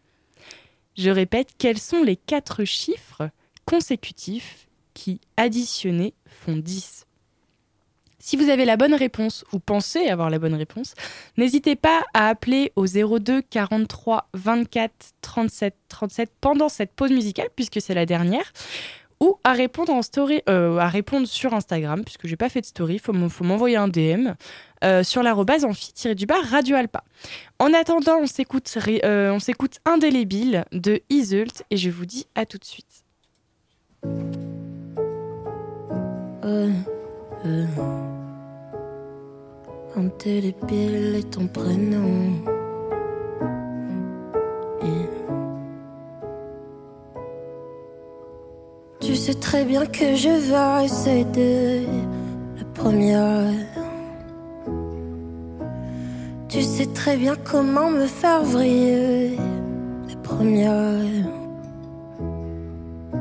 Je 0.97 1.11
répète, 1.11 1.51
quels 1.59 1.79
sont 1.79 2.03
les 2.03 2.17
quatre 2.17 2.65
chiffres 2.65 3.31
consécutifs 3.65 4.67
qui 4.93 5.21
additionnés 5.37 6.15
font 6.27 6.57
10 6.57 7.07
Si 8.19 8.37
vous 8.37 8.49
avez 8.49 8.65
la 8.65 8.77
bonne 8.77 8.95
réponse 8.95 9.45
ou 9.53 9.61
pensez 9.61 10.09
avoir 10.09 10.31
la 10.31 10.41
bonne 10.41 10.55
réponse, 10.55 10.95
n'hésitez 11.37 11.77
pas 11.77 12.05
à 12.13 12.29
appeler 12.29 12.73
au 12.75 12.87
02 12.87 13.43
43 13.43 14.31
24 14.35 14.93
37 15.21 15.77
37 15.89 16.33
pendant 16.41 16.69
cette 16.69 16.93
pause 16.93 17.13
musicale 17.13 17.51
puisque 17.55 17.81
c'est 17.81 17.95
la 17.95 18.07
dernière 18.07 18.53
ou 19.21 19.39
à 19.45 19.53
répondre 19.53 19.93
en 19.93 20.03
story, 20.03 20.43
euh, 20.49 20.79
répondre 20.89 21.27
sur 21.27 21.55
Instagram, 21.55 22.03
puisque 22.05 22.27
j'ai 22.27 22.37
pas 22.37 22.49
fait 22.49 22.61
de 22.61 22.67
story, 22.67 22.99
faut 22.99 23.13
m'en- 23.13 23.29
faut 23.29 23.45
m'envoyer 23.45 23.77
un 23.77 23.89
DM 23.89 24.35
euh, 24.85 25.03
sur 25.03 25.23
l'arrobase 25.23 25.65
amphi-du-bas 25.65 26.41
Radio 26.51 26.77
Alpa. 26.77 27.03
En 27.59 27.73
attendant, 27.73 28.19
on 28.21 28.27
s'écoute, 28.27 28.77
euh, 29.05 29.31
on 29.33 29.39
s'écoute 29.41 29.79
Indélébile 29.87 30.65
de 30.73 31.01
Isult 31.09 31.63
et 31.71 31.77
je 31.79 31.89
vous 31.91 32.05
dis 32.05 32.27
à 32.35 32.45
tout 32.45 32.59
de 32.59 32.65
suite. 32.65 33.05
Euh. 36.45 36.71
Indélébile 39.97 41.17
est 41.17 41.31
ton 41.31 41.47
prénom. 41.49 42.45
Tu 49.07 49.15
sais 49.15 49.35
très 49.35 49.65
bien 49.65 49.87
que 49.87 50.17
je 50.17 50.29
vais 50.29 50.89
céder 50.89 51.87
la 52.59 52.65
première. 52.75 53.53
Tu 56.49 56.61
sais 56.61 56.87
très 56.87 57.17
bien 57.17 57.37
comment 57.45 57.89
me 57.89 58.07
faire 58.07 58.43
vriller 58.43 59.37
la 60.09 60.17
première. 60.25 61.05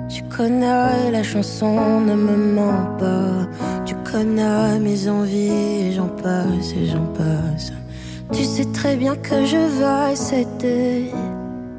Tu 0.09 0.23
connais 0.36 1.11
la 1.11 1.21
chanson, 1.21 2.01
ne 2.01 2.15
me 2.15 2.36
mens 2.36 2.97
pas. 2.97 3.47
Tu 3.86 3.93
connais 4.11 4.79
mes 4.79 5.07
envies, 5.07 5.93
j'en 5.93 6.07
passe 6.07 6.73
et 6.75 6.88
j'en 6.88 7.05
passe. 7.13 7.73
Tu 8.31 8.43
sais 8.43 8.65
très 8.73 8.95
bien 8.95 9.15
que 9.15 9.45
je 9.45 9.57
vais 9.57 10.15
céder 10.15 11.11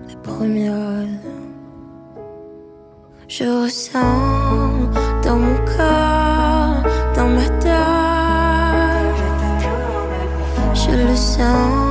la 0.09 0.17
première. 0.23 1.26
Je 3.29 3.43
ressens 3.43 3.99
dans 5.25 5.37
mon 5.37 5.57
corps, 5.65 6.83
dans 7.17 7.29
ma 7.29 7.49
tête. 7.59 7.73
Je 10.75 10.91
le 10.93 11.17
sens 11.17 11.86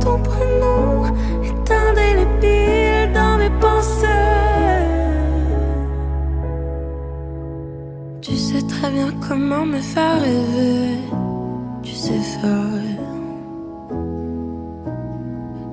Ton 0.00 0.18
prénom 0.22 1.04
est 1.48 1.70
indélébile 1.70 3.12
dans 3.12 3.36
mes 3.38 3.50
pensées. 3.60 4.06
Tu 8.20 8.36
sais 8.36 8.62
très 8.62 8.90
bien 8.90 9.10
comment 9.26 9.64
me 9.66 9.80
faire 9.80 10.20
rêver. 10.20 10.98
Tu 11.82 11.92
sais 11.94 12.22
faire. 12.40 12.70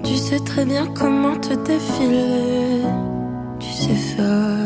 Tu 0.03 0.15
sais 0.15 0.39
très 0.39 0.65
bien 0.65 0.85
comment 0.99 1.35
te 1.35 1.53
défiler. 1.53 2.83
Tu 3.59 3.69
sais 3.69 3.99
faire. 4.15 4.57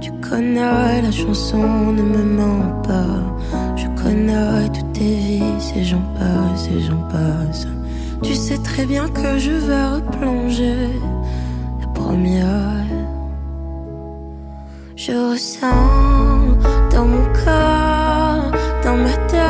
Tu 0.00 0.10
connais 0.28 1.02
la 1.02 1.10
chanson, 1.10 1.92
ne 1.92 2.02
me 2.02 2.22
mens 2.38 2.82
pas. 2.82 3.16
Je 3.76 3.86
connais 4.02 4.68
tes 4.94 5.14
vies, 5.26 5.72
et 5.76 5.84
j'en 5.84 6.02
passe 6.18 6.68
et 6.68 6.80
j'en 6.80 7.02
passe. 7.08 7.66
Tu 8.22 8.34
sais 8.34 8.58
très 8.58 8.86
bien 8.86 9.06
que 9.08 9.38
je 9.38 9.50
vais 9.50 9.86
replonger 9.96 10.88
la 11.80 11.86
première. 11.88 12.84
Je 14.96 15.12
ressens 15.30 16.56
dans 16.92 17.04
mon 17.04 17.26
corps, 17.44 18.50
dans 18.84 18.96
ma 18.96 19.16
tête. 19.28 19.40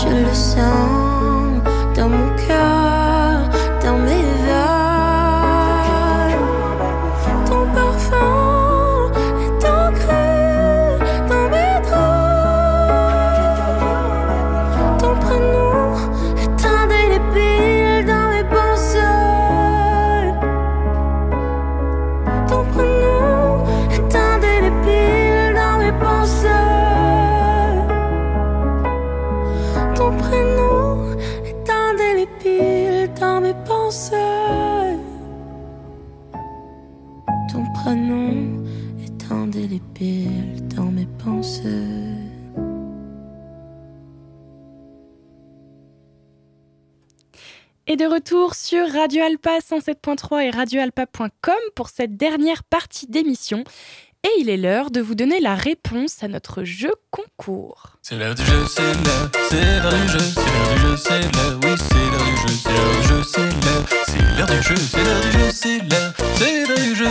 Je 0.00 0.08
le 0.08 0.34
sens 0.34 1.03
de 47.96 48.06
retour 48.06 48.54
sur 48.56 48.90
Radio 48.90 49.22
Alpa 49.22 49.58
107.3 49.58 50.42
et 50.42 50.50
radioalpa.com 50.50 51.54
pour 51.76 51.88
cette 51.88 52.16
dernière 52.16 52.64
partie 52.64 53.06
d'émission. 53.06 53.62
Et 54.24 54.40
il 54.40 54.48
est 54.48 54.56
l'heure 54.56 54.90
de 54.90 55.00
vous 55.00 55.14
donner 55.14 55.38
la 55.38 55.54
réponse 55.54 56.22
à 56.22 56.28
notre 56.28 56.64
jeu 56.64 56.90
concours. 57.10 57.96
C'est 58.02 58.16
l'heure 58.16 58.34
du 58.34 58.44
jeu, 58.44 58.64
c'est 58.66 58.82
l'heure, 58.82 59.30
c'est 59.48 59.80
l'heure 59.80 59.92
du 59.92 60.08
jeu, 60.08 60.18
c'est 60.18 60.40
l'heure 60.40 60.74
du 60.74 60.80
jeu, 60.80 60.96
c'est 60.96 61.20
l'heure, 61.20 61.60
oui, 61.62 61.74
c'est 61.78 62.10
l'heure 62.10 62.24
du 62.24 62.36
jeu, 62.36 62.54
c'est 62.62 62.70
l'heure 62.70 62.90
du 62.90 63.06
jeu, 63.06 63.22
c'est 63.22 63.40
l'heure, 63.64 63.86
c'est 64.06 64.36
l'heure 64.36 64.46
du 64.46 64.62
jeu, 64.62 64.76
c'est 64.76 65.04
l'heure 65.04 65.20
du 65.20 65.30
jeu, 65.30 65.50
c'est 65.50 65.78
l'heure, 65.78 66.14
c'est 66.36 66.66
l'heure 66.66 66.78
du 66.78 66.94
jeu. 66.96 67.08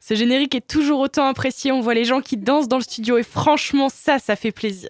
Ce 0.00 0.14
générique 0.14 0.54
est 0.54 0.66
toujours 0.66 1.00
autant 1.00 1.26
apprécié, 1.26 1.70
on 1.70 1.80
voit 1.80 1.94
les 1.94 2.06
gens 2.06 2.22
qui 2.22 2.38
dansent 2.38 2.68
dans 2.68 2.78
le 2.78 2.82
studio 2.82 3.18
et 3.18 3.22
franchement 3.22 3.88
ça, 3.90 4.18
ça 4.18 4.36
fait 4.36 4.52
plaisir. 4.52 4.88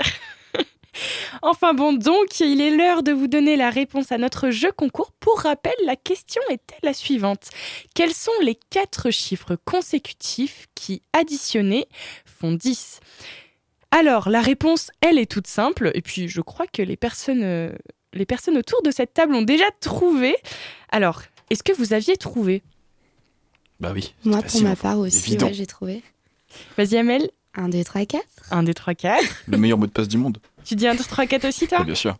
Enfin 1.42 1.74
bon, 1.74 1.92
donc 1.92 2.40
il 2.40 2.60
est 2.60 2.70
l'heure 2.70 3.02
de 3.02 3.12
vous 3.12 3.28
donner 3.28 3.56
la 3.56 3.70
réponse 3.70 4.12
à 4.12 4.18
notre 4.18 4.50
jeu 4.50 4.72
concours. 4.72 5.12
Pour 5.20 5.40
rappel, 5.40 5.74
la 5.84 5.96
question 5.96 6.42
était 6.50 6.78
la 6.82 6.92
suivante. 6.92 7.48
Quels 7.94 8.14
sont 8.14 8.32
les 8.42 8.58
quatre 8.70 9.10
chiffres 9.10 9.56
consécutifs 9.64 10.66
qui, 10.74 11.02
additionnés, 11.12 11.86
font 12.24 12.52
10 12.52 13.00
Alors, 13.90 14.28
la 14.28 14.40
réponse, 14.40 14.90
elle 15.00 15.18
est 15.18 15.30
toute 15.30 15.46
simple, 15.46 15.90
et 15.94 16.02
puis 16.02 16.28
je 16.28 16.40
crois 16.40 16.66
que 16.66 16.82
les 16.82 16.96
personnes, 16.96 17.42
euh, 17.42 17.72
les 18.12 18.26
personnes 18.26 18.56
autour 18.56 18.82
de 18.82 18.90
cette 18.90 19.14
table 19.14 19.34
ont 19.34 19.42
déjà 19.42 19.66
trouvé. 19.80 20.36
Alors, 20.90 21.22
est-ce 21.50 21.62
que 21.62 21.72
vous 21.72 21.92
aviez 21.92 22.16
trouvé? 22.16 22.62
Bah 23.80 23.92
oui. 23.94 24.14
Moi, 24.24 24.42
pour 24.42 24.62
ma 24.62 24.76
part 24.76 24.98
aussi, 24.98 25.38
ouais, 25.38 25.54
j'ai 25.54 25.66
trouvé. 25.66 26.02
Vas-y 26.76 26.96
Amel, 26.96 27.30
1, 27.54 27.68
2, 27.68 27.84
3, 27.84 28.06
4. 28.06 28.24
1, 28.50 28.62
2, 28.62 28.74
3, 28.74 28.94
4. 28.94 29.24
Le 29.46 29.58
meilleur 29.58 29.78
mot 29.78 29.86
de 29.86 29.92
passe 29.92 30.08
du 30.08 30.16
monde. 30.16 30.38
Tu 30.68 30.74
dis 30.76 30.86
1, 30.86 30.96
2, 30.96 31.02
3, 31.02 31.24
4 31.26 31.46
aussi 31.48 31.66
toi 31.66 31.82
bien 31.82 31.94
sûr. 31.94 32.14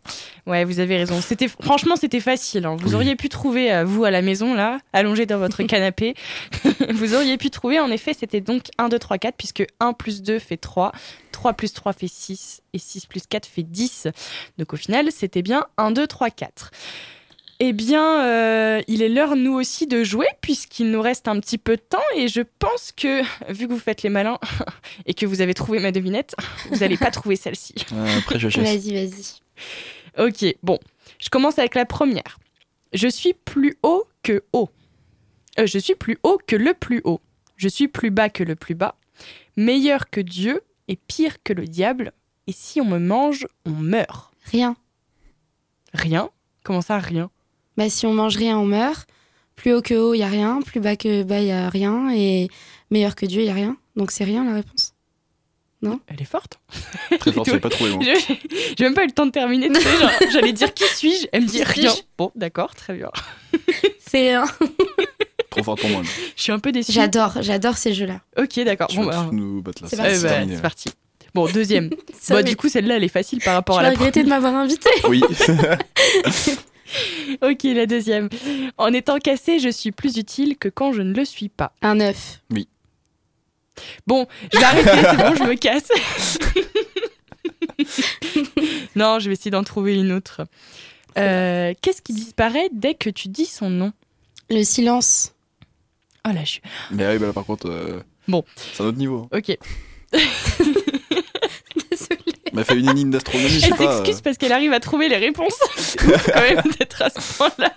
Ouais, 0.47 0.65
vous 0.65 0.79
avez 0.79 0.97
raison. 0.97 1.21
C'était 1.21 1.47
franchement, 1.47 1.95
c'était 1.95 2.19
facile. 2.19 2.65
hein. 2.65 2.75
Vous 2.79 2.89
Oui. 2.89 2.95
auriez 2.95 3.15
pu 3.15 3.29
trouver 3.29 3.71
euh, 3.71 3.85
vous 3.85 4.05
à 4.05 4.09
la 4.11 4.23
maison 4.23 4.55
là, 4.55 4.79
allongé 4.91 5.27
dans 5.27 5.37
votre 5.37 5.61
canapé. 5.67 6.15
vous 6.89 7.13
auriez 7.13 7.37
pu 7.37 7.51
trouver. 7.51 7.79
En 7.79 7.91
effet, 7.91 8.15
c'était 8.19 8.41
donc 8.41 8.63
1 8.79 8.89
2 8.89 8.97
3 8.97 9.19
4 9.19 9.35
puisque 9.37 9.67
1 9.79 9.93
plus 9.93 10.23
2 10.23 10.39
fait 10.39 10.57
3, 10.57 10.91
3 11.31 11.53
plus 11.53 11.73
3 11.73 11.93
fait 11.93 12.07
6 12.07 12.61
et 12.73 12.79
6 12.79 13.05
plus 13.05 13.21
4 13.29 13.45
fait 13.45 13.61
10. 13.61 14.07
Donc 14.57 14.73
au 14.73 14.77
final, 14.77 15.11
c'était 15.11 15.43
bien 15.43 15.67
1 15.77 15.91
2 15.91 16.07
3 16.07 16.31
4. 16.31 16.71
Eh 17.61 17.73
bien, 17.73 18.23
euh, 18.23 18.81
il 18.87 19.01
est 19.01 19.09
l'heure, 19.09 19.35
nous 19.35 19.53
aussi, 19.53 19.85
de 19.85 20.03
jouer, 20.03 20.27
puisqu'il 20.39 20.91
nous 20.91 21.01
reste 21.01 21.27
un 21.27 21.37
petit 21.41 21.57
peu 21.57 21.75
de 21.75 21.81
temps, 21.81 22.03
et 22.15 22.29
je 22.29 22.41
pense 22.59 22.93
que, 22.93 23.21
vu 23.51 23.67
que 23.67 23.73
vous 23.73 23.79
faites 23.79 24.01
les 24.01 24.09
malins, 24.09 24.39
et 25.05 25.13
que 25.13 25.25
vous 25.25 25.41
avez 25.41 25.53
trouvé 25.53 25.79
ma 25.79 25.91
devinette, 25.91 26.35
vous 26.69 26.77
n'allez 26.77 26.95
pas 26.95 27.11
trouver 27.11 27.35
celle-ci. 27.35 27.75
Euh, 27.91 28.17
après, 28.17 28.39
je. 28.39 28.47
Vas-y, 28.47 28.93
vas-y. 28.93 29.41
Ok, 30.17 30.55
bon. 30.63 30.79
Je 31.19 31.29
commence 31.29 31.59
avec 31.59 31.75
la 31.75 31.85
première. 31.85 32.39
Je 32.93 33.09
suis 33.09 33.33
plus 33.33 33.77
haut 33.83 34.05
que 34.23 34.43
haut. 34.53 34.69
Euh, 35.59 35.67
je 35.67 35.77
suis 35.77 35.95
plus 35.95 36.17
haut 36.23 36.39
que 36.47 36.55
le 36.55 36.73
plus 36.73 37.01
haut. 37.03 37.19
Je 37.57 37.67
suis 37.67 37.89
plus 37.89 38.09
bas 38.09 38.29
que 38.29 38.43
le 38.43 38.55
plus 38.55 38.75
bas. 38.75 38.95
Meilleur 39.57 40.09
que 40.09 40.21
Dieu 40.21 40.61
et 40.87 40.95
pire 40.95 41.43
que 41.43 41.51
le 41.51 41.67
diable. 41.67 42.13
Et 42.47 42.53
si 42.53 42.79
on 42.79 42.85
me 42.85 42.99
mange, 42.99 43.45
on 43.65 43.71
meurt. 43.71 44.31
Rien. 44.45 44.77
Rien? 45.93 46.29
Comment 46.63 46.81
ça, 46.81 46.99
rien? 46.99 47.29
Bah, 47.79 47.89
si 47.89 48.05
on 48.05 48.11
mange 48.13 48.35
rien, 48.35 48.59
on 48.59 48.65
meurt. 48.65 49.07
Plus 49.55 49.73
haut 49.73 49.81
que 49.81 49.93
haut, 49.93 50.13
il 50.13 50.19
y 50.19 50.23
a 50.23 50.27
rien. 50.27 50.59
Plus 50.61 50.81
bas 50.81 50.97
que 50.97 51.23
bas, 51.23 51.39
il 51.39 51.47
y 51.47 51.51
a 51.53 51.69
rien. 51.69 52.11
Et 52.13 52.49
meilleur 52.91 53.15
que 53.15 53.25
Dieu, 53.25 53.41
il 53.41 53.45
y 53.47 53.49
a 53.49 53.53
rien. 53.53 53.77
Donc 53.95 54.11
c'est 54.11 54.25
rien 54.25 54.43
la 54.43 54.53
réponse. 54.53 54.93
Elle 55.81 56.21
est 56.21 56.25
forte. 56.25 56.59
Très 57.21 57.31
fort, 57.31 57.45
je 57.45 57.53
l'ai 57.53 57.59
pas 57.61 57.69
trouvé, 57.69 57.91
moi. 57.91 58.03
Je- 58.03 58.33
J'ai 58.77 58.83
même 58.83 58.95
pas 58.95 59.03
eu 59.03 59.07
le 59.07 59.13
temps 59.13 59.25
de 59.25 59.31
terminer. 59.31 59.69
tu 59.69 59.79
sais, 59.79 59.97
genre, 59.97 60.11
J'allais 60.33 60.51
dire 60.51 60.73
qui 60.73 60.83
suis-je 60.83 61.27
Elle 61.31 61.43
me 61.43 61.47
dit 61.47 61.63
rien. 61.63 61.93
Bon, 62.17 62.33
d'accord, 62.35 62.75
très 62.75 62.93
bien. 62.95 63.09
C'est 64.05 64.37
rien. 64.37 64.43
Trop 65.49 65.63
fort 65.63 65.75
pour 65.77 65.89
moi. 65.89 66.01
là. 66.01 66.09
Je 66.35 66.43
suis 66.43 66.51
un 66.51 66.59
peu 66.59 66.73
déçue. 66.73 66.91
J'adore, 66.91 67.41
j'adore 67.41 67.77
ces 67.77 67.93
jeux-là. 67.93 68.19
Ok, 68.37 68.59
d'accord. 68.65 68.89
Bon, 68.93 69.05
bah, 69.05 69.29
nous 69.31 69.61
battre 69.61 69.83
là. 69.83 69.89
C'est 69.89 69.95
eh 69.95 69.99
parti. 69.99 70.17
c'est 70.19 70.27
bah, 70.27 70.53
c'est 70.53 70.61
parti. 70.61 70.89
Bon, 71.33 71.47
deuxième. 71.49 71.87
Bah, 71.89 71.95
Sorry. 72.19 72.43
du 72.43 72.57
coup, 72.57 72.67
celle-là, 72.67 72.97
elle 72.97 73.05
est 73.05 73.07
facile 73.07 73.39
par 73.39 73.53
rapport 73.53 73.75
je 73.75 73.79
à 73.79 73.83
la 73.83 73.89
regretter 73.91 74.23
de 74.23 74.29
m'avoir 74.29 74.53
invité. 74.55 74.89
Oui. 75.07 75.21
Ok, 77.41 77.63
la 77.63 77.85
deuxième. 77.85 78.29
En 78.77 78.93
étant 78.93 79.17
cassé, 79.19 79.59
je 79.59 79.69
suis 79.69 79.91
plus 79.91 80.17
utile 80.17 80.57
que 80.57 80.69
quand 80.69 80.91
je 80.93 81.01
ne 81.01 81.13
le 81.13 81.25
suis 81.25 81.49
pas. 81.49 81.73
Un 81.81 81.99
œuf. 81.99 82.41
Bon, 84.07 84.27
je 84.51 84.57
vais 84.57 84.63
arrêter, 84.65 84.89
c'est 85.09 85.17
bon, 85.17 85.35
je 85.35 85.43
me 85.43 85.55
casse. 85.55 85.89
non, 88.95 89.19
je 89.19 89.27
vais 89.27 89.33
essayer 89.33 89.51
d'en 89.51 89.63
trouver 89.63 89.95
une 89.95 90.11
autre. 90.11 90.41
Euh, 91.17 91.73
Qu'est-ce 91.81 92.01
qui 92.01 92.13
disparaît 92.13 92.69
dès 92.73 92.93
que 92.95 93.09
tu 93.09 93.27
dis 93.29 93.45
son 93.45 93.69
nom? 93.69 93.93
Le 94.49 94.63
silence. 94.63 95.33
Oh 96.27 96.31
là, 96.33 96.41
je 96.43 96.49
suis... 96.53 96.61
Mais 96.91 97.07
oui, 97.07 97.17
bah 97.19 97.27
là, 97.27 97.33
par 97.33 97.45
contre, 97.45 97.69
euh, 97.69 98.01
Bon. 98.27 98.43
c'est 98.73 98.83
un 98.83 98.87
autre 98.87 98.97
niveau. 98.97 99.29
Ok. 99.31 99.57
M'a 102.59 102.65
fait 102.65 102.77
une 102.77 102.89
énigme 102.89 103.09
d'astronomie, 103.11 103.47
Elle 103.63 103.73
s'excuse 103.73 104.17
euh, 104.17 104.21
parce 104.21 104.37
qu'elle 104.37 104.51
arrive 104.51 104.73
à 104.73 104.81
trouver 104.81 105.07
les 105.07 105.15
réponses. 105.15 105.57
Quand 105.97 106.41
même 106.41 106.61
d'être 106.77 107.01
à 107.01 107.09
ce 107.09 107.37
point-là. 107.37 107.73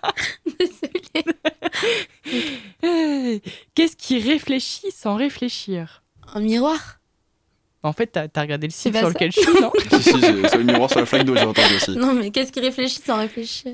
Qu'est-ce 3.75 3.95
qui 3.97 4.19
réfléchit 4.19 4.91
sans 4.91 5.15
réfléchir? 5.15 6.03
Un 6.35 6.41
miroir? 6.41 6.99
En 7.85 7.93
fait, 7.93 8.09
t'as 8.09 8.27
as 8.35 8.41
regardé 8.41 8.67
le 8.67 8.73
site 8.73 8.97
sur 8.97 9.09
lequel 9.09 9.31
je 9.31 9.41
suis, 9.41 9.61
non? 9.61 9.71
Si, 10.01 10.03
c'est 10.21 10.57
le 10.57 10.65
miroir 10.65 10.91
sur 10.91 10.99
la 10.99 11.07
flaque 11.07 11.25
d'eau, 11.25 11.37
j'ai 11.37 11.45
entendu 11.45 11.75
aussi. 11.77 11.97
Non, 11.97 12.13
mais 12.13 12.31
qu'est-ce 12.33 12.51
qui 12.51 12.59
réfléchit 12.59 13.01
sans 13.05 13.19
réfléchir? 13.19 13.73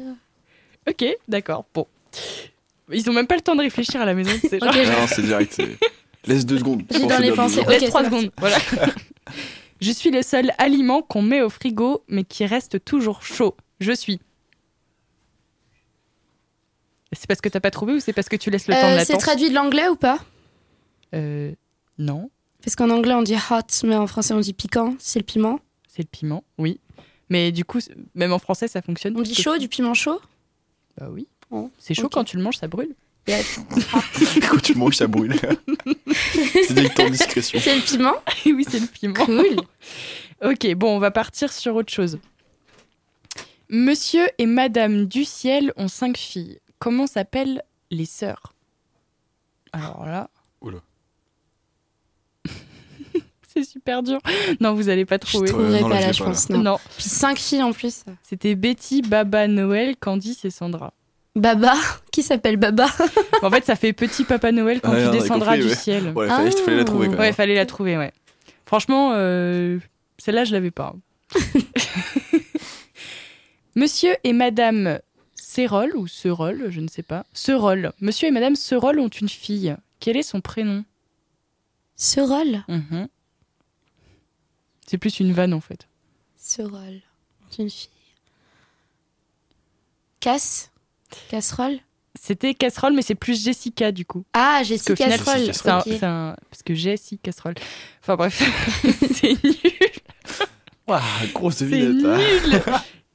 Ok, 0.87 1.07
d'accord. 1.27 1.65
Bon. 1.75 1.87
Ils 2.93 3.09
ont 3.09 3.15
même 3.15 3.27
pas 3.27 3.37
le 3.37 3.41
temps 3.43 3.57
de 3.57 3.63
réfléchir 3.63 4.03
à 4.03 4.05
la 4.05 4.13
maison. 4.13 4.31
C'est 4.47 4.61
genre... 4.63 4.75
Non, 4.75 5.07
c'est 5.07 5.23
direct. 5.23 5.55
c'est- 5.55 5.79
Laisse 6.27 6.45
deux 6.45 6.59
secondes. 6.59 6.83
J'ai 6.91 7.07
dans 7.07 7.19
les 7.19 7.33
pensées. 7.33 7.63
Laisse 7.67 7.85
trois 7.89 8.05
secondes. 8.05 8.31
Voilà. 8.37 8.59
Je 9.81 9.91
suis 9.93 10.11
le 10.11 10.23
seul 10.23 10.53
aliment 10.59 11.03
qu'on 11.03 11.23
met 11.23 11.43
au 11.43 11.49
frigo, 11.51 12.03
mais 12.09 12.25
qui 12.25 12.45
reste 12.47 12.85
toujours 12.85 13.23
chaud. 13.23 13.57
Je 13.81 13.93
suis. 13.93 14.21
C'est 17.13 17.27
parce 17.27 17.41
que 17.41 17.49
t'as 17.49 17.61
pas 17.61 17.71
trouvé 17.71 17.95
ou 17.95 18.01
c'est 18.01 18.13
parce 18.13 18.29
que 18.29 18.37
tu 18.37 18.51
laisses 18.51 18.69
le 18.69 18.75
temps 18.75 18.95
de 18.95 19.01
Euh, 19.01 19.05
C'est 19.05 19.17
traduit 19.17 19.49
de 19.49 19.55
l'anglais 19.55 19.89
ou 19.89 19.97
pas? 19.97 20.19
Euh, 21.15 21.53
Non, 21.99 22.31
Parce 22.63 22.77
qu'en 22.77 22.91
anglais 22.91 23.15
on 23.15 23.23
dit 23.23 23.35
hot, 23.35 23.87
mais 23.87 23.97
en 23.97 24.07
français 24.07 24.35
on 24.35 24.41
dit 24.41 24.53
piquant. 24.53 24.95
C'est 24.99 25.19
le 25.19 25.25
piment? 25.25 25.61
c'est 25.89 26.03
le 26.03 26.09
piment, 26.09 26.45
oui. 26.59 26.81
Mais 27.29 27.51
du 27.51 27.65
coup, 27.65 27.81
même 28.15 28.33
en 28.33 28.39
français, 28.39 28.69
ça 28.69 28.83
fonctionne. 28.83 29.17
On 29.19 29.23
dit 29.23 29.35
chaud, 29.35 29.59
du 29.59 29.69
piment 29.69 29.95
chaud? 29.95 30.21
Bah 30.97 31.09
oui. 31.11 31.27
Oh, 31.51 31.71
C'est 31.79 31.95
chaud 31.95 32.09
quand 32.09 32.25
tu 32.25 32.37
le 32.37 32.43
manges, 32.43 32.57
ça 32.59 32.69
brûle. 32.69 32.95
Yes. 33.29 33.61
Quand 34.49 34.61
tu 34.63 34.75
manges, 34.75 34.97
ça 34.97 35.07
brûle. 35.07 35.37
c'est 36.67 37.11
discrétion. 37.11 37.61
C'est 37.63 37.77
le 37.77 37.83
piment? 37.83 38.15
Oui, 38.47 38.65
c'est 38.69 38.81
le 38.81 38.87
piment. 38.87 39.15
Cool. 39.15 39.57
Ok, 40.43 40.75
bon, 40.75 40.97
on 40.97 40.99
va 40.99 41.11
partir 41.11 41.53
sur 41.53 41.77
autre 41.77 41.93
chose. 41.93 42.19
Monsieur 43.69 44.27
et 44.39 44.47
Madame 44.47 45.05
Duciel 45.05 45.75
ont 45.77 45.89
cinq 45.89 46.17
filles. 46.17 46.59
Comment 46.79 47.07
s'appellent 47.07 47.63
les 47.91 48.07
sœurs? 48.07 48.55
Alors 49.73 50.07
là. 50.07 50.31
Oula. 50.63 50.79
c'est 53.47 53.65
super 53.65 54.03
dur. 54.03 54.21
Non, 54.61 54.73
vous 54.73 54.89
allez 54.89 55.05
pas 55.05 55.17
Je 55.23 55.29
trouver. 55.29 55.51
trouverai 55.51 55.83
non, 55.83 55.89
là, 55.89 55.97
pas 55.97 56.01
je 56.01 56.07
là, 56.07 56.13
je 56.13 56.25
pense. 56.25 56.49
Non. 56.49 56.63
Non. 56.63 56.79
Puis 56.97 57.11
cinq 57.11 57.39
filles 57.39 57.63
en 57.63 57.73
plus. 57.75 58.05
C'était 58.23 58.55
Betty, 58.55 59.03
Baba, 59.03 59.49
Noël, 59.49 59.97
Candice 59.99 60.47
et 60.47 60.51
Sandra. 60.51 60.95
Baba 61.39 61.75
Qui 62.13 62.23
s'appelle 62.23 62.57
Baba 62.57 62.89
En 63.43 63.51
fait, 63.51 63.65
ça 63.65 63.77
fait 63.77 63.93
Petit 63.93 64.25
Papa 64.25 64.51
Noël 64.53 64.81
quand 64.81 64.93
Ouais, 64.93 65.05
tu 65.05 65.11
descendras 65.11 65.53
compris, 65.53 65.63
du 65.63 65.69
ouais. 65.71 65.75
ciel. 65.77 66.13
Ouais, 66.15 66.29
fallait, 66.29 66.51
Ah. 66.55 66.65
fallait 66.65 66.77
la 66.77 66.85
trouver 66.85 67.07
quand 67.07 67.13
même. 67.13 67.21
Ouais, 67.21 67.33
fallait 67.33 67.55
la 67.55 67.67
trouver, 67.67 67.97
ouais. 67.99 68.13
Franchement, 68.67 69.13
euh, 69.15 69.79
celle-là, 70.19 70.45
je 70.45 70.53
l'avais 70.53 70.71
pas. 70.71 70.95
Monsieur 73.75 74.15
et 74.25 74.33
Madame 74.33 74.99
Serol, 75.37 75.97
ou 75.97 76.07
Serol, 76.07 76.67
je 76.71 76.81
ne 76.81 76.89
sais 76.89 77.03
pas. 77.03 77.25
Serol. 77.33 77.93
Monsieur 78.01 78.29
et 78.29 78.31
Madame 78.33 78.57
Serol 78.57 78.99
ont 78.99 79.09
une 79.09 79.29
fille. 79.29 79.77
Quel 80.01 80.17
est 80.17 80.23
son 80.23 80.41
prénom? 80.41 80.85
Serol? 81.97 82.65
Mhm. 82.69 83.09
C'est 84.87 84.99
plus 84.99 85.21
une 85.21 85.33
vanne, 85.33 85.55
en 85.55 85.61
fait. 85.61 85.87
Serol. 86.37 87.01
C'est 87.51 87.63
une 87.63 87.71
fille. 87.71 87.89
Casse? 90.21 90.71
Casserole? 91.31 91.79
C'était 92.21 92.55
Casserole, 92.55 92.95
mais 92.95 93.03
c'est 93.03 93.15
plus 93.15 93.43
Jessica, 93.45 93.93
du 93.93 94.05
coup. 94.05 94.25
Ah, 94.33 94.63
Parce 94.69 94.83
qu'au 94.83 94.97
final, 94.97 95.19
Casserole. 95.19 95.55
c'est 95.55 95.69
un- 95.69 95.79
ok. 95.79 95.85
c'est 95.87 96.05
un- 96.05 96.37
Parce 96.51 96.63
que 96.65 96.75
Jessie 96.75 97.19
Casserole. 97.19 97.55
Enfin 98.03 98.17
bref, 98.17 98.43
c'est 99.15 99.43
nul. 99.45 99.55
Ouah, 100.89 101.03
grosse 101.35 101.57
C'est 101.57 101.67
devinette. 101.67 102.05
hein. 102.07 102.19
nul. 102.19 102.63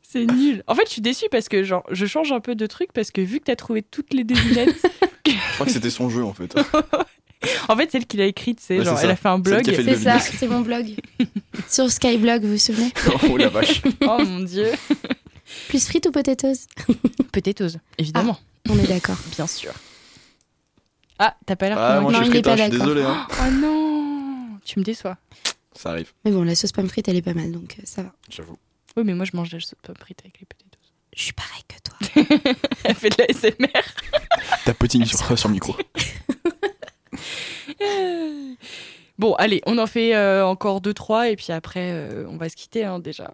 C'est 0.08 0.26
nul. 0.28 0.64
En 0.68 0.76
fait, 0.76 0.84
je 0.86 0.92
suis 0.92 1.02
déçue 1.02 1.26
parce 1.32 1.50
que 1.50 1.64
genre, 1.64 1.84
je 1.90 2.06
change 2.06 2.32
un 2.32 2.40
peu 2.40 2.54
de 2.54 2.68
truc 2.68 2.94
parce 2.94 3.10
que 3.10 3.20
vu 3.20 3.40
que 3.40 3.46
t'as 3.46 3.56
trouvé 3.56 3.82
toutes 3.82 4.14
les 4.14 4.24
devinettes, 4.24 4.76
Je 5.26 5.32
crois 5.56 5.66
que 5.66 5.72
c'était 5.72 5.90
son 5.90 6.08
jeu 6.08 6.24
en 6.24 6.34
fait. 6.34 6.56
en 7.68 7.76
fait, 7.76 7.92
celle 7.92 8.06
qui 8.06 8.18
l'a 8.18 8.26
écrite, 8.28 8.60
c'est 8.62 8.78
Ouais, 8.78 8.86
genre, 8.86 8.96
c'est 8.96 9.06
elle 9.06 9.12
a 9.12 9.16
fait 9.16 9.30
un 9.30 9.40
blog. 9.40 9.68
a 9.68 9.74
fait 9.74 9.84
C'est 9.84 9.96
ça, 9.96 10.20
c'est 10.20 10.48
mon 10.48 10.62
blog. 10.62 10.94
Sur 11.68 11.90
Skyblog, 11.92 12.44
vous 12.44 12.52
vous 12.52 12.58
souvenez? 12.60 12.92
Oh 13.28 13.38
la 13.38 13.50
vache. 13.50 13.82
Oh 14.02 14.20
mon 14.24 14.42
dieu. 14.42 14.68
Plus 15.74 15.88
frites 15.88 16.06
ou 16.06 16.12
potatoes 16.12 16.68
Potatoes, 17.32 17.80
évidemment. 17.98 18.38
On 18.70 18.78
est 18.78 18.86
d'accord. 18.86 19.18
Bien 19.36 19.48
sûr. 19.48 19.72
Ah, 21.18 21.36
t'as 21.48 21.56
pas 21.56 21.68
l'air 21.70 21.80
Ah, 21.80 22.00
moi 22.00 22.12
convaincu. 22.12 22.26
je 22.26 22.30
suis 22.30 22.34
il 22.36 22.40
est 22.40 22.42
pas 22.44 22.56
je 22.56 22.62
suis 22.62 22.72
d'accord. 22.72 22.86
désolé. 22.86 23.02
Hein. 23.02 23.28
Oh 23.32 23.52
non 23.54 24.60
Tu 24.64 24.78
me 24.78 24.84
déçois. 24.84 25.18
Ça 25.76 25.90
arrive, 25.90 26.12
Mais 26.26 26.30
bon, 26.30 26.44
la 26.44 26.54
sauce 26.54 26.72
pomme 26.74 26.88
frite, 26.88 27.08
elle 27.08 27.16
est 27.16 27.24
pas 27.24 27.34
mal, 27.34 27.52
donc 27.52 27.78
euh, 27.80 27.82
ça 27.86 28.04
va. 28.04 28.14
j'avoue. 28.30 28.56
Oui, 28.96 29.02
mais 29.04 29.16
moi 29.16 29.26
je 29.26 29.32
mange 29.36 29.52
la 29.52 29.60
sauce 29.62 29.74
pomme 29.82 29.96
frite 30.00 30.20
avec 30.24 30.40
les 30.40 30.46
potatoes. 30.46 30.78
Je 31.16 31.24
suis 31.24 31.34
pareil 31.34 31.64
que 31.68 31.76
toi. 31.82 32.54
Elle 32.84 32.94
fait 32.96 33.10
de 33.10 33.16
la 33.18 33.34
SMR. 33.34 33.84
T'as 34.66 34.74
petit 34.76 35.04
sur, 35.08 35.36
sur 35.40 35.48
le 35.50 35.54
micro. 35.56 35.76
Bon, 39.18 39.34
allez, 39.36 39.62
on 39.66 39.80
en 39.80 39.88
fait 39.88 40.14
euh, 40.16 40.46
encore 40.46 40.82
2-3 40.82 41.32
et 41.32 41.36
puis 41.36 41.52
après, 41.52 41.92
euh, 41.94 42.26
on 42.30 42.38
va 42.38 42.50
se 42.50 42.56
quitter 42.56 42.84
hein, 42.84 43.00
déjà. 43.00 43.32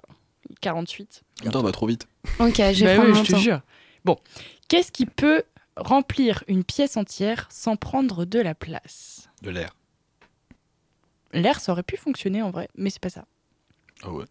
48. 0.61 1.23
Putain, 1.41 1.61
va 1.61 1.71
trop 1.71 1.87
vite. 1.87 2.07
Ok, 2.39 2.55
je 2.57 2.85
vais 2.85 2.97
Bah 2.97 3.03
oui, 3.05 3.15
je 3.15 3.21
te 3.23 3.31
temps. 3.31 3.37
jure. 3.37 3.61
Bon, 4.05 4.17
qu'est-ce 4.67 4.91
qui 4.91 5.05
peut 5.05 5.43
remplir 5.77 6.43
une 6.47 6.63
pièce 6.63 6.97
entière 6.97 7.47
sans 7.51 7.75
prendre 7.75 8.25
de 8.25 8.39
la 8.39 8.55
place? 8.55 9.29
De 9.41 9.49
l'air. 9.49 9.75
L'air, 11.31 11.59
ça 11.59 11.71
aurait 11.71 11.83
pu 11.83 11.95
fonctionner 11.95 12.41
en 12.41 12.49
vrai, 12.51 12.67
mais 12.75 12.89
c'est 12.89 13.01
pas 13.01 13.09
ça. 13.09 13.25
Ah 14.03 14.09
ouais. 14.11 14.25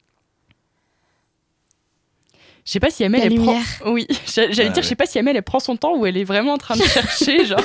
Je 2.64 2.72
sais 2.72 2.81
pas 2.81 2.91
si 2.91 3.03
Amel 3.05 3.20
La 3.20 3.26
elle 3.26 3.33
lumière. 3.33 3.62
prend. 3.81 3.93
Oui, 3.93 4.07
j'a- 4.26 4.51
j'allais 4.51 4.68
Ah 4.68 4.72
dire, 4.72 4.83
je 4.83 4.89
sais 4.89 4.95
pas 4.97 5.07
si 5.07 5.18
Amel 5.18 5.37
elle 5.37 5.43
prend 5.43 5.61
son 5.61 5.76
temps 5.76 5.97
ou 5.97 6.05
elle 6.05 6.16
est 6.18 6.24
vraiment 6.24 6.53
en 6.55 6.59
train 6.59 6.76
de 6.76 6.83
chercher. 6.83 7.45
genre, 7.47 7.61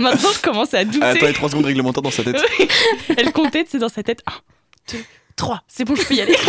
maintenant 0.00 0.30
je 0.32 0.40
commence 0.40 0.72
à 0.72 0.84
douter. 0.84 0.98
Ah, 1.02 1.08
attends, 1.08 1.26
les 1.26 1.32
3 1.34 1.50
secondes 1.50 1.66
réglementaires 1.66 2.02
dans 2.02 2.10
sa 2.10 2.24
tête. 2.24 2.42
elle 3.18 3.32
comptait, 3.32 3.66
c'est 3.68 3.78
dans 3.78 3.90
sa 3.90 4.02
tête. 4.02 4.22
1, 4.26 4.32
2, 4.96 5.04
3, 5.36 5.62
c'est 5.68 5.84
bon, 5.84 5.94
je 5.94 6.02
peux 6.06 6.14
y 6.14 6.20
aller. 6.22 6.36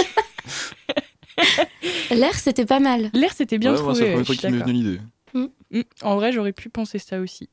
L'air, 2.11 2.35
c'était 2.35 2.65
pas 2.65 2.79
mal. 2.79 3.09
L'air, 3.13 3.33
c'était 3.33 3.57
bien 3.57 3.75
ouais, 3.75 3.81
moi, 3.81 3.93
c'est 3.93 4.01
trouvé. 4.01 4.11
la 4.11 4.17
ouais, 4.17 4.23
première 4.23 4.25
fois 4.25 4.35
je 4.35 4.39
qu'il 4.39 4.49
suis 4.49 4.57
m'est 4.57 4.63
venu 4.65 4.73
l'idée. 4.73 5.01
d'accord. 5.33 5.49
En 6.03 6.15
vrai, 6.15 6.31
j'aurais 6.31 6.53
pu 6.53 6.69
penser 6.69 6.99
ça 6.99 7.19
aussi. 7.19 7.49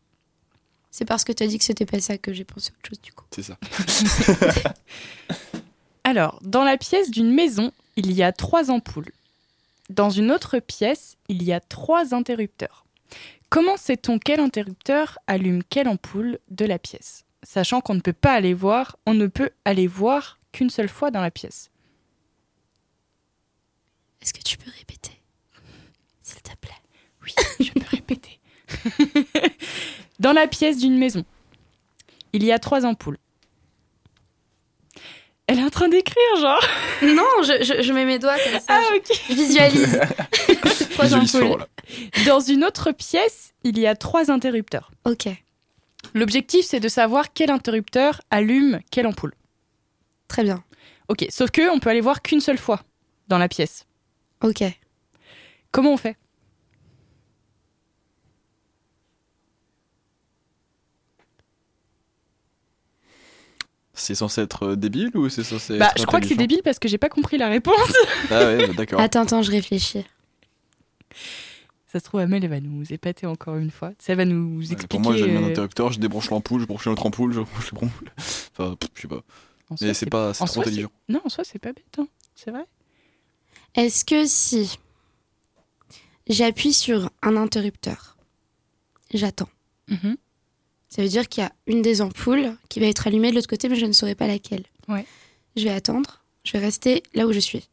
C'est 0.90 1.04
parce 1.04 1.24
que 1.24 1.32
t'as 1.32 1.46
dit 1.46 1.58
que 1.58 1.64
c'était 1.64 1.86
pas 1.86 2.00
ça 2.00 2.16
que 2.18 2.32
j'ai 2.32 2.44
pensé 2.44 2.70
autre 2.70 2.88
chose 2.88 3.00
du 3.00 3.12
coup. 3.12 3.24
C'est 3.32 3.42
ça. 3.42 3.58
Alors, 6.04 6.38
dans 6.42 6.64
la 6.64 6.76
pièce 6.76 7.10
d'une 7.10 7.32
maison, 7.32 7.72
il 7.96 8.12
y 8.12 8.22
a 8.22 8.32
trois 8.32 8.70
ampoules. 8.70 9.10
Dans 9.90 10.10
une 10.10 10.30
autre 10.30 10.58
pièce, 10.60 11.16
il 11.28 11.42
y 11.42 11.52
a 11.52 11.60
trois 11.60 12.14
interrupteurs. 12.14 12.84
Comment 13.50 13.76
sait-on 13.76 14.18
quel 14.18 14.40
interrupteur 14.40 15.18
allume 15.26 15.62
quelle 15.68 15.88
ampoule 15.88 16.38
de 16.50 16.64
la 16.64 16.78
pièce? 16.78 17.24
Sachant 17.42 17.80
qu'on 17.80 17.94
ne 17.94 18.00
peut 18.00 18.12
pas 18.14 18.32
aller 18.32 18.54
voir, 18.54 18.96
on 19.06 19.14
ne 19.14 19.26
peut 19.26 19.50
aller 19.64 19.86
voir 19.86 20.38
qu'une 20.52 20.70
seule 20.70 20.88
fois 20.88 21.10
dans 21.10 21.20
la 21.20 21.30
pièce. 21.30 21.70
Est-ce 24.24 24.32
que 24.32 24.42
tu 24.42 24.56
peux 24.56 24.70
répéter 24.78 25.20
S'il 26.22 26.40
te 26.42 26.56
plaît. 26.56 26.72
Oui, 27.22 27.32
je 27.60 27.70
peux 27.72 27.86
répéter. 27.90 28.40
Dans 30.18 30.32
la 30.32 30.46
pièce 30.48 30.78
d'une 30.78 30.96
maison, 30.98 31.24
il 32.32 32.42
y 32.42 32.50
a 32.50 32.58
trois 32.58 32.86
ampoules. 32.86 33.18
Elle 35.46 35.58
est 35.58 35.62
en 35.64 35.68
train 35.70 35.88
d'écrire, 35.88 36.36
genre. 36.40 36.64
Non, 37.02 37.42
je, 37.42 37.62
je, 37.62 37.82
je 37.82 37.92
mets 37.92 38.06
mes 38.06 38.18
doigts 38.18 38.36
comme 38.38 38.60
ça. 38.60 38.80
Ah, 38.80 38.82
ok. 38.96 39.12
je 39.28 39.34
visualise. 39.34 40.00
Trois 40.92 41.04
Visualise 41.04 41.36
ampoules. 41.36 41.58
là. 41.60 42.24
Dans 42.24 42.40
une 42.40 42.64
autre 42.64 42.92
pièce, 42.92 43.52
il 43.62 43.78
y 43.78 43.86
a 43.86 43.94
trois 43.94 44.30
interrupteurs. 44.30 44.90
Ok, 45.04 45.28
L'objectif, 46.14 46.64
c'est 46.66 46.80
de 46.80 46.88
savoir 46.88 47.32
quel 47.34 47.50
interrupteur 47.50 48.20
allume 48.30 48.80
quelle 48.90 49.06
ampoule. 49.06 49.34
très 50.28 50.44
bien. 50.44 50.62
Ok, 51.08 51.26
sauf 51.28 51.50
que 51.50 51.68
on 51.70 51.78
peut 51.78 51.90
aller 51.90 52.00
voir 52.00 52.22
qu'une 52.22 52.40
seule 52.40 52.58
fois 52.58 52.82
dans 53.28 53.38
la 53.38 53.48
pièce. 53.48 53.84
Ok. 54.44 54.62
Comment 55.72 55.94
on 55.94 55.96
fait? 55.96 56.16
C'est 63.94 64.14
censé 64.14 64.42
être 64.42 64.64
euh, 64.64 64.76
débile 64.76 65.16
ou 65.16 65.28
c'est 65.30 65.44
censé 65.44 65.78
Bah, 65.78 65.86
être 65.86 66.00
je 66.00 66.04
crois 66.04 66.20
que 66.20 66.26
c'est 66.26 66.34
débile 66.34 66.60
parce 66.62 66.78
que 66.78 66.88
j'ai 66.88 66.98
pas 66.98 67.08
compris 67.08 67.38
la 67.38 67.48
réponse. 67.48 67.74
Ah 68.30 68.44
ouais, 68.44 68.66
bah, 68.66 68.72
d'accord. 68.76 69.00
Attends, 69.00 69.22
attends, 69.22 69.42
je 69.42 69.50
réfléchis. 69.50 70.04
Ça 71.86 72.00
se 72.00 72.04
trouve, 72.04 72.20
Amel, 72.20 72.44
elle 72.44 72.50
va 72.50 72.60
nous 72.60 72.92
épater 72.92 73.26
encore 73.26 73.56
une 73.56 73.70
fois. 73.70 73.92
Ça 73.98 74.14
va 74.14 74.26
nous 74.26 74.58
Ouais, 74.58 74.64
expliquer. 74.72 74.88
Pour 74.88 75.00
moi, 75.00 75.16
j'allume 75.16 75.38
un 75.38 75.44
euh, 75.44 75.50
interrupteur, 75.50 75.92
je 75.92 76.00
débranche 76.00 76.28
l'ampoule, 76.28 76.60
je 76.60 76.66
branche 76.66 76.84
une 76.84 76.92
autre 76.92 77.06
ampoule, 77.06 77.32
je 77.32 77.40
branche 77.40 77.72
l'ampoule. 77.72 78.10
Enfin, 78.58 78.76
je 78.94 79.00
sais 79.00 79.08
pas. 79.08 79.22
en 79.70 79.76
Mais 79.80 79.94
c'est 79.94 80.10
pas, 80.10 80.34
c'est 80.34 80.42
en 80.42 80.46
trop 80.46 80.54
soi, 80.54 80.62
intelligent. 80.64 80.90
Non, 81.08 81.20
en 81.24 81.28
soi, 81.30 81.44
c'est 81.44 81.58
pas 81.58 81.72
bête, 81.72 81.84
hein. 81.98 82.08
c'est 82.34 82.50
vrai. 82.50 82.64
Est-ce 83.74 84.04
que 84.04 84.26
si 84.26 84.78
j'appuie 86.28 86.72
sur 86.72 87.10
un 87.22 87.36
interrupteur, 87.36 88.16
j'attends? 89.12 89.48
Mhm. 89.88 90.16
Ça 90.88 91.02
veut 91.02 91.08
dire 91.08 91.28
qu'il 91.28 91.42
y 91.42 91.46
a 91.46 91.52
une 91.66 91.82
des 91.82 92.00
ampoules 92.00 92.56
qui 92.68 92.78
va 92.78 92.86
être 92.86 93.06
allumée 93.08 93.30
de 93.30 93.34
l'autre 93.34 93.48
côté, 93.48 93.68
mais 93.68 93.74
je 93.76 93.86
ne 93.86 93.92
saurais 93.92 94.14
pas 94.14 94.28
laquelle. 94.28 94.62
Ouais. 94.88 95.04
Je 95.56 95.64
vais 95.64 95.70
attendre. 95.70 96.22
Je 96.44 96.52
vais 96.52 96.60
rester 96.60 97.02
là 97.14 97.26
où 97.26 97.32
je 97.32 97.40
suis. 97.40 97.68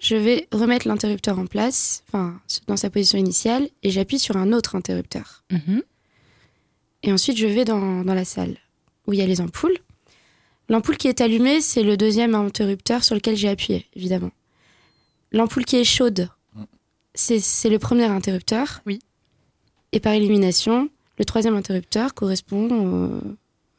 Je 0.00 0.14
vais 0.14 0.46
remettre 0.52 0.86
l'interrupteur 0.86 1.38
en 1.38 1.46
place, 1.46 2.04
enfin, 2.08 2.40
dans 2.66 2.76
sa 2.76 2.90
position 2.90 3.18
initiale, 3.18 3.68
et 3.82 3.90
j'appuie 3.90 4.18
sur 4.18 4.36
un 4.36 4.52
autre 4.52 4.76
interrupteur. 4.76 5.44
Mhm. 5.50 5.82
Et 7.02 7.12
ensuite, 7.12 7.36
je 7.36 7.46
vais 7.46 7.64
dans, 7.64 8.02
dans 8.04 8.14
la 8.14 8.24
salle 8.24 8.56
où 9.06 9.12
il 9.12 9.18
y 9.18 9.22
a 9.22 9.26
les 9.26 9.40
ampoules. 9.40 9.78
L'ampoule 10.68 10.96
qui 10.96 11.08
est 11.08 11.20
allumée, 11.20 11.60
c'est 11.60 11.82
le 11.82 11.96
deuxième 11.96 12.34
interrupteur 12.34 13.02
sur 13.04 13.14
lequel 13.14 13.36
j'ai 13.36 13.48
appuyé, 13.48 13.86
évidemment. 13.94 14.30
L'ampoule 15.34 15.64
qui 15.66 15.76
est 15.76 15.84
chaude, 15.84 16.30
c'est 17.14 17.38
c'est 17.40 17.68
le 17.68 17.78
premier 17.78 18.04
interrupteur. 18.04 18.80
Oui. 18.86 18.98
Et 19.92 20.00
par 20.00 20.12
élimination, 20.14 20.88
le 21.18 21.24
troisième 21.24 21.54
interrupteur 21.54 22.14
correspond 22.14 22.68
euh, 22.72 23.20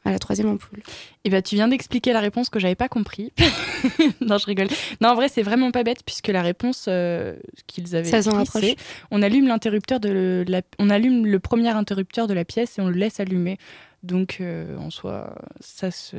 à 0.05 0.11
la 0.11 0.19
troisième 0.19 0.47
ampoule. 0.49 0.81
Et 1.23 1.29
bah, 1.29 1.41
tu 1.41 1.55
viens 1.55 1.67
d'expliquer 1.67 2.13
la 2.13 2.19
réponse 2.19 2.49
que 2.49 2.59
j'avais 2.59 2.75
pas 2.75 2.87
compris. 2.87 3.33
non, 4.21 4.37
je 4.37 4.45
rigole. 4.45 4.67
Non, 5.01 5.09
en 5.09 5.15
vrai, 5.15 5.27
c'est 5.29 5.41
vraiment 5.41 5.71
pas 5.71 5.83
bête 5.83 6.03
puisque 6.05 6.27
la 6.27 6.41
réponse 6.43 6.85
euh, 6.87 7.35
qu'ils 7.67 7.95
avaient 7.95 8.09
Ça 8.09 8.21
s'en 8.21 8.31
rapproche. 8.35 8.61
c'est 8.63 8.75
on 9.11 9.21
allume 9.21 9.47
l'interrupteur 9.47 9.99
de 9.99 10.09
le- 10.09 10.43
la, 10.47 10.61
on 10.79 10.89
allume 10.89 11.25
le 11.25 11.39
premier 11.39 11.69
interrupteur 11.69 12.27
de 12.27 12.33
la 12.33 12.45
pièce 12.45 12.77
et 12.77 12.81
on 12.81 12.87
le 12.89 12.95
laisse 12.97 13.19
allumer. 13.19 13.57
Donc, 14.03 14.37
euh, 14.39 14.77
en 14.77 14.91
soi, 14.91 15.35
ça 15.59 15.89
se, 15.89 16.15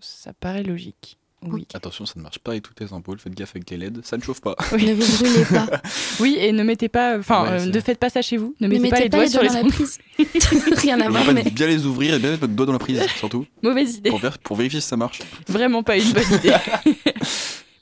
ça 0.00 0.32
paraît 0.32 0.62
logique. 0.62 1.17
Oui. 1.42 1.66
Attention, 1.72 2.04
ça 2.04 2.14
ne 2.16 2.22
marche 2.22 2.40
pas 2.40 2.50
avec 2.50 2.64
toutes 2.64 2.80
les 2.80 2.92
ampoules, 2.92 3.18
faites 3.20 3.34
gaffe 3.34 3.50
avec 3.50 3.70
les 3.70 3.76
LED, 3.76 4.04
ça 4.04 4.16
ne 4.16 4.22
chauffe 4.22 4.40
pas. 4.40 4.56
Oui. 4.72 4.86
Ne 4.86 4.94
vous 4.94 5.16
brûlez 5.18 5.44
pas. 5.44 5.80
Oui, 6.20 6.36
et 6.40 6.50
ne 6.50 6.64
mettez 6.64 6.88
pas, 6.88 7.16
enfin, 7.18 7.44
Ouais, 7.44 7.60
euh, 7.62 7.66
ne 7.66 7.80
faites 7.80 7.98
pas 8.00 8.10
ça 8.10 8.22
chez 8.22 8.36
vous. 8.36 8.56
Ne 8.60 8.66
Ne 8.66 8.72
mettez, 8.78 8.88
pas 8.90 9.00
les 9.00 9.08
doigts 9.08 9.26
sur 9.28 9.42
les 9.42 9.48
dans 9.48 9.54
la 9.54 9.60
ampoules. 9.60 9.72
prise. 9.72 9.98
Rien 10.82 11.00
à 11.00 11.06
En 11.06 11.10
voir, 11.10 11.22
fait, 11.24 11.32
mais 11.34 11.44
bien 11.44 11.66
les 11.68 11.86
ouvrir 11.86 12.14
et 12.14 12.18
bien 12.18 12.30
mettre 12.30 12.40
votre 12.40 12.54
doigt 12.54 12.66
dans 12.66 12.72
la 12.72 12.78
prise, 12.80 13.00
surtout, 13.18 13.46
Mauvaise 13.62 13.96
idée. 13.96 14.10
pour, 14.10 14.18
ver- 14.18 14.38
pour 14.38 14.56
vérifier 14.56 14.80
si 14.80 14.88
ça 14.88 14.96
marche. 14.96 15.20
Vraiment 15.46 15.84
pas 15.84 15.96
une 15.96 16.10
bonne 16.12 16.32
idée. 16.34 16.56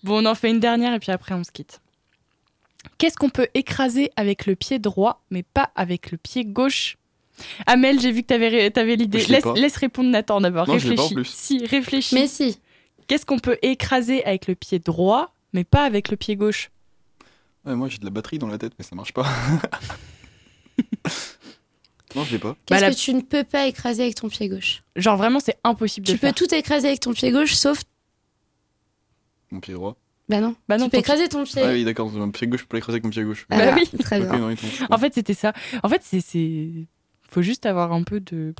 bon, 0.05 0.23
on 0.23 0.27
en 0.27 0.35
fait 0.35 0.51
une 0.51 0.61
dernière 0.61 0.93
et 0.93 0.99
puis 0.99 1.11
après 1.13 1.35
on 1.35 1.43
se 1.45 1.51
quitte. 1.51 1.81
Qu'est-ce 2.99 3.17
qu'on 3.17 3.31
peut 3.31 3.49
écraser 3.55 4.11
avec 4.17 4.47
le 4.47 4.55
pied 4.55 4.79
droit 4.79 5.25
mais 5.31 5.43
pas 5.43 5.71
avec 5.77 6.11
le 6.11 6.19
pied 6.19 6.45
gauche? 6.45 6.99
Amel, 7.67 8.01
j'ai 8.01 8.13
vu 8.13 8.23
que 8.23 8.29
t'avais, 8.29 8.49
ré- 8.49 8.71
t'avais 8.71 8.97
l'idée. 8.97 9.25
Laisse, 9.27 9.43
pas. 9.43 9.53
laisse 9.55 9.77
répondre 9.77 10.09
Nathan 10.11 10.41
d'abord. 10.41 10.67
Pas 10.67 10.73
réfléchis. 10.75 11.15
Si, 11.25 11.67
réfléchis. 11.67 12.15
mais 12.15 12.29
si. 12.29 12.59
Qu'est-ce 13.07 13.25
qu'on 13.27 13.39
peut 13.39 13.59
écraser 13.63 14.25
avec 14.25 14.47
le 14.47 14.55
pied 14.55 14.79
droit 14.79 15.33
mais 15.53 15.65
pas 15.65 15.85
avec 15.85 16.09
le 16.11 16.17
pied 16.17 16.37
gauche 16.37 16.71
Ouais, 17.65 17.75
moi 17.75 17.89
j'ai 17.89 17.99
de 17.99 18.05
la 18.05 18.11
batterie 18.11 18.39
dans 18.39 18.47
la 18.49 18.59
tête, 18.59 18.73
mais 18.79 18.85
ça 18.85 18.95
marche 18.95 19.13
pas. 19.13 19.27
non, 22.15 22.25
je 22.25 22.33
l'ai 22.33 22.39
pas. 22.39 22.57
Qu'est-ce 22.67 22.81
Bah, 22.81 22.87
la- 22.89 22.95
que 22.95 22.99
tu 22.99 23.13
ne 23.15 23.21
peux 23.21 23.45
pas 23.45 23.67
écraser 23.67 24.03
avec 24.03 24.15
ton 24.15 24.29
pied 24.29 24.49
gauche 24.49 24.83
Genre 24.97 25.17
vraiment, 25.17 25.41
c'est 25.41 25.59
impossible 25.65 26.07
de 26.07 26.13
Tu 26.13 26.19
peux 26.19 26.27
faire. 26.29 26.35
tout 26.35 26.55
écraser 26.55 26.89
avec 26.89 27.01
ton 27.01 27.13
pied 27.13 27.31
gauche, 27.31 27.55
sauf. 27.55 27.83
Mon 29.51 29.61
pied 29.61 29.75
droit. 29.75 29.97
Bah 30.29 30.41
non. 30.41 30.57
Bah 30.69 30.77
non, 30.79 30.87
tu 30.87 30.91
peux 30.91 30.97
ton 30.97 31.01
écraser 31.01 31.29
ton 31.29 31.45
pied. 31.45 31.63
Ah 31.63 31.71
oui, 31.73 31.85
d'accord, 31.85 32.11
mon 32.11 32.31
pied 32.31 32.47
gauche, 32.49 32.61
je 32.63 32.67
peux 32.67 32.77
l'écraser 32.77 32.95
avec 32.97 33.05
mon 33.05 33.11
pied 33.11 33.23
gauche. 33.25 33.47
Ah, 33.51 33.59
Bah 33.59 33.77
oui. 33.77 33.89
Très 33.99 34.21
Ok, 34.21 34.29
bien. 34.31 34.39
non, 34.39 34.55
En 34.91 34.99
fait, 34.99 35.15
c'était 35.15 35.35
ça. 35.35 35.53
En 35.83 35.89
fait, 35.89 36.03
c'est, 36.03 36.71
faut 37.31 37.43
juste 37.43 37.67
avoir 37.67 37.93
un 37.93 38.03
peu 38.03 38.21
de 38.21 38.55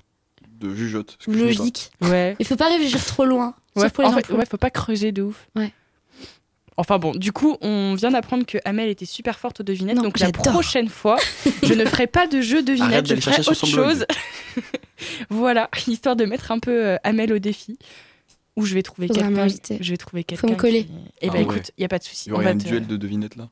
de 0.51 0.75
jugeote. 0.75 1.19
Logique. 1.27 1.91
ouais. 2.03 2.35
Il 2.39 2.47
faut 2.47 2.57
pas 2.57 2.69
réfléchir 2.71 3.05
trop 3.05 3.25
loin. 3.27 3.55
Ouais, 3.77 3.83
sauf 3.83 3.93
pour 3.93 4.03
les 4.05 4.09
en 4.11 4.13
fait, 4.13 4.19
ampoules. 4.25 4.37
ouais, 4.37 4.47
faut 4.47 4.57
pas 4.57 4.71
creuser 4.71 5.13
de 5.13 5.23
ouf. 5.23 5.47
Ouais. 5.55 5.73
Enfin 6.79 6.99
bon, 6.99 7.13
du 7.13 7.33
coup, 7.33 7.57
on 7.63 7.95
vient 7.95 8.11
d'apprendre 8.11 8.45
que 8.45 8.59
Amel 8.67 8.89
était 8.91 9.07
super 9.07 9.39
forte 9.39 9.61
aux 9.61 9.63
devinettes. 9.63 9.97
Non, 9.97 10.03
donc 10.03 10.19
la 10.19 10.27
j'adore. 10.27 10.43
prochaine 10.53 10.89
fois, 10.91 11.17
je 11.63 11.73
ne 11.73 11.85
ferai 11.87 12.07
pas 12.07 12.27
de 12.27 12.41
jeu 12.43 12.57
Arrête 12.57 12.67
devinettes, 12.67 13.05
je 13.07 13.09
d'aller 13.11 13.21
ferai 13.23 13.35
chercher 13.37 13.51
autre 13.51 13.59
sur 13.59 13.69
son 13.69 13.75
blog. 13.77 13.89
chose. 13.97 14.07
voilà, 15.31 15.71
histoire 15.87 16.17
de 16.17 16.25
mettre 16.27 16.51
un 16.53 16.59
peu 16.59 16.85
euh, 16.87 16.97
Amel 17.03 17.33
au 17.33 17.39
défi. 17.39 17.79
Où 18.57 18.65
je 18.67 18.75
vais 18.75 18.83
trouver 18.83 19.09
Faudra 19.09 19.23
quelqu'un. 19.25 19.37
m'inviter. 19.41 19.79
Je 19.81 19.91
vais 19.91 19.97
trouver 19.99 20.25
quelqu'un. 20.25 20.49
me 20.49 20.55
coller. 20.55 20.85
qui- 20.85 20.93
Eh 21.23 21.29
Ah 21.29 21.33
ben 21.33 21.39
ouais. 21.39 21.43
écoute, 21.45 21.71
il 21.79 21.83
y 21.83 21.85
a 21.85 21.89
pas 21.89 21.99
de 21.99 22.05
souci. 22.05 22.29
Il 22.29 22.31
y 22.31 22.33
On 22.33 22.37
aurait 22.37 22.45
va, 22.47 22.51
un 22.53 22.59
te- 22.59 22.65
duel 22.67 22.87
de 22.87 22.97
devinettes 22.97 23.37
là. 23.37 23.49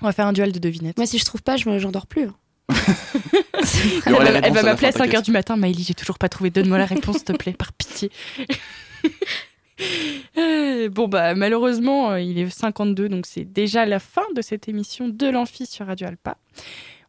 on 0.00 0.06
va 0.06 0.12
faire 0.12 0.26
un 0.28 0.32
duel 0.32 0.52
de 0.52 0.58
devinettes. 0.60 0.96
Moi, 0.96 1.06
si 1.06 1.18
je 1.18 1.24
trouve 1.24 1.42
pas, 1.42 1.56
je 1.56 1.68
me- 1.68 1.78
j'endors 1.80 2.06
plus. 2.06 2.24
hein. 2.26 2.34
Il 2.74 2.74
y 2.74 4.02
Elle 4.06 4.12
va, 4.12 4.22
les 4.24 4.28
elle 4.30 4.34
réponses 4.36 4.52
va 4.54 4.58
à 4.60 4.62
la 4.62 4.62
m'appeler 4.72 4.88
à 4.88 4.92
fin, 4.92 4.98
5h 4.98 5.06
t'inquiète. 5.06 5.24
du 5.24 5.30
matin. 5.32 5.56
Maëlie, 5.56 5.82
j'ai 5.84 5.94
toujours 5.94 6.18
pas 6.18 6.28
trouvé. 6.28 6.50
Donne-moi 6.50 6.78
la 6.78 6.86
réponse, 6.86 7.16
s'il 7.16 7.24
te 7.24 7.32
plaît, 7.32 7.52
par 7.52 7.72
pitié. 7.72 8.10
Euh, 10.36 10.88
bon, 10.88 11.08
bah, 11.08 11.34
malheureusement, 11.34 12.10
euh, 12.12 12.20
il 12.20 12.38
est 12.38 12.50
52, 12.50 13.08
donc 13.08 13.26
c'est 13.26 13.44
déjà 13.44 13.86
la 13.86 13.98
fin 13.98 14.24
de 14.34 14.42
cette 14.42 14.68
émission 14.68 15.08
de 15.08 15.26
l'Amphi 15.28 15.66
sur 15.66 15.86
Radio 15.86 16.08
Alpa. 16.08 16.36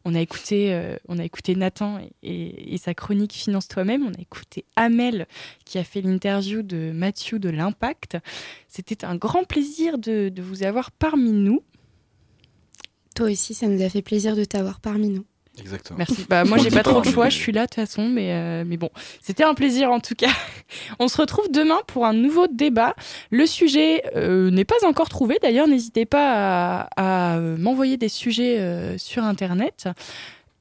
On 0.04 0.14
a 0.14 0.20
écouté, 0.20 0.72
euh, 0.72 0.96
on 1.08 1.18
a 1.18 1.24
écouté 1.24 1.56
Nathan 1.56 1.98
et, 2.22 2.78
sa 2.78 2.94
chronique 2.94 3.32
Finance 3.32 3.66
toi-même. 3.66 4.06
On 4.06 4.14
a 4.14 4.20
écouté 4.20 4.64
Amel 4.76 5.26
qui 5.64 5.78
a 5.78 5.84
fait 5.84 6.00
l'interview 6.00 6.62
de 6.62 6.92
Mathieu 6.92 7.40
de 7.40 7.48
l'Impact. 7.48 8.16
C'était 8.68 9.04
un 9.04 9.16
grand 9.16 9.42
plaisir 9.42 9.98
de 9.98 10.32
vous 10.40 10.62
avoir 10.62 10.92
parmi 10.92 11.32
nous. 11.32 11.62
Toi 13.16 13.30
aussi, 13.30 13.54
ça 13.54 13.66
nous 13.66 13.82
a 13.82 13.88
fait 13.88 14.02
plaisir 14.02 14.36
de 14.36 14.44
t'avoir 14.44 14.78
parmi 14.78 15.08
nous. 15.08 15.24
Exactement. 15.60 15.98
Merci. 15.98 16.26
Bah, 16.28 16.44
moi, 16.44 16.58
j'ai 16.58 16.70
pas 16.70 16.82
trop 16.82 17.00
de 17.00 17.06
mais- 17.06 17.12
choix, 17.12 17.28
je 17.28 17.36
suis 17.36 17.52
là 17.52 17.62
de 17.62 17.66
toute 17.66 17.74
façon, 17.76 18.08
mais, 18.08 18.32
euh, 18.32 18.64
mais 18.66 18.76
bon, 18.76 18.90
c'était 19.20 19.44
un 19.44 19.54
plaisir 19.54 19.90
en 19.90 20.00
tout 20.00 20.14
cas. 20.14 20.30
On 20.98 21.08
se 21.08 21.16
retrouve 21.16 21.50
demain 21.50 21.80
pour 21.86 22.06
un 22.06 22.12
nouveau 22.12 22.46
débat. 22.46 22.94
Le 23.30 23.46
sujet 23.46 24.02
euh, 24.16 24.50
n'est 24.50 24.64
pas 24.64 24.84
encore 24.84 25.08
trouvé, 25.08 25.38
d'ailleurs, 25.42 25.68
n'hésitez 25.68 26.04
pas 26.06 26.86
à, 26.96 27.34
à, 27.34 27.38
m'envoyer 27.38 27.96
des 27.96 28.08
sujets 28.08 28.58
euh, 28.58 28.98
sur 28.98 29.24
Internet. 29.24 29.88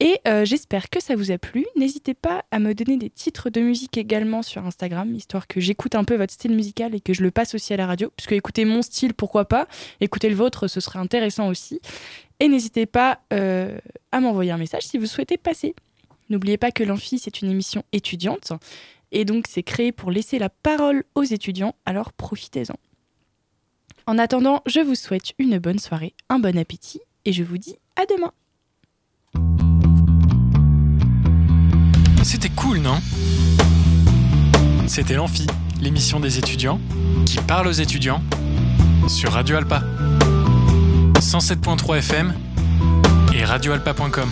Et 0.01 0.19
euh, 0.27 0.43
j'espère 0.43 0.89
que 0.89 1.01
ça 1.01 1.15
vous 1.15 1.31
a 1.31 1.37
plu. 1.37 1.65
N'hésitez 1.77 2.13
pas 2.13 2.43
à 2.51 2.59
me 2.59 2.73
donner 2.73 2.97
des 2.97 3.09
titres 3.09 3.49
de 3.49 3.61
musique 3.61 3.97
également 3.97 4.41
sur 4.41 4.65
Instagram, 4.65 5.13
histoire 5.15 5.47
que 5.47 5.61
j'écoute 5.61 5.95
un 5.95 6.03
peu 6.03 6.15
votre 6.17 6.33
style 6.33 6.53
musical 6.53 6.93
et 6.95 6.99
que 6.99 7.13
je 7.13 7.23
le 7.23 7.31
passe 7.31 7.55
aussi 7.55 7.73
à 7.73 7.77
la 7.77 7.87
radio. 7.87 8.11
Puisque 8.17 8.33
écouter 8.33 8.65
mon 8.65 8.81
style, 8.81 9.13
pourquoi 9.13 9.45
pas 9.45 9.67
Écouter 10.01 10.27
le 10.27 10.35
vôtre, 10.35 10.67
ce 10.67 10.81
serait 10.81 10.99
intéressant 10.99 11.47
aussi. 11.47 11.79
Et 12.39 12.47
n'hésitez 12.47 12.85
pas 12.85 13.19
euh, 13.33 13.77
à 14.11 14.19
m'envoyer 14.19 14.51
un 14.51 14.57
message 14.57 14.83
si 14.83 14.97
vous 14.97 15.05
souhaitez 15.05 15.37
passer. 15.37 15.75
N'oubliez 16.29 16.57
pas 16.57 16.71
que 16.71 16.83
l'Amphi, 16.83 17.19
c'est 17.19 17.41
une 17.41 17.51
émission 17.51 17.83
étudiante. 17.91 18.51
Et 19.11 19.25
donc, 19.25 19.45
c'est 19.47 19.63
créé 19.63 19.91
pour 19.91 20.11
laisser 20.11 20.39
la 20.39 20.49
parole 20.49 21.03
aux 21.13 21.23
étudiants, 21.23 21.75
alors 21.85 22.11
profitez-en. 22.11 22.75
En 24.07 24.17
attendant, 24.17 24.61
je 24.65 24.81
vous 24.81 24.95
souhaite 24.95 25.33
une 25.39 25.57
bonne 25.57 25.79
soirée, 25.79 26.13
un 26.29 26.39
bon 26.39 26.57
appétit, 26.57 27.01
et 27.25 27.33
je 27.33 27.43
vous 27.43 27.57
dis 27.57 27.77
à 27.95 28.05
demain. 28.05 28.31
C'était 32.23 32.49
cool, 32.49 32.79
non? 32.79 32.99
C'était 34.87 35.15
l'Amphi, 35.15 35.47
l'émission 35.81 36.19
des 36.19 36.37
étudiants 36.37 36.79
qui 37.25 37.37
parle 37.37 37.67
aux 37.67 37.71
étudiants 37.71 38.21
sur 39.07 39.31
Radio 39.31 39.57
Alpa. 39.57 39.83
107.3 41.25 42.01
FM 42.01 42.33
et 43.33 43.43
radioalpa.com. 43.45 44.29